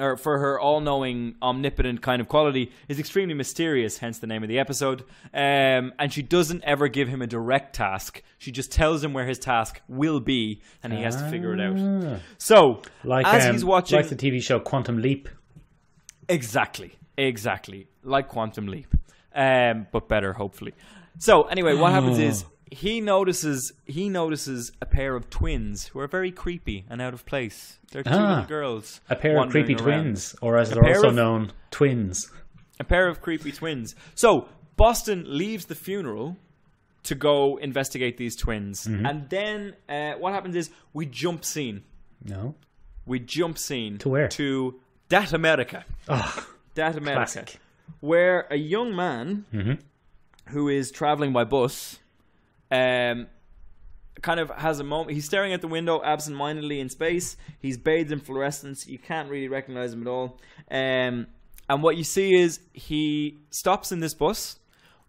or 0.00 0.16
for 0.16 0.38
her 0.38 0.58
all-knowing, 0.58 1.36
omnipotent 1.42 2.02
kind 2.02 2.20
of 2.20 2.28
quality, 2.28 2.72
is 2.88 2.98
extremely 2.98 3.34
mysterious. 3.34 3.98
Hence 3.98 4.18
the 4.18 4.26
name 4.26 4.42
of 4.42 4.48
the 4.48 4.58
episode. 4.58 5.02
Um, 5.34 5.92
and 5.98 6.12
she 6.12 6.22
doesn't 6.22 6.64
ever 6.64 6.88
give 6.88 7.08
him 7.08 7.22
a 7.22 7.26
direct 7.26 7.74
task. 7.76 8.22
She 8.38 8.50
just 8.50 8.72
tells 8.72 9.04
him 9.04 9.12
where 9.12 9.26
his 9.26 9.38
task 9.38 9.80
will 9.88 10.20
be, 10.20 10.62
and 10.82 10.92
he 10.92 11.02
has 11.02 11.16
to 11.16 11.28
figure 11.30 11.52
it 11.54 11.60
out. 11.60 12.20
So, 12.38 12.82
Like, 13.04 13.26
as 13.26 13.46
um, 13.46 13.52
he's 13.52 13.64
watching, 13.64 13.96
like 13.98 14.08
the 14.08 14.16
TV 14.16 14.42
show 14.42 14.58
Quantum 14.58 15.00
Leap. 15.02 15.28
Exactly, 16.28 16.92
exactly, 17.18 17.88
like 18.02 18.28
Quantum 18.28 18.68
Leap, 18.68 18.94
um, 19.34 19.86
but 19.92 20.08
better, 20.08 20.32
hopefully. 20.32 20.74
So 21.18 21.42
anyway, 21.42 21.74
what 21.74 21.92
happens 21.92 22.18
is 22.18 22.44
he 22.70 23.00
notices 23.00 23.72
he 23.86 24.08
notices 24.08 24.72
a 24.80 24.86
pair 24.86 25.16
of 25.16 25.28
twins 25.30 25.86
who 25.88 25.98
are 26.00 26.06
very 26.06 26.30
creepy 26.30 26.84
and 26.88 27.00
out 27.02 27.14
of 27.14 27.24
place. 27.26 27.78
They're 27.90 28.02
two 28.02 28.10
Ah, 28.10 28.28
little 28.30 28.44
girls, 28.46 29.00
A 29.08 29.16
pair 29.16 29.40
of 29.42 29.50
creepy 29.50 29.74
around. 29.74 29.82
twins, 29.84 30.36
or 30.40 30.56
as 30.56 30.70
they're 30.70 30.84
also 30.86 31.08
of- 31.08 31.14
known, 31.14 31.52
twins. 31.70 32.30
A 32.78 32.84
pair 32.84 33.08
of 33.08 33.20
creepy 33.20 33.52
twins. 33.52 33.94
So 34.14 34.48
Boston 34.76 35.24
leaves 35.26 35.66
the 35.66 35.74
funeral 35.74 36.36
to 37.02 37.14
go 37.14 37.56
investigate 37.58 38.16
these 38.18 38.36
twins, 38.36 38.86
Mm-hmm. 38.86 39.06
and 39.06 39.28
then 39.30 39.74
uh, 39.88 40.12
what 40.14 40.32
happens 40.32 40.54
is 40.56 40.70
we 40.92 41.06
jump 41.06 41.44
scene. 41.44 41.82
No? 42.24 42.54
We 43.06 43.18
jump 43.20 43.58
scene 43.58 43.98
To 43.98 44.08
where? 44.10 44.28
To 44.28 44.78
Dat 45.08 45.32
America. 45.32 45.84
Oh, 46.08 46.46
Dat 46.74 46.96
America. 46.96 47.18
classic. 47.32 47.58
where 48.00 48.46
a 48.50 48.56
young 48.56 48.94
man 48.94 49.44
who 50.48 50.68
is 50.68 50.90
traveling 50.90 51.32
by 51.32 51.44
bus 51.44 51.98
um, 52.70 53.26
kind 54.22 54.40
of 54.40 54.50
has 54.50 54.80
a 54.80 54.84
moment. 54.84 55.12
He's 55.12 55.24
staring 55.24 55.52
at 55.52 55.60
the 55.60 55.68
window 55.68 56.02
absent-mindedly 56.04 56.80
in 56.80 56.88
space. 56.88 57.36
He's 57.58 57.78
bathed 57.78 58.12
in 58.12 58.20
fluorescence. 58.20 58.86
You 58.86 58.98
can't 58.98 59.30
really 59.30 59.48
recognize 59.48 59.92
him 59.92 60.02
at 60.02 60.08
all. 60.08 60.38
Um, 60.70 61.26
and 61.68 61.82
what 61.82 61.96
you 61.96 62.04
see 62.04 62.34
is 62.34 62.60
he 62.72 63.38
stops 63.50 63.92
in 63.92 64.00
this 64.00 64.14
bus 64.14 64.58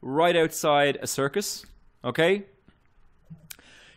right 0.02 0.36
outside 0.36 0.98
a 1.02 1.08
circus. 1.08 1.66
Okay, 2.04 2.46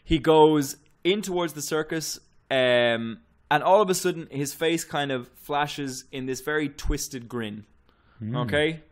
he 0.04 0.18
goes 0.18 0.76
in 1.02 1.22
towards 1.22 1.52
the 1.54 1.62
circus, 1.62 2.18
um, 2.50 3.20
and 3.50 3.62
all 3.62 3.80
of 3.80 3.88
a 3.88 3.94
sudden 3.94 4.28
his 4.30 4.52
face 4.52 4.84
kind 4.84 5.10
of 5.10 5.28
flashes 5.36 6.04
in 6.12 6.26
this 6.26 6.40
very 6.40 6.68
twisted 6.68 7.28
grin. 7.28 7.64
Okay, 8.34 8.82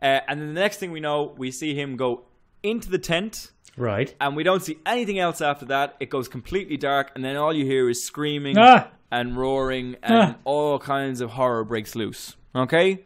uh, 0.00 0.20
and 0.28 0.40
then 0.40 0.54
the 0.54 0.60
next 0.60 0.78
thing 0.78 0.90
we 0.90 1.00
know, 1.00 1.34
we 1.36 1.50
see 1.50 1.74
him 1.74 1.96
go 1.96 2.24
into 2.62 2.88
the 2.90 2.98
tent, 2.98 3.50
Right. 3.76 4.14
and 4.20 4.36
we 4.36 4.42
don't 4.42 4.62
see 4.62 4.78
anything 4.86 5.18
else 5.18 5.40
after 5.40 5.64
that. 5.66 5.96
It 6.00 6.10
goes 6.10 6.28
completely 6.28 6.76
dark, 6.76 7.12
and 7.14 7.24
then 7.24 7.36
all 7.36 7.52
you 7.52 7.64
hear 7.64 7.88
is 7.88 8.04
screaming 8.04 8.56
Ah! 8.58 8.88
and 9.10 9.36
roaring, 9.36 9.96
and 10.02 10.14
Ah. 10.14 10.34
all 10.44 10.78
kinds 10.78 11.20
of 11.20 11.30
horror 11.30 11.64
breaks 11.64 11.94
loose. 11.94 12.36
Okay. 12.54 13.04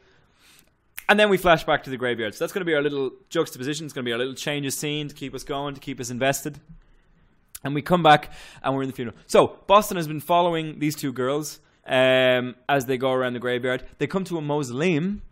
And 1.09 1.20
then 1.20 1.30
we 1.30 1.36
flash 1.36 1.62
back 1.64 1.84
to 1.84 1.90
the 1.90 1.96
graveyard. 1.96 2.34
So 2.34 2.42
that's 2.44 2.52
going 2.52 2.62
to 2.62 2.66
be 2.66 2.74
our 2.74 2.82
little 2.82 3.12
juxtaposition. 3.28 3.84
It's 3.86 3.92
going 3.94 4.04
to 4.04 4.09
be 4.09 4.12
our 4.12 4.18
little 4.18 4.34
change 4.34 4.66
of 4.66 4.72
scene 4.72 5.07
to 5.09 5.14
keep 5.14 5.34
us 5.36 5.44
going, 5.44 5.74
to 5.74 5.80
keep 5.80 6.00
us 6.00 6.11
invested. 6.11 6.59
And 7.62 7.74
we 7.76 7.82
come 7.82 8.02
back 8.02 8.32
and 8.62 8.74
we're 8.74 8.82
in 8.82 8.88
the 8.88 8.94
funeral. 8.94 9.16
So 9.26 9.59
Boston 9.68 9.96
has 9.98 10.09
been 10.09 10.18
following 10.20 10.80
these 10.80 10.96
two 10.96 11.12
girls 11.12 11.61
um, 11.86 12.57
as 12.68 12.86
they 12.86 12.98
go 12.98 13.12
around 13.12 13.34
the 13.34 13.38
graveyard. 13.38 13.84
They 13.98 14.09
come 14.09 14.24
to 14.24 14.36
a 14.36 14.40
mausoleum. 14.40 15.22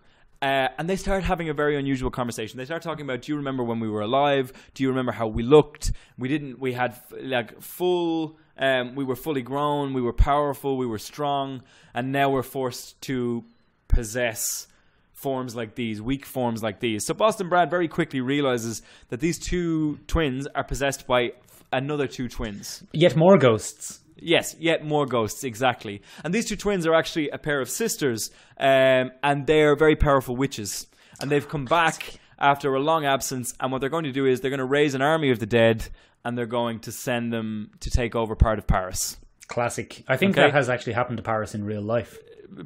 Uh, 0.43 0.69
and 0.79 0.89
they 0.89 0.97
start 0.97 1.25
having 1.25 1.49
a 1.49 1.55
very 1.55 1.79
unusual 1.79 2.11
conversation. 2.11 2.59
They 2.59 2.67
start 2.67 2.83
talking 2.83 3.05
about, 3.05 3.23
"Do 3.23 3.33
you 3.33 3.37
remember 3.37 3.65
when 3.65 3.81
we 3.81 3.89
were 3.89 4.03
alive? 4.03 4.53
Do 4.75 4.83
you 4.83 4.91
remember 4.91 5.13
how 5.13 5.27
we 5.27 5.43
looked? 5.43 5.93
We 6.19 6.29
didn't. 6.29 6.61
We 6.61 6.75
had 6.75 7.01
like 7.21 7.61
full. 7.63 8.37
Um, 8.57 8.95
we 8.95 9.05
were 9.05 9.17
fully 9.17 9.43
grown. 9.43 9.95
We 9.95 10.03
were 10.03 10.13
powerful. 10.13 10.77
We 10.77 10.87
were 10.87 10.99
strong. 10.99 11.63
And 11.95 12.13
now 12.13 12.31
we're 12.31 12.43
forced 12.43 13.01
to 13.03 13.45
possess 13.89 14.67
forms 15.13 15.57
like 15.57 15.75
these, 15.75 16.03
weak 16.03 16.27
forms 16.27 16.63
like 16.63 16.81
these. 16.81 17.07
So 17.07 17.15
Boston 17.15 17.49
Brand 17.49 17.71
very 17.71 17.89
quickly 17.89 18.21
realizes 18.21 18.83
that 19.09 19.21
these 19.21 19.39
two 19.39 19.99
twins 20.07 20.47
are 20.55 20.65
possessed 20.65 21.07
by 21.07 21.33
another 21.73 22.07
two 22.07 22.29
twins. 22.29 22.85
Yet 22.93 23.17
more 23.17 23.39
ghosts. 23.39 24.01
Yes, 24.25 24.57
yet 24.59 24.85
more 24.85 25.07
ghosts, 25.07 25.45
exactly. 25.45 26.01
And 26.25 26.33
these 26.35 26.47
two 26.47 26.57
twins 26.57 26.87
are 26.87 26.95
actually 26.95 27.29
a 27.31 27.39
pair 27.39 27.61
of 27.61 27.69
sisters, 27.69 28.31
um, 28.59 29.13
and 29.23 29.47
they're 29.47 29.77
very 29.77 29.97
powerful 29.97 30.35
witches. 30.35 30.87
And 31.21 31.31
they've 31.31 31.49
come 31.49 31.67
back 31.67 32.19
after 32.39 32.75
a 32.75 32.81
long 32.81 33.05
absence, 33.05 33.53
and 33.61 33.71
what 33.71 33.81
they're 33.81 33.91
going 33.91 34.05
to 34.05 34.13
do 34.13 34.27
is 34.27 34.41
they're 34.41 34.51
going 34.51 34.59
to 34.59 34.65
raise 34.65 34.95
an 34.95 35.03
army 35.03 35.31
of 35.31 35.39
the 35.41 35.47
dead, 35.47 35.87
and 36.25 36.37
they're 36.39 36.47
going 36.47 36.81
to 36.81 36.93
send 36.93 37.33
them 37.33 37.71
to 37.81 37.91
take 37.91 38.17
over 38.17 38.35
part 38.35 38.59
of 38.59 38.67
Paris. 38.67 39.19
Classic. 39.47 40.03
I 40.09 40.17
think 40.17 40.33
Okay. 40.33 40.41
that 40.47 40.55
has 40.55 40.71
actually 40.71 40.95
happened 40.95 41.19
to 41.19 41.23
Paris 41.23 41.55
in 41.55 41.65
real 41.65 41.83
life. 41.83 42.19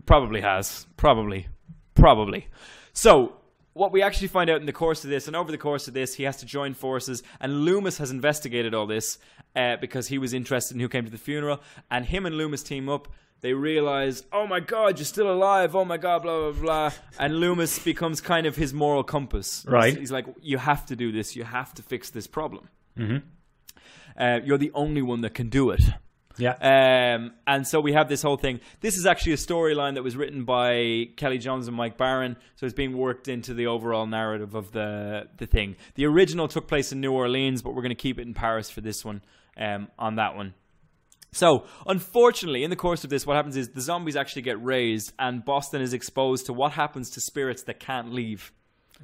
Probably 0.06 0.40
has. 0.40 0.86
Probably. 0.96 1.48
Probably. 1.96 2.46
So, 2.92 3.32
what 3.78 3.92
we 3.92 4.02
actually 4.02 4.28
find 4.28 4.50
out 4.50 4.60
in 4.60 4.66
the 4.66 4.72
course 4.72 5.04
of 5.04 5.10
this, 5.10 5.26
and 5.26 5.36
over 5.36 5.52
the 5.52 5.58
course 5.58 5.88
of 5.88 5.94
this, 5.94 6.14
he 6.14 6.24
has 6.24 6.36
to 6.38 6.46
join 6.46 6.74
forces, 6.74 7.22
and 7.40 7.64
Loomis 7.64 7.98
has 7.98 8.10
investigated 8.10 8.74
all 8.74 8.86
this 8.86 9.18
uh, 9.54 9.76
because 9.76 10.08
he 10.08 10.18
was 10.18 10.34
interested 10.34 10.74
in 10.74 10.80
who 10.80 10.88
came 10.88 11.04
to 11.04 11.10
the 11.10 11.16
funeral, 11.18 11.60
and 11.90 12.04
him 12.04 12.26
and 12.26 12.36
Loomis 12.36 12.62
team 12.62 12.88
up. 12.88 13.08
They 13.40 13.52
realize, 13.52 14.24
oh 14.32 14.48
my 14.48 14.58
god, 14.58 14.98
you're 14.98 15.04
still 15.04 15.30
alive. 15.30 15.76
Oh 15.76 15.84
my 15.84 15.96
god, 15.96 16.22
blah 16.22 16.50
blah 16.50 16.60
blah. 16.60 16.90
And 17.20 17.38
Loomis 17.38 17.78
becomes 17.78 18.20
kind 18.20 18.46
of 18.46 18.56
his 18.56 18.74
moral 18.74 19.04
compass. 19.04 19.64
Right. 19.68 19.90
He's, 19.90 19.98
he's 19.98 20.12
like, 20.12 20.26
you 20.42 20.58
have 20.58 20.84
to 20.86 20.96
do 20.96 21.12
this. 21.12 21.36
You 21.36 21.44
have 21.44 21.72
to 21.74 21.82
fix 21.82 22.10
this 22.10 22.26
problem. 22.26 22.68
Mm-hmm. 22.98 23.18
Uh, 24.20 24.40
you're 24.44 24.58
the 24.58 24.72
only 24.74 25.02
one 25.02 25.20
that 25.20 25.34
can 25.34 25.48
do 25.48 25.70
it. 25.70 25.84
Yeah. 26.38 26.52
Um, 27.16 27.32
and 27.46 27.66
so 27.66 27.80
we 27.80 27.92
have 27.92 28.08
this 28.08 28.22
whole 28.22 28.36
thing. 28.36 28.60
This 28.80 28.96
is 28.96 29.06
actually 29.06 29.32
a 29.32 29.36
storyline 29.36 29.94
that 29.94 30.04
was 30.04 30.16
written 30.16 30.44
by 30.44 31.08
Kelley 31.16 31.38
Jones 31.38 31.66
and 31.66 31.76
Mike 31.76 31.98
Baron, 31.98 32.36
so 32.56 32.64
it's 32.64 32.74
being 32.74 32.96
worked 32.96 33.28
into 33.28 33.54
the 33.54 33.66
overall 33.66 34.06
narrative 34.06 34.54
of 34.54 34.70
the 34.72 35.28
the 35.36 35.46
thing. 35.46 35.76
The 35.96 36.06
original 36.06 36.46
took 36.48 36.68
place 36.68 36.92
in 36.92 37.00
New 37.00 37.12
Orleans, 37.12 37.60
but 37.62 37.74
we're 37.74 37.82
going 37.82 37.90
to 37.90 37.94
keep 37.96 38.18
it 38.18 38.22
in 38.26 38.34
Paris 38.34 38.70
for 38.70 38.80
this 38.80 39.04
one. 39.04 39.22
Um, 39.56 39.88
on 39.98 40.14
that 40.16 40.36
one. 40.36 40.54
So, 41.32 41.64
unfortunately, 41.84 42.62
in 42.62 42.70
the 42.70 42.76
course 42.76 43.02
of 43.02 43.10
this, 43.10 43.26
what 43.26 43.34
happens 43.36 43.56
is 43.56 43.70
the 43.70 43.80
zombies 43.80 44.14
actually 44.14 44.42
get 44.42 44.62
raised, 44.64 45.12
and 45.18 45.44
Boston 45.44 45.82
is 45.82 45.92
exposed 45.92 46.46
to 46.46 46.52
what 46.52 46.72
happens 46.72 47.10
to 47.10 47.20
spirits 47.20 47.64
that 47.64 47.80
can't 47.80 48.12
leave, 48.12 48.52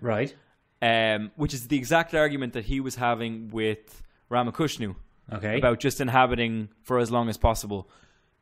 Right. 0.01 0.33
um, 0.81 1.33
which 1.35 1.53
is 1.55 1.67
the 1.67 1.77
exact 1.77 2.15
argument 2.15 2.53
that 2.53 2.65
he 2.67 2.79
was 2.81 2.95
having 2.95 3.51
with 3.51 4.01
Ramakushnu 4.31 4.95
Okay. 5.33 5.57
about 5.59 5.81
just 5.81 6.01
inhabiting 6.01 6.69
for 6.83 6.99
as 6.99 7.11
long 7.11 7.29
as 7.29 7.37
possible. 7.39 7.89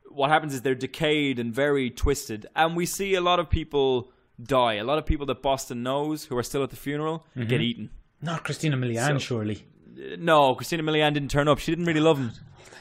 What 0.09 0.29
happens 0.29 0.53
is 0.53 0.61
they're 0.61 0.75
decayed 0.75 1.39
and 1.39 1.53
very 1.53 1.89
twisted, 1.89 2.45
and 2.55 2.75
we 2.75 2.85
see 2.85 3.15
a 3.15 3.21
lot 3.21 3.39
of 3.39 3.49
people 3.49 4.11
die. 4.41 4.73
A 4.73 4.83
lot 4.83 4.97
of 4.97 5.05
people 5.05 5.25
that 5.27 5.41
Boston 5.41 5.81
knows 5.81 6.25
who 6.25 6.37
are 6.37 6.43
still 6.43 6.61
at 6.63 6.69
the 6.69 6.75
funeral 6.75 7.25
get 7.35 7.61
eaten. 7.61 7.89
Not 8.21 8.43
Christina 8.43 8.75
Milian, 8.77 9.07
So- 9.07 9.17
surely. 9.19 9.65
Uh, 9.97 10.15
No, 10.19 10.55
Christina 10.55 10.83
Milian 10.83 11.13
didn't 11.13 11.31
turn 11.31 11.47
up. 11.47 11.59
She 11.59 11.71
didn't 11.71 11.85
really 11.85 11.99
love 12.01 12.17
him. 12.17 12.31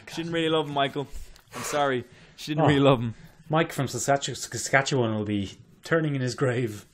She 0.09 0.17
didn't 0.17 0.33
really 0.33 0.49
love 0.49 0.67
him, 0.67 0.75
Michael. 0.75 1.07
I'm 1.55 1.63
sorry. 1.63 2.05
She 2.37 2.51
didn't 2.53 2.65
Oh. 2.65 2.69
really 2.69 2.81
love 2.81 3.01
him. 3.01 3.15
Mike 3.49 3.73
from 3.73 3.87
Saskatchewan 3.89 4.37
Saskatchewan 4.37 5.15
will 5.15 5.25
be 5.25 5.53
turning 5.85 6.15
in 6.15 6.21
his 6.23 6.35
grave. 6.35 6.87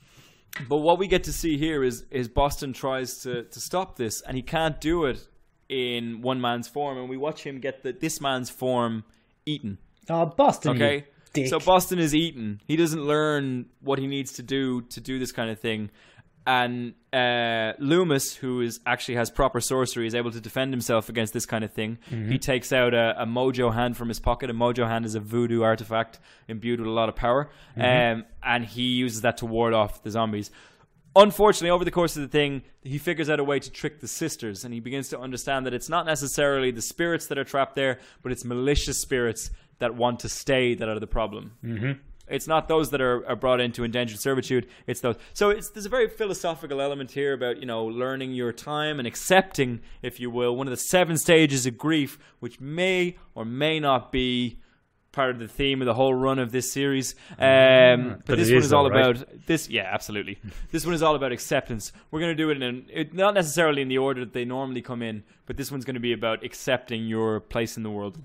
But 0.68 0.78
what 0.78 0.98
we 0.98 1.06
get 1.06 1.24
to 1.24 1.32
see 1.32 1.56
here 1.56 1.82
is 1.84 2.04
is 2.10 2.26
Boston 2.28 2.72
tries 2.72 3.18
to, 3.22 3.44
to 3.44 3.60
stop 3.60 3.96
this, 3.96 4.20
and 4.22 4.36
he 4.36 4.42
can't 4.42 4.80
do 4.80 5.04
it 5.04 5.26
in 5.68 6.22
one 6.22 6.40
man's 6.40 6.68
form, 6.68 6.98
and 6.98 7.08
we 7.08 7.16
watch 7.16 7.42
him 7.44 7.60
get 7.60 7.82
the, 7.82 7.92
this 7.92 8.20
man's 8.20 8.50
form 8.50 9.04
eaten. 9.46 9.78
Oh, 10.08 10.26
Boston. 10.26 10.76
Okay, 10.76 11.04
dick. 11.32 11.48
so 11.48 11.58
Boston 11.60 11.98
is 11.98 12.14
eaten. 12.14 12.60
He 12.66 12.76
doesn't 12.76 13.02
learn 13.04 13.66
what 13.80 13.98
he 13.98 14.06
needs 14.06 14.32
to 14.34 14.42
do 14.42 14.82
to 14.82 15.00
do 15.00 15.18
this 15.18 15.32
kind 15.32 15.50
of 15.50 15.60
thing, 15.60 15.90
and 16.46 16.94
uh, 17.12 17.74
Loomis, 17.78 18.34
who 18.34 18.62
is 18.62 18.80
actually 18.86 19.16
has 19.16 19.30
proper 19.30 19.60
sorcery, 19.60 20.06
is 20.06 20.14
able 20.14 20.30
to 20.30 20.40
defend 20.40 20.72
himself 20.72 21.10
against 21.10 21.34
this 21.34 21.44
kind 21.44 21.62
of 21.62 21.72
thing. 21.74 21.98
Mm-hmm. 22.10 22.30
He 22.30 22.38
takes 22.38 22.72
out 22.72 22.94
a, 22.94 23.22
a 23.22 23.26
mojo 23.26 23.72
hand 23.74 23.98
from 23.98 24.08
his 24.08 24.18
pocket. 24.18 24.48
A 24.48 24.54
mojo 24.54 24.88
hand 24.88 25.04
is 25.04 25.14
a 25.14 25.20
voodoo 25.20 25.62
artifact 25.62 26.18
imbued 26.48 26.80
with 26.80 26.88
a 26.88 26.92
lot 26.92 27.10
of 27.10 27.16
power, 27.16 27.50
Mm-hmm. 27.76 28.18
um, 28.20 28.24
and 28.42 28.64
he 28.64 28.84
uses 28.84 29.20
that 29.22 29.36
to 29.38 29.46
ward 29.46 29.74
off 29.74 30.02
the 30.02 30.10
zombies. 30.10 30.50
Unfortunately, 31.16 31.70
over 31.70 31.84
the 31.84 31.90
course 31.90 32.16
of 32.16 32.22
the 32.22 32.28
thing, 32.28 32.62
he 32.82 32.98
figures 32.98 33.28
out 33.28 33.40
a 33.40 33.44
way 33.44 33.58
to 33.58 33.70
trick 33.70 34.00
the 34.00 34.08
sisters, 34.08 34.64
and 34.64 34.72
he 34.72 34.80
begins 34.80 35.08
to 35.08 35.18
understand 35.18 35.66
that 35.66 35.74
it's 35.74 35.88
not 35.88 36.06
necessarily 36.06 36.70
the 36.70 36.82
spirits 36.82 37.26
that 37.26 37.38
are 37.38 37.44
trapped 37.44 37.74
there, 37.74 37.98
but 38.22 38.30
it's 38.30 38.44
malicious 38.44 39.00
spirits 39.00 39.50
that 39.78 39.94
want 39.94 40.20
to 40.20 40.28
stay 40.28 40.74
that 40.74 40.88
are 40.88 41.00
the 41.00 41.06
problem. 41.06 41.52
Mm-hmm. 41.64 41.92
It's 42.30 42.46
not 42.46 42.68
those 42.68 42.90
that 42.90 43.00
are, 43.00 43.26
are 43.26 43.36
brought 43.36 43.60
into 43.60 43.84
indentured 43.84 44.20
servitude. 44.20 44.66
It's 44.86 45.00
those. 45.00 45.16
So 45.32 45.50
it's 45.50 45.70
there's 45.70 45.86
a 45.86 45.90
very 45.90 46.08
philosophical 46.08 46.80
element 46.80 47.12
here 47.12 47.32
about 47.32 47.58
you 47.58 47.66
know 47.66 47.84
learning 47.84 48.32
your 48.32 48.52
time 48.52 48.98
and 48.98 49.08
accepting, 49.08 49.80
if 50.02 50.20
you 50.20 50.30
will, 50.30 50.54
one 50.56 50.66
of 50.66 50.70
the 50.70 50.76
seven 50.76 51.16
stages 51.16 51.66
of 51.66 51.78
grief, 51.78 52.18
which 52.40 52.60
may 52.60 53.16
or 53.34 53.44
may 53.44 53.80
not 53.80 54.12
be 54.12 54.58
part 55.12 55.30
of 55.30 55.38
the 55.38 55.48
theme 55.48 55.80
of 55.82 55.86
the 55.86 55.94
whole 55.94 56.14
run 56.14 56.38
of 56.38 56.52
this 56.52 56.70
series. 56.70 57.14
Um, 57.32 57.38
but, 57.38 58.26
But 58.26 58.38
this 58.38 58.50
one 58.50 58.58
is 58.58 58.72
all 58.72 58.84
though, 58.84 58.90
right? 58.90 59.16
about 59.16 59.46
this. 59.46 59.68
Yeah, 59.68 59.88
absolutely. 59.90 60.38
this 60.70 60.84
one 60.84 60.94
is 60.94 61.02
all 61.02 61.14
about 61.14 61.32
acceptance. 61.32 61.92
We're 62.10 62.20
going 62.20 62.36
to 62.36 62.42
do 62.42 62.50
it 62.50 62.56
in 62.56 62.62
an, 62.62 62.86
it, 62.92 63.14
not 63.14 63.34
necessarily 63.34 63.82
in 63.82 63.88
the 63.88 63.98
order 63.98 64.20
that 64.20 64.32
they 64.32 64.44
normally 64.44 64.82
come 64.82 65.02
in, 65.02 65.24
but 65.46 65.56
this 65.56 65.70
one's 65.70 65.84
going 65.84 65.94
to 65.94 66.00
be 66.00 66.12
about 66.12 66.44
accepting 66.44 67.06
your 67.06 67.40
place 67.40 67.76
in 67.76 67.82
the 67.82 67.90
world. 67.90 68.18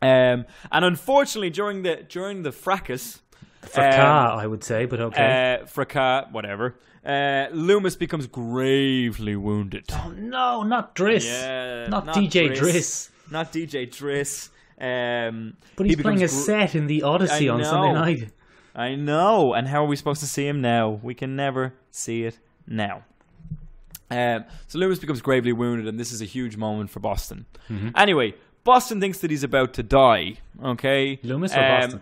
Um, 0.00 0.46
and 0.70 0.84
unfortunately, 0.84 1.50
during 1.50 1.82
the 1.82 2.04
during 2.08 2.42
the 2.42 2.52
fracas, 2.52 3.20
Fracas, 3.62 3.98
um, 3.98 4.38
I 4.38 4.46
would 4.46 4.62
say, 4.62 4.86
but 4.86 5.00
okay. 5.00 5.58
uh, 5.60 5.66
fracas, 5.66 6.26
whatever, 6.30 6.76
uh, 7.04 7.46
Loomis 7.52 7.96
becomes 7.96 8.28
gravely 8.28 9.34
wounded. 9.34 9.86
oh 9.92 10.10
no, 10.16 10.62
not 10.62 10.94
Driss. 10.94 11.26
Yeah, 11.26 11.88
not, 11.88 12.06
not 12.06 12.14
DJ 12.14 12.52
Driss. 12.54 12.60
Driss. 12.60 13.10
Not 13.30 13.52
DJ 13.52 13.90
Driss. 13.90 14.50
Um, 14.80 15.56
But 15.76 15.86
he 15.86 15.94
he's 15.94 16.02
playing 16.02 16.22
a 16.22 16.28
set 16.28 16.74
in 16.74 16.86
the 16.86 17.02
Odyssey 17.02 17.48
I 17.48 17.54
on 17.54 17.64
Sunday 17.64 17.92
night. 17.92 18.30
I 18.74 18.94
know. 18.94 19.54
And 19.54 19.66
how 19.66 19.84
are 19.84 19.88
we 19.88 19.96
supposed 19.96 20.20
to 20.20 20.26
see 20.26 20.46
him 20.46 20.60
now? 20.60 21.00
We 21.02 21.14
can 21.14 21.34
never 21.34 21.74
see 21.90 22.24
it 22.24 22.38
now. 22.66 23.02
Um, 24.10 24.44
so 24.68 24.78
Loomis 24.78 24.98
becomes 25.00 25.20
gravely 25.20 25.52
wounded, 25.52 25.86
and 25.86 25.98
this 26.00 26.12
is 26.12 26.22
a 26.22 26.24
huge 26.24 26.56
moment 26.56 26.90
for 26.90 27.00
Boston. 27.00 27.44
Mm-hmm. 27.68 27.90
Anyway, 27.96 28.34
Boston 28.64 29.00
thinks 29.00 29.18
that 29.18 29.30
he's 29.30 29.44
about 29.44 29.74
to 29.74 29.82
die. 29.82 30.36
Okay, 30.62 31.18
Loomis 31.22 31.54
or 31.54 31.58
Um, 31.60 31.80
Boston? 31.80 32.00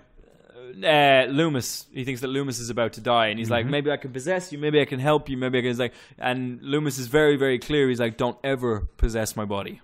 Uh, 0.84 1.26
Loomis. 1.30 1.86
He 1.92 2.04
thinks 2.04 2.20
that 2.20 2.28
Loomis 2.28 2.58
is 2.60 2.70
about 2.70 2.92
to 2.94 3.00
die, 3.00 3.28
and 3.28 3.38
he's 3.38 3.48
Mm-hmm. 3.48 3.52
like, 3.54 3.66
maybe 3.66 3.90
I 3.90 3.96
can 3.96 4.12
possess 4.12 4.52
you, 4.52 4.58
maybe 4.58 4.80
I 4.80 4.84
can 4.84 5.00
help 5.00 5.28
you, 5.28 5.36
maybe 5.36 5.58
I 5.58 5.62
can. 5.62 5.70
He's 5.70 5.80
like, 5.80 5.94
and 6.18 6.60
Loomis 6.62 6.98
is 6.98 7.06
very, 7.08 7.36
very 7.36 7.58
clear. 7.58 7.88
He's 7.88 8.00
like, 8.00 8.16
don't 8.18 8.38
ever 8.44 8.86
possess 8.98 9.34
my 9.34 9.44
body. 9.46 9.80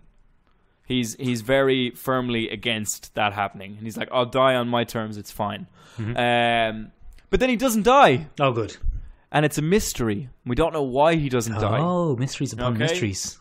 He's 0.84 1.14
he's 1.14 1.40
very 1.42 1.90
firmly 1.90 2.50
against 2.50 3.14
that 3.14 3.32
happening, 3.32 3.74
and 3.76 3.82
he's 3.86 3.96
like, 3.96 4.08
I'll 4.12 4.26
die 4.26 4.54
on 4.56 4.68
my 4.68 4.84
terms. 4.84 5.16
It's 5.16 5.30
fine. 5.30 5.66
Mm-hmm. 5.98 6.16
Um, 6.76 6.92
but 7.30 7.40
then 7.40 7.48
he 7.48 7.56
doesn't 7.56 7.82
die, 7.84 8.26
Oh, 8.40 8.52
good. 8.52 8.76
and 9.30 9.44
it's 9.46 9.58
a 9.58 9.62
mystery. 9.62 10.28
We 10.44 10.54
don't 10.56 10.72
know 10.72 10.82
why 10.82 11.14
he 11.16 11.28
doesn't 11.28 11.54
die, 11.60 11.78
Oh, 11.80 12.16
mysteries 12.16 12.52
upon 12.52 12.72
Okay. 12.74 12.80
mysteries. 12.84 13.38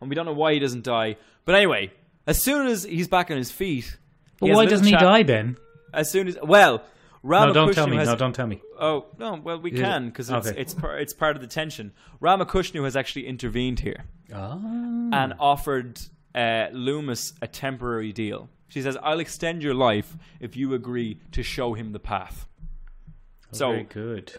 and 0.00 0.08
we 0.08 0.16
don't 0.16 0.24
know 0.26 0.32
why 0.32 0.54
he 0.54 0.58
doesn't 0.58 0.82
die. 0.84 1.16
But 1.44 1.54
anyway, 1.56 1.92
as 2.26 2.42
soon 2.42 2.66
as 2.66 2.84
he's 2.84 3.06
back 3.08 3.30
on 3.30 3.36
his 3.36 3.50
feet, 3.50 3.98
But 4.40 4.50
why 4.50 4.64
doesn't 4.66 4.86
he 4.86 4.92
chat- 4.92 5.00
die, 5.02 5.22
Ben? 5.24 5.56
As 5.92 6.10
soon 6.10 6.26
as 6.28 6.38
well, 6.42 6.82
No, 7.22 7.52
don't 7.52 7.74
tell 7.74 7.86
me. 7.86 7.96
has 7.98 8.08
No, 8.08 8.16
don't 8.16 8.32
tell 8.32 8.46
me. 8.46 8.62
Oh 8.78 9.06
no! 9.18 9.34
Well, 9.34 9.60
we 9.60 9.70
can 9.72 10.06
because 10.06 10.30
it's 10.30 10.48
Okay. 10.48 10.58
it's 10.60 10.72
par- 10.72 10.98
it's 10.98 11.12
part 11.12 11.36
of 11.36 11.42
the 11.42 11.48
tension. 11.48 11.92
Ramakushnu 12.22 12.82
has 12.84 12.96
actually 12.96 13.26
intervened 13.26 13.80
here 13.80 14.04
Ah. 14.34 14.54
and 15.12 15.34
offered 15.38 16.00
uh, 16.34 16.66
Loomis 16.72 17.32
a 17.42 17.46
temporary 17.46 18.12
deal. 18.12 18.48
She 18.68 18.82
says, 18.82 18.96
"I'll 19.02 19.20
extend 19.20 19.62
your 19.62 19.74
life 19.74 20.16
if 20.40 20.56
you 20.56 20.74
agree 20.74 21.20
to 21.32 21.42
show 21.42 21.74
him 21.74 21.92
the 21.92 21.98
path." 21.98 22.46
So 23.52 23.70
Very 23.70 23.82
good. 23.84 24.32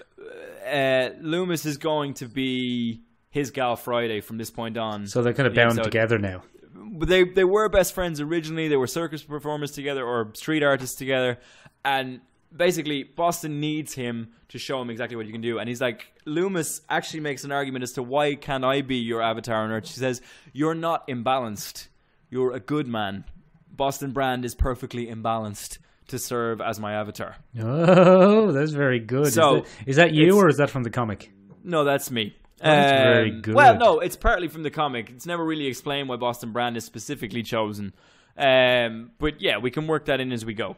uh, 0.65 1.09
Loomis 1.19 1.65
is 1.65 1.77
going 1.77 2.13
to 2.15 2.27
be 2.27 3.01
his 3.29 3.51
gal 3.51 3.75
Friday 3.75 4.21
from 4.21 4.37
this 4.37 4.49
point 4.49 4.77
on. 4.77 5.07
So 5.07 5.21
they're 5.21 5.33
kind 5.33 5.47
of 5.47 5.53
bound 5.53 5.75
so- 5.75 5.83
together 5.83 6.17
now. 6.17 6.43
But 6.73 7.09
they 7.09 7.23
they 7.25 7.43
were 7.43 7.67
best 7.69 7.93
friends 7.93 8.19
originally. 8.21 8.67
They 8.67 8.77
were 8.77 8.87
circus 8.87 9.21
performers 9.23 9.71
together 9.71 10.03
or 10.05 10.31
street 10.33 10.63
artists 10.63 10.95
together, 10.95 11.37
and 11.83 12.21
basically 12.55 13.03
Boston 13.03 13.59
needs 13.59 13.93
him 13.93 14.33
to 14.49 14.57
show 14.57 14.81
him 14.81 14.89
exactly 14.89 15.15
what 15.15 15.25
you 15.25 15.31
can 15.31 15.41
do. 15.41 15.59
And 15.59 15.67
he's 15.69 15.81
like, 15.81 16.11
Loomis 16.25 16.81
actually 16.89 17.21
makes 17.21 17.43
an 17.43 17.51
argument 17.51 17.83
as 17.83 17.93
to 17.93 18.03
why 18.03 18.35
can't 18.35 18.63
I 18.65 18.81
be 18.81 18.97
your 18.97 19.21
avatar 19.21 19.63
on 19.63 19.71
Earth? 19.71 19.87
She 19.87 19.93
says, 19.99 20.21
"You're 20.53 20.75
not 20.75 21.07
imbalanced. 21.07 21.87
You're 22.29 22.53
a 22.53 22.59
good 22.59 22.87
man. 22.87 23.23
Boston 23.71 24.11
Brand 24.11 24.45
is 24.45 24.55
perfectly 24.55 25.07
imbalanced." 25.07 25.77
To 26.07 26.19
serve 26.19 26.59
as 26.59 26.77
my 26.77 26.91
avatar. 26.93 27.37
Oh, 27.57 28.51
that's 28.51 28.71
very 28.71 28.99
good. 28.99 29.27
Is 29.27 29.33
So, 29.33 29.61
that- 29.61 29.67
is 29.85 29.95
that 29.95 30.13
you 30.13 30.35
or 30.37 30.49
is 30.49 30.57
that 30.57 30.69
from 30.69 30.83
the 30.83 30.89
comic? 30.89 31.31
No, 31.63 31.85
that's 31.85 32.11
me. 32.11 32.35
Oh, 32.61 32.65
that's 32.69 32.91
very 32.91 33.31
Um, 33.31 33.41
good. 33.41 33.55
Well, 33.55 33.77
no, 33.77 33.99
it's 33.99 34.17
partly 34.17 34.49
from 34.49 34.63
the 34.63 34.69
comic. 34.71 35.09
It's 35.09 35.25
never 35.25 35.45
really 35.45 35.67
explained 35.67 36.09
why 36.09 36.17
Boston 36.17 36.51
Brand 36.51 36.75
is 36.75 36.83
specifically 36.83 37.43
chosen. 37.43 37.93
Um, 38.37 39.11
but 39.19 39.39
yeah, 39.39 39.59
we 39.59 39.71
can 39.71 39.87
work 39.87 40.05
that 40.05 40.19
in 40.19 40.33
as 40.33 40.43
we 40.43 40.53
go. 40.53 40.75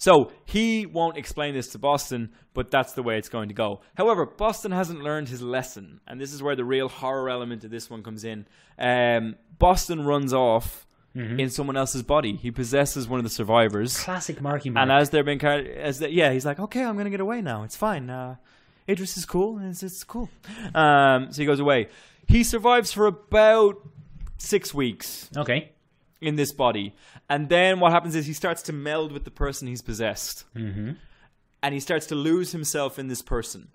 So 0.00 0.32
he 0.46 0.86
won't 0.86 1.16
explain 1.16 1.54
this 1.54 1.68
to 1.68 1.78
Boston, 1.78 2.32
but 2.54 2.70
that's 2.70 2.94
the 2.94 3.02
way 3.02 3.18
it's 3.18 3.28
going 3.28 3.48
to 3.50 3.54
go. 3.54 3.82
However, 3.96 4.26
Boston 4.26 4.72
hasn't 4.72 5.02
learned 5.02 5.28
his 5.28 5.42
lesson, 5.42 6.00
and 6.08 6.18
this 6.20 6.32
is 6.32 6.42
where 6.42 6.56
the 6.56 6.64
real 6.64 6.88
horror 6.88 7.28
element 7.30 7.62
of 7.64 7.70
this 7.70 7.88
one 7.90 8.02
comes 8.02 8.24
in. 8.24 8.46
Um, 8.78 9.36
Boston 9.58 10.04
runs 10.04 10.32
off 10.32 10.86
Mm-hmm. 11.16 11.40
in 11.40 11.50
someone 11.50 11.76
else's 11.76 12.04
body. 12.04 12.36
He 12.36 12.52
possesses 12.52 13.08
one 13.08 13.18
of 13.18 13.24
the 13.24 13.30
survivors. 13.30 13.98
Classic 13.98 14.40
Marky 14.40 14.70
Mark. 14.70 14.82
And 14.84 14.92
as 14.92 15.10
they're 15.10 15.24
being 15.24 15.40
carried, 15.40 15.66
as 15.66 15.98
they, 15.98 16.10
yeah, 16.10 16.30
he's 16.32 16.46
like, 16.46 16.60
okay, 16.60 16.84
I'm 16.84 16.96
gonna 16.96 17.10
get 17.10 17.18
away 17.18 17.42
now. 17.42 17.64
It's 17.64 17.74
fine. 17.74 18.08
Uh, 18.08 18.36
Idris 18.88 19.16
is 19.16 19.26
cool. 19.26 19.58
It's, 19.58 19.82
it's 19.82 20.04
cool. 20.04 20.28
Um, 20.72 21.32
so 21.32 21.42
he 21.42 21.46
goes 21.46 21.58
away. 21.58 21.88
He 22.28 22.44
survives 22.44 22.92
for 22.92 23.06
about 23.08 23.78
six 24.38 24.72
weeks 24.72 25.28
okay. 25.36 25.72
In 26.20 26.36
this 26.36 26.52
body, 26.52 26.94
and 27.28 27.48
then 27.48 27.80
what 27.80 27.92
happens 27.92 28.14
is 28.14 28.26
he 28.26 28.32
starts 28.32 28.62
to 28.62 28.72
meld 28.72 29.10
with 29.12 29.24
the 29.24 29.30
person 29.30 29.66
he's 29.68 29.82
possessed, 29.82 30.44
Mm-hmm. 30.54 30.92
and 31.62 31.74
he 31.74 31.80
starts 31.80 32.06
to 32.06 32.14
lose 32.14 32.52
himself 32.52 32.98
in 32.98 33.08
this 33.08 33.22
person. 33.22 33.68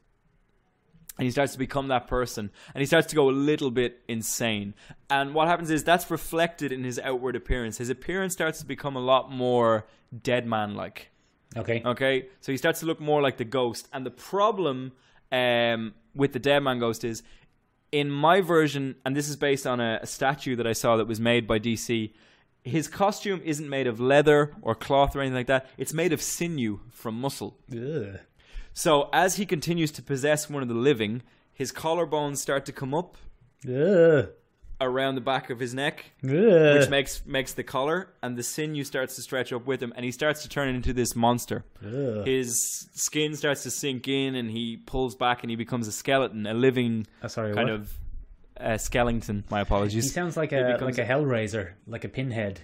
And 1.18 1.24
he 1.26 1.32
starts 1.32 1.54
to 1.54 1.58
become 1.60 1.88
that 1.88 2.08
person, 2.08 2.52
and 2.74 2.82
he 2.82 2.86
starts 2.86 3.08
to 3.08 3.16
go 3.16 3.30
a 3.30 3.32
little 3.32 3.72
bit 3.72 4.02
insane. 4.10 4.74
And 5.10 5.34
what 5.34 5.48
happens 5.48 5.70
is 5.72 5.82
that's 5.84 6.12
reflected 6.12 6.74
in 6.74 6.84
his 6.84 7.00
outward 7.00 7.38
appearance. 7.38 7.78
His 7.78 7.90
appearance 7.90 8.34
starts 8.34 8.60
to 8.60 8.66
become 8.66 8.98
a 8.98 9.00
lot 9.00 9.32
more 9.32 9.86
dead 10.24 10.46
man 10.46 10.76
like. 10.76 11.12
Okay. 11.56 11.82
Okay, 11.86 12.26
so 12.42 12.52
he 12.52 12.58
starts 12.58 12.82
to 12.82 12.86
look 12.86 13.00
more 13.00 13.22
like 13.22 13.38
the 13.38 13.46
ghost. 13.46 13.88
And 13.94 14.06
the 14.06 14.12
problem 14.12 14.92
um, 15.32 15.94
with 16.14 16.34
the 16.34 16.40
Dead 16.40 16.60
Man 16.60 16.80
Ghost 16.80 17.06
is, 17.06 17.24
in 17.94 18.10
my 18.10 18.42
version, 18.42 18.96
and 19.06 19.16
this 19.16 19.30
is 19.30 19.38
based 19.38 19.66
on 19.66 19.80
a, 19.80 20.00
a 20.02 20.06
statue 20.08 20.58
that 20.58 20.68
I 20.68 20.74
saw 20.74 20.98
that 20.98 21.08
was 21.08 21.22
made 21.22 21.48
by 21.48 21.60
DC. 21.60 22.12
His 22.66 22.88
costume 22.88 23.42
isn't 23.46 23.70
made 23.70 23.88
of 23.88 24.00
leather 24.00 24.52
or 24.62 24.76
cloth 24.76 25.16
or 25.16 25.22
anything 25.22 25.36
like 25.36 25.48
that. 25.48 25.68
It's 25.78 25.94
made 25.94 26.12
of 26.12 26.22
sinew 26.22 26.80
from 26.92 27.22
muscle. 27.22 27.58
Ugh. 27.72 28.20
So 28.74 29.10
as 29.14 29.36
he 29.38 29.46
continues 29.46 29.92
to 29.94 30.02
possess 30.02 30.50
one 30.50 30.62
of 30.64 30.68
the 30.68 30.74
living, 30.76 31.22
his 31.54 31.72
collarbones 31.72 32.38
start 32.38 32.66
to 32.66 32.74
come 32.74 32.94
up 32.94 33.16
Ugh. 33.66 34.30
around 34.82 35.16
the 35.16 35.22
back 35.22 35.50
of 35.50 35.60
his 35.60 35.74
neck, 35.74 36.12
Ugh. 36.24 36.32
which 36.80 36.90
makes 36.90 37.26
makes 37.26 37.54
the 37.54 37.64
collar, 37.64 38.10
and 38.22 38.36
the 38.36 38.44
sinew 38.44 38.84
starts 38.84 39.16
to 39.16 39.22
stretch 39.22 39.54
up 39.54 39.66
with 39.66 39.82
him, 39.82 39.94
and 39.96 40.04
he 40.04 40.12
starts 40.12 40.42
to 40.44 40.50
turn 40.50 40.68
into 40.76 40.92
this 40.92 41.16
monster. 41.16 41.64
Ugh. 41.86 42.26
His 42.26 42.90
skin 42.96 43.36
starts 43.36 43.64
to 43.64 43.72
sink 43.72 44.08
in, 44.08 44.36
and 44.36 44.52
he 44.52 44.76
pulls 44.78 45.16
back, 45.16 45.44
and 45.44 45.50
he 45.50 45.56
becomes 45.56 45.88
a 45.88 45.92
skeleton, 45.94 46.46
a 46.46 46.54
living 46.54 47.08
Oh, 47.24 47.28
sorry, 47.28 47.54
kind 47.54 47.70
what? 47.70 47.80
of 47.80 47.94
uh, 48.60 48.78
skeleton. 48.78 49.44
My 49.50 49.62
apologies. 49.62 50.04
He 50.06 50.10
sounds 50.10 50.36
like 50.38 50.52
a 50.52 50.74
becomes- 50.74 50.98
like 50.98 51.08
a 51.08 51.12
Hellraiser, 51.12 51.72
like 51.88 52.04
a 52.04 52.10
pinhead. 52.10 52.62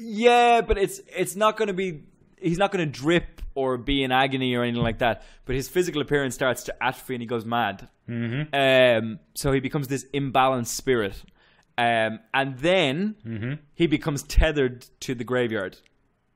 Yeah, 0.00 0.60
but 0.60 0.78
it's 0.78 1.00
it's 1.16 1.36
not 1.36 1.56
going 1.56 1.68
to 1.68 1.74
be. 1.74 2.04
He's 2.38 2.58
not 2.58 2.72
going 2.72 2.84
to 2.90 2.90
drip 3.00 3.40
or 3.54 3.76
be 3.76 4.02
in 4.02 4.10
agony 4.10 4.54
or 4.54 4.62
anything 4.62 4.82
like 4.82 4.98
that. 4.98 5.22
But 5.44 5.54
his 5.54 5.68
physical 5.68 6.00
appearance 6.02 6.34
starts 6.34 6.64
to 6.64 6.82
atrophy, 6.82 7.14
and 7.14 7.22
he 7.22 7.26
goes 7.26 7.44
mad. 7.44 7.88
Mm-hmm. 8.08 8.54
Um, 9.06 9.18
so 9.34 9.52
he 9.52 9.60
becomes 9.60 9.88
this 9.88 10.04
imbalanced 10.12 10.66
spirit, 10.68 11.22
um, 11.78 12.18
and 12.34 12.58
then 12.58 13.58
he 13.74 13.86
becomes 13.86 14.22
tethered 14.24 14.86
to 15.00 15.14
the 15.14 15.22
graveyard 15.24 15.76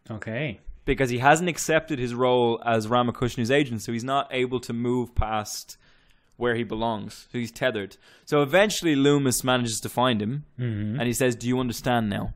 Okay. 0.08 0.60
because 0.84 1.10
he 1.10 1.18
hasn't 1.18 1.48
accepted 1.48 1.98
his 1.98 2.14
role 2.14 2.62
as 2.64 2.86
Ramakrishna's 2.86 3.50
agent. 3.50 3.82
So 3.82 3.92
he's 3.92 4.04
not 4.04 4.28
able 4.30 4.60
to 4.60 4.72
move 4.72 5.14
past 5.16 5.76
where 6.36 6.54
he 6.54 6.64
belongs. 6.64 7.26
So 7.32 7.38
he's 7.38 7.50
tethered. 7.52 7.96
So 8.24 8.42
eventually, 8.42 8.94
Loomis 8.94 9.42
manages 9.44 9.80
to 9.80 9.88
find 9.88 10.20
him, 10.20 10.44
and 10.58 11.02
he 11.02 11.12
says, 11.12 11.34
"Do 11.36 11.48
you 11.48 11.58
understand 11.60 12.10
now? 12.10 12.34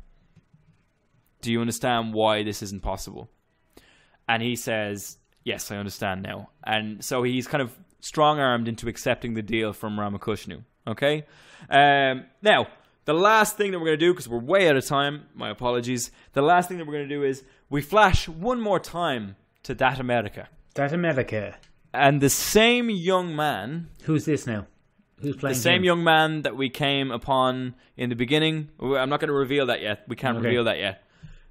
Do 1.42 1.50
you 1.52 1.60
understand 1.60 2.14
why 2.14 2.42
this 2.42 2.62
isn't 2.62 2.82
possible?" 2.82 3.30
And 4.28 4.42
he 4.42 4.56
says, 4.56 5.18
"Yes, 5.44 5.70
I 5.70 5.76
understand 5.76 6.22
now." 6.22 6.50
And 6.64 7.04
so 7.04 7.22
he's 7.22 7.46
kind 7.46 7.62
of 7.62 7.76
strong-armed 8.00 8.68
into 8.68 8.88
accepting 8.88 9.34
the 9.34 9.42
deal 9.42 9.72
from 9.72 9.96
Ramakushnu. 9.98 10.64
Okay. 10.86 11.26
Um, 11.68 12.24
now, 12.42 12.68
the 13.04 13.12
last 13.14 13.56
thing 13.56 13.72
that 13.72 13.78
we're 13.78 13.86
going 13.86 13.98
to 13.98 14.06
do, 14.06 14.12
because 14.12 14.28
we're 14.28 14.38
way 14.38 14.68
out 14.68 14.76
of 14.76 14.86
time, 14.86 15.26
my 15.34 15.50
apologies. 15.50 16.10
The 16.32 16.42
last 16.42 16.68
thing 16.68 16.78
that 16.78 16.86
we're 16.86 16.94
going 16.94 17.08
to 17.08 17.14
do 17.14 17.22
is 17.24 17.44
we 17.68 17.82
flash 17.82 18.28
one 18.28 18.60
more 18.60 18.80
time 18.80 19.36
to 19.64 19.74
that 19.74 20.00
America, 20.00 20.48
That 20.74 20.92
America. 20.92 21.56
And 21.92 22.20
the 22.20 22.30
same 22.30 22.90
young 22.90 23.34
man 23.36 23.88
Who's 24.04 24.24
this 24.24 24.46
now? 24.46 24.66
Who's 25.20 25.36
playing? 25.36 25.54
the 25.54 25.60
same 25.60 25.78
him? 25.78 25.84
young 25.84 26.04
man 26.04 26.42
that 26.42 26.56
we 26.56 26.70
came 26.70 27.10
upon 27.10 27.74
in 27.96 28.08
the 28.08 28.16
beginning. 28.16 28.70
I'm 28.80 29.08
not 29.10 29.20
going 29.20 29.28
to 29.28 29.34
reveal 29.34 29.66
that 29.66 29.82
yet. 29.82 30.04
We 30.08 30.16
can't 30.16 30.38
Okay. 30.38 30.46
reveal 30.46 30.64
that 30.64 30.78
yet. 30.78 31.04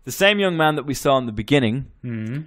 The 0.05 0.11
same 0.11 0.39
young 0.39 0.57
man 0.57 0.75
that 0.75 0.85
we 0.85 0.93
saw 0.95 1.17
in 1.17 1.25
the 1.27 1.31
beginning 1.31 1.91
Mhm. 2.03 2.45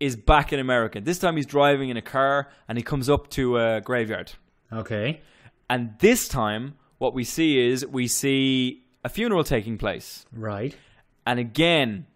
is 0.00 0.16
back 0.16 0.52
in 0.52 0.60
America. 0.60 1.00
This 1.00 1.18
time 1.18 1.36
he's 1.36 1.44
driving 1.46 1.90
in 1.90 1.96
a 1.96 2.02
car 2.02 2.48
and 2.68 2.78
he 2.78 2.84
comes 2.84 3.10
up 3.10 3.28
to 3.30 3.58
a 3.58 3.80
graveyard. 3.82 4.32
Okay. 4.72 5.20
And 5.68 5.94
this 5.98 6.28
time, 6.28 6.74
what 6.98 7.12
we 7.14 7.24
see 7.24 7.58
is 7.58 7.84
we 7.86 8.06
see 8.08 8.84
a 9.04 9.08
funeral 9.10 9.44
taking 9.44 9.76
place. 9.76 10.24
Right. 10.32 10.74
And 11.26 11.38
again, 11.38 12.06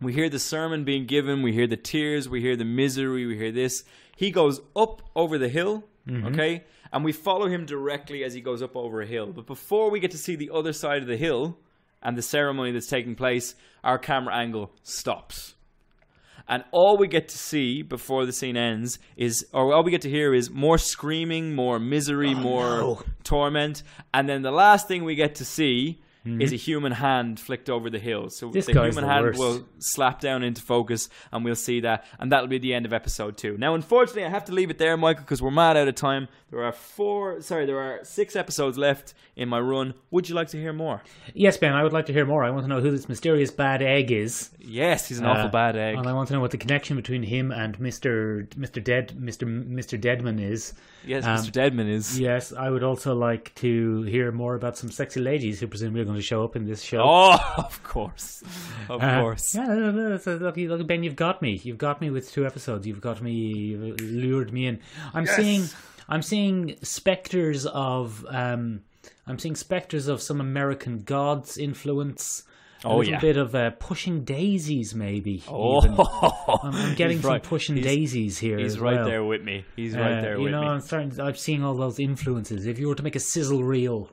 we 0.00 0.12
hear 0.12 0.28
the 0.28 0.38
sermon 0.38 0.84
being 0.84 1.06
given, 1.06 1.42
we 1.42 1.52
hear 1.52 1.66
the 1.66 1.76
tears, 1.76 2.28
we 2.28 2.40
hear 2.40 2.54
the 2.54 2.64
misery, 2.64 3.26
we 3.26 3.36
hear 3.36 3.50
this. 3.52 3.82
He 4.16 4.30
goes 4.30 4.60
up 4.74 5.02
over 5.14 5.38
the 5.38 5.48
hill, 5.48 5.84
mm-hmm. 6.08 6.26
okay? 6.28 6.64
And 6.92 7.04
we 7.04 7.12
follow 7.12 7.46
him 7.46 7.66
directly 7.66 8.24
as 8.24 8.34
he 8.34 8.40
goes 8.40 8.62
up 8.62 8.74
over 8.74 9.02
a 9.02 9.06
hill. 9.06 9.26
But 9.26 9.46
before 9.46 9.90
we 9.90 10.00
get 10.00 10.10
to 10.12 10.18
see 10.18 10.34
the 10.34 10.50
other 10.52 10.72
side 10.72 11.02
of 11.02 11.08
the 11.08 11.16
hill 11.16 11.58
and 12.02 12.16
the 12.16 12.22
ceremony 12.22 12.72
that's 12.72 12.88
taking 12.88 13.14
place, 13.14 13.54
our 13.84 13.98
camera 13.98 14.34
angle 14.34 14.72
stops. 14.82 15.54
And 16.48 16.64
all 16.70 16.96
we 16.96 17.08
get 17.08 17.28
to 17.28 17.38
see 17.38 17.82
before 17.82 18.24
the 18.24 18.32
scene 18.32 18.56
ends 18.56 18.98
is, 19.16 19.46
or 19.52 19.74
all 19.74 19.82
we 19.82 19.90
get 19.90 20.02
to 20.02 20.10
hear 20.10 20.32
is 20.32 20.48
more 20.48 20.78
screaming, 20.78 21.54
more 21.54 21.78
misery, 21.78 22.34
oh, 22.34 22.40
more 22.40 22.78
no. 22.78 23.02
torment. 23.24 23.82
And 24.14 24.28
then 24.28 24.42
the 24.42 24.52
last 24.52 24.88
thing 24.88 25.04
we 25.04 25.16
get 25.16 25.34
to 25.36 25.44
see 25.44 26.00
is 26.26 26.32
mm-hmm. 26.32 26.54
a 26.54 26.56
human 26.56 26.92
hand 26.92 27.38
flicked 27.38 27.70
over 27.70 27.88
the 27.88 27.98
hill. 27.98 28.28
So 28.30 28.50
this 28.50 28.66
the 28.66 28.72
human 28.72 29.04
the 29.04 29.06
hand 29.06 29.24
worst. 29.26 29.38
will 29.38 29.64
slap 29.78 30.20
down 30.20 30.42
into 30.42 30.60
focus 30.60 31.08
and 31.32 31.44
we'll 31.44 31.54
see 31.54 31.80
that. 31.80 32.04
And 32.18 32.32
that'll 32.32 32.48
be 32.48 32.58
the 32.58 32.74
end 32.74 32.84
of 32.84 32.92
episode 32.92 33.36
two. 33.36 33.56
Now, 33.56 33.74
unfortunately, 33.74 34.24
I 34.24 34.30
have 34.30 34.44
to 34.46 34.52
leave 34.52 34.70
it 34.70 34.78
there, 34.78 34.96
Michael, 34.96 35.22
because 35.22 35.40
we're 35.40 35.50
mad 35.50 35.76
out 35.76 35.88
of 35.88 35.94
time. 35.94 36.28
There 36.56 36.64
are 36.64 36.72
four, 36.72 37.42
sorry, 37.42 37.66
there 37.66 37.78
are 37.78 38.00
six 38.02 38.34
episodes 38.34 38.78
left 38.78 39.12
in 39.36 39.46
my 39.50 39.60
run. 39.60 39.92
Would 40.10 40.30
you 40.30 40.34
like 40.34 40.48
to 40.48 40.56
hear 40.56 40.72
more? 40.72 41.02
Yes, 41.34 41.58
Ben. 41.58 41.74
I 41.74 41.82
would 41.82 41.92
like 41.92 42.06
to 42.06 42.14
hear 42.14 42.24
more. 42.24 42.44
I 42.44 42.48
want 42.48 42.64
to 42.64 42.68
know 42.68 42.80
who 42.80 42.90
this 42.90 43.10
mysterious 43.10 43.50
bad 43.50 43.82
egg 43.82 44.10
is. 44.10 44.48
Yes, 44.58 45.06
he's 45.06 45.18
an 45.18 45.26
awful 45.26 45.48
Uh, 45.48 45.50
bad 45.50 45.76
egg. 45.76 45.98
And 45.98 46.06
I 46.08 46.14
want 46.14 46.28
to 46.28 46.34
know 46.34 46.40
what 46.40 46.52
the 46.52 46.56
connection 46.56 46.96
between 46.96 47.22
him 47.22 47.52
and 47.52 47.78
Mister 47.78 48.48
Mister 48.56 48.80
Dead 48.80 49.20
Mister 49.20 49.44
Mister 49.44 49.98
Deadman 49.98 50.38
is. 50.38 50.72
Yes, 51.04 51.26
um, 51.26 51.36
Mr. 51.36 51.52
Deadman 51.52 51.88
is. 51.88 52.18
Yes, 52.18 52.54
I 52.54 52.70
would 52.70 52.82
also 52.82 53.14
like 53.14 53.54
to 53.56 54.02
hear 54.04 54.32
more 54.32 54.54
about 54.54 54.78
some 54.78 54.90
sexy 54.90 55.20
ladies 55.20 55.60
who 55.60 55.66
presumably 55.66 56.00
are 56.00 56.04
going 56.06 56.16
to 56.16 56.22
show 56.22 56.42
up 56.42 56.56
in 56.56 56.64
this 56.64 56.80
show. 56.82 57.02
Oh, 57.04 57.36
of 57.58 57.82
course. 57.82 58.42
Of 58.88 59.02
Uh, 59.02 59.20
course. 59.20 59.54
Yeah, 59.54 59.66
no, 59.66 59.90
no, 59.92 60.18
no, 60.18 60.36
look, 60.38 60.56
look, 60.56 60.86
Ben, 60.86 61.02
you've 61.04 61.16
got 61.16 61.42
me. 61.42 61.60
You've 61.62 61.76
got 61.78 62.00
me 62.00 62.08
with 62.08 62.32
two 62.32 62.46
episodes. 62.46 62.86
You've 62.86 63.02
got 63.02 63.20
me, 63.20 63.32
you've 63.32 64.00
lured 64.00 64.52
me 64.54 64.66
in. 64.66 64.80
I'm 65.14 65.26
seeing, 65.26 65.66
I'm 66.08 66.22
seeing 66.22 66.76
specters 66.82 67.66
of, 67.66 68.24
um, 68.28 68.82
I'm 69.26 69.38
seeing 69.38 69.56
specters 69.56 70.08
of 70.08 70.20
some 70.22 70.40
American 70.40 71.02
gods 71.02 71.58
influence. 71.58 72.42
A 72.84 72.88
Oh, 72.88 72.98
little 72.98 73.14
yeah. 73.14 73.20
bit 73.20 73.36
of 73.38 73.54
uh, 73.54 73.70
pushing 73.70 74.22
daisies, 74.24 74.94
maybe. 74.94 75.42
Oh. 75.48 75.80
I'm, 76.62 76.74
I'm 76.74 76.94
getting 76.94 77.20
some 77.22 77.30
right. 77.32 77.42
pushing 77.42 77.76
He's- 77.76 77.86
daisies 77.86 78.38
here. 78.38 78.58
He's 78.58 78.78
right 78.78 78.96
well. 78.96 79.04
there 79.06 79.24
with 79.24 79.42
me. 79.42 79.64
He's 79.74 79.96
right 79.96 80.18
Uh, 80.18 80.20
there 80.20 80.36
you 80.36 80.42
with 80.44 80.52
know, 80.52 80.60
me. 80.60 80.64
You 80.66 80.68
know, 80.70 80.74
I'm 80.74 80.80
starting. 80.82 81.20
I'm 81.20 81.34
seeing 81.36 81.64
all 81.64 81.74
those 81.74 81.98
influences. 81.98 82.66
If 82.66 82.78
you 82.78 82.88
were 82.88 82.94
to 82.94 83.02
make 83.02 83.16
a 83.16 83.20
sizzle 83.20 83.64
reel, 83.64 84.10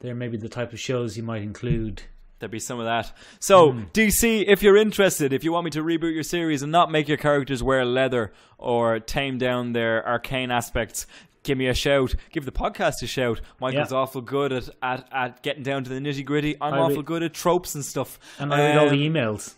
there 0.00 0.14
may 0.14 0.28
be 0.28 0.36
the 0.36 0.48
type 0.50 0.72
of 0.72 0.78
shows 0.78 1.16
you 1.16 1.22
might 1.22 1.42
include. 1.42 2.02
There'd 2.38 2.50
be 2.52 2.58
some 2.58 2.78
of 2.80 2.86
that. 2.86 3.12
So, 3.40 3.72
Hmm. 3.72 3.84
DC, 3.94 4.44
if 4.46 4.62
you're 4.62 4.76
interested, 4.76 5.32
if 5.32 5.42
you 5.42 5.52
want 5.52 5.64
me 5.64 5.70
to 5.72 5.82
reboot 5.82 6.12
your 6.12 6.22
series 6.24 6.62
and 6.62 6.70
not 6.70 6.90
make 6.90 7.08
your 7.08 7.16
characters 7.18 7.62
wear 7.62 7.84
leather 7.84 8.32
or 8.58 8.98
tame 9.00 9.38
down 9.38 9.72
their 9.72 10.06
arcane 10.06 10.50
aspects, 10.50 11.06
give 11.42 11.58
me 11.58 11.66
a 11.68 11.74
shout. 11.74 12.14
Give 12.30 12.44
the 12.44 12.52
podcast 12.52 13.02
a 13.02 13.06
shout. 13.06 13.40
Michael's 13.60 13.90
Yeah. 13.92 13.98
awful 13.98 14.20
good 14.20 14.52
at, 14.52 14.68
at, 14.82 15.08
at 15.12 15.42
getting 15.42 15.62
down 15.62 15.84
to 15.84 15.90
the 15.90 15.98
nitty 16.00 16.24
gritty. 16.24 16.56
I'm 16.60 16.74
I 16.74 16.78
awful 16.78 17.02
good 17.02 17.22
at 17.22 17.32
tropes 17.34 17.74
and 17.74 17.84
stuff. 17.84 18.18
And 18.38 18.52
I 18.52 18.58
read 18.68 18.76
all 18.78 18.88
Um, 18.88 18.96
the 18.96 19.08
emails. 19.08 19.54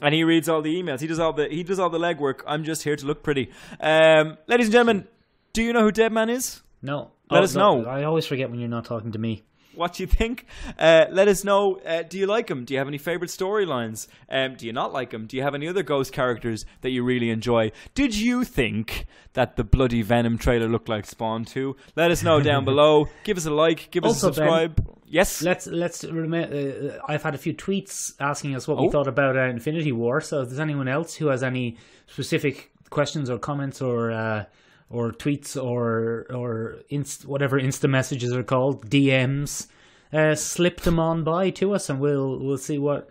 and 0.00 0.14
he 0.14 0.24
reads 0.24 0.48
all 0.48 0.62
the 0.62 0.74
emails. 0.82 1.00
He 1.00 1.06
does 1.06 1.18
all 1.18 1.32
the 1.32 1.48
he 1.48 1.62
does 1.62 1.78
all 1.78 1.90
the 1.90 1.98
legwork. 1.98 2.40
I'm 2.46 2.64
just 2.64 2.82
here 2.82 2.96
to 2.96 3.06
look 3.06 3.22
pretty. 3.22 3.50
Um, 3.80 4.36
ladies 4.46 4.66
and 4.66 4.72
gentlemen, 4.72 5.08
do 5.52 5.62
you 5.62 5.72
know 5.72 5.82
who 5.82 5.92
Deadman 5.92 6.28
is? 6.30 6.62
No. 6.82 7.10
Let 7.30 7.40
Oh, 7.40 7.44
us 7.44 7.54
no, 7.54 7.80
know. 7.82 7.88
I 7.90 8.04
always 8.04 8.26
forget 8.26 8.50
when 8.50 8.60
you're 8.60 8.68
not 8.68 8.84
talking 8.84 9.12
to 9.12 9.18
me. 9.18 9.42
What 9.76 9.92
do 9.94 10.02
you 10.02 10.06
think? 10.06 10.46
Uh, 10.78 11.04
let 11.10 11.28
us 11.28 11.44
know. 11.44 11.78
Uh, 11.84 12.02
do 12.02 12.18
you 12.18 12.26
like 12.26 12.48
him? 12.50 12.64
Do 12.64 12.74
you 12.74 12.78
have 12.78 12.88
any 12.88 12.98
favorite 12.98 13.30
storylines? 13.30 14.08
Um, 14.30 14.54
do 14.56 14.66
you 14.66 14.72
not 14.72 14.92
like 14.92 15.12
him? 15.12 15.26
Do 15.26 15.36
you 15.36 15.42
have 15.42 15.54
any 15.54 15.68
other 15.68 15.82
ghost 15.82 16.12
characters 16.12 16.64
that 16.80 16.90
you 16.90 17.04
really 17.04 17.30
enjoy? 17.30 17.70
Did 17.94 18.14
you 18.16 18.44
think 18.44 19.06
that 19.34 19.56
the 19.56 19.64
bloody 19.64 20.02
Venom 20.02 20.38
trailer 20.38 20.68
looked 20.68 20.88
like 20.88 21.04
Spawn 21.06 21.44
2? 21.44 21.76
Let 21.94 22.10
us 22.10 22.22
know 22.22 22.40
down 22.40 22.64
below. 22.70 23.06
Give 23.24 23.36
us 23.36 23.46
a 23.46 23.50
like. 23.50 23.90
Give 23.90 24.04
us 24.04 24.14
Also, 24.24 24.30
a 24.30 24.34
subscribe. 24.34 24.86
yes. 25.06 25.42
Let's 25.42 25.66
let's 25.66 26.02
uh, 26.04 26.98
I've 27.06 27.22
had 27.22 27.34
a 27.34 27.38
few 27.38 27.54
tweets 27.54 28.14
asking 28.18 28.54
us 28.56 28.66
what 28.66 28.78
Oh. 28.78 28.82
we 28.82 28.90
thought 28.90 29.08
about 29.08 29.36
uh, 29.36 29.42
Infinity 29.50 29.92
War. 29.92 30.20
So 30.20 30.40
if 30.42 30.48
there's 30.48 30.60
anyone 30.60 30.88
else 30.88 31.14
who 31.14 31.28
has 31.28 31.42
any 31.42 31.76
specific 32.06 32.70
questions 32.90 33.28
or 33.28 33.38
comments 33.38 33.82
or 33.82 34.12
uh, 34.12 34.44
or 34.90 35.12
tweets 35.12 35.56
or 35.62 36.26
or 36.34 36.76
inst- 36.88 37.26
whatever 37.26 37.60
Insta 37.60 37.88
messages 37.88 38.32
are 38.32 38.42
called 38.42 38.88
DMs, 38.90 39.66
uh, 40.12 40.34
slip 40.34 40.80
them 40.82 40.98
on 40.98 41.24
by 41.24 41.50
to 41.50 41.74
us, 41.74 41.88
and 41.90 42.00
we'll 42.00 42.38
we'll 42.38 42.58
see 42.58 42.78
what. 42.78 43.08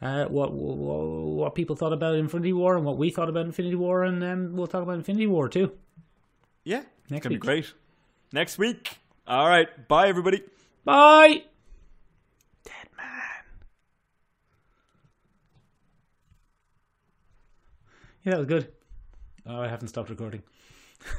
Uh, 0.00 0.26
what, 0.26 0.52
what 0.52 1.04
what 1.04 1.54
people 1.56 1.74
thought 1.74 1.92
about 1.92 2.14
Infinity 2.14 2.52
War 2.52 2.76
and 2.76 2.84
what 2.84 2.96
we 2.96 3.10
thought 3.10 3.28
about 3.28 3.46
Infinity 3.46 3.74
War, 3.74 4.04
and 4.04 4.22
um, 4.22 4.52
we'll 4.54 4.68
talk 4.68 4.84
about 4.84 4.94
Infinity 4.94 5.26
War 5.26 5.48
too. 5.48 5.72
yeah. 6.62 6.82
Next 7.10 7.10
it's 7.10 7.22
gonna 7.24 7.32
week. 7.34 7.40
be 7.42 7.46
great. 7.46 7.72
Next 8.32 8.58
week. 8.58 8.96
All 9.26 9.48
right. 9.48 9.88
Bye, 9.88 10.06
everybody. 10.06 10.44
Bye. 10.84 11.42
Dead 12.64 12.88
man. 12.96 13.06
Yeah, 18.22 18.32
that 18.32 18.38
was 18.38 18.46
good. 18.46 18.68
Oh, 19.46 19.60
I 19.60 19.66
haven't 19.68 19.88
stopped 19.88 20.10
recording. 20.10 20.42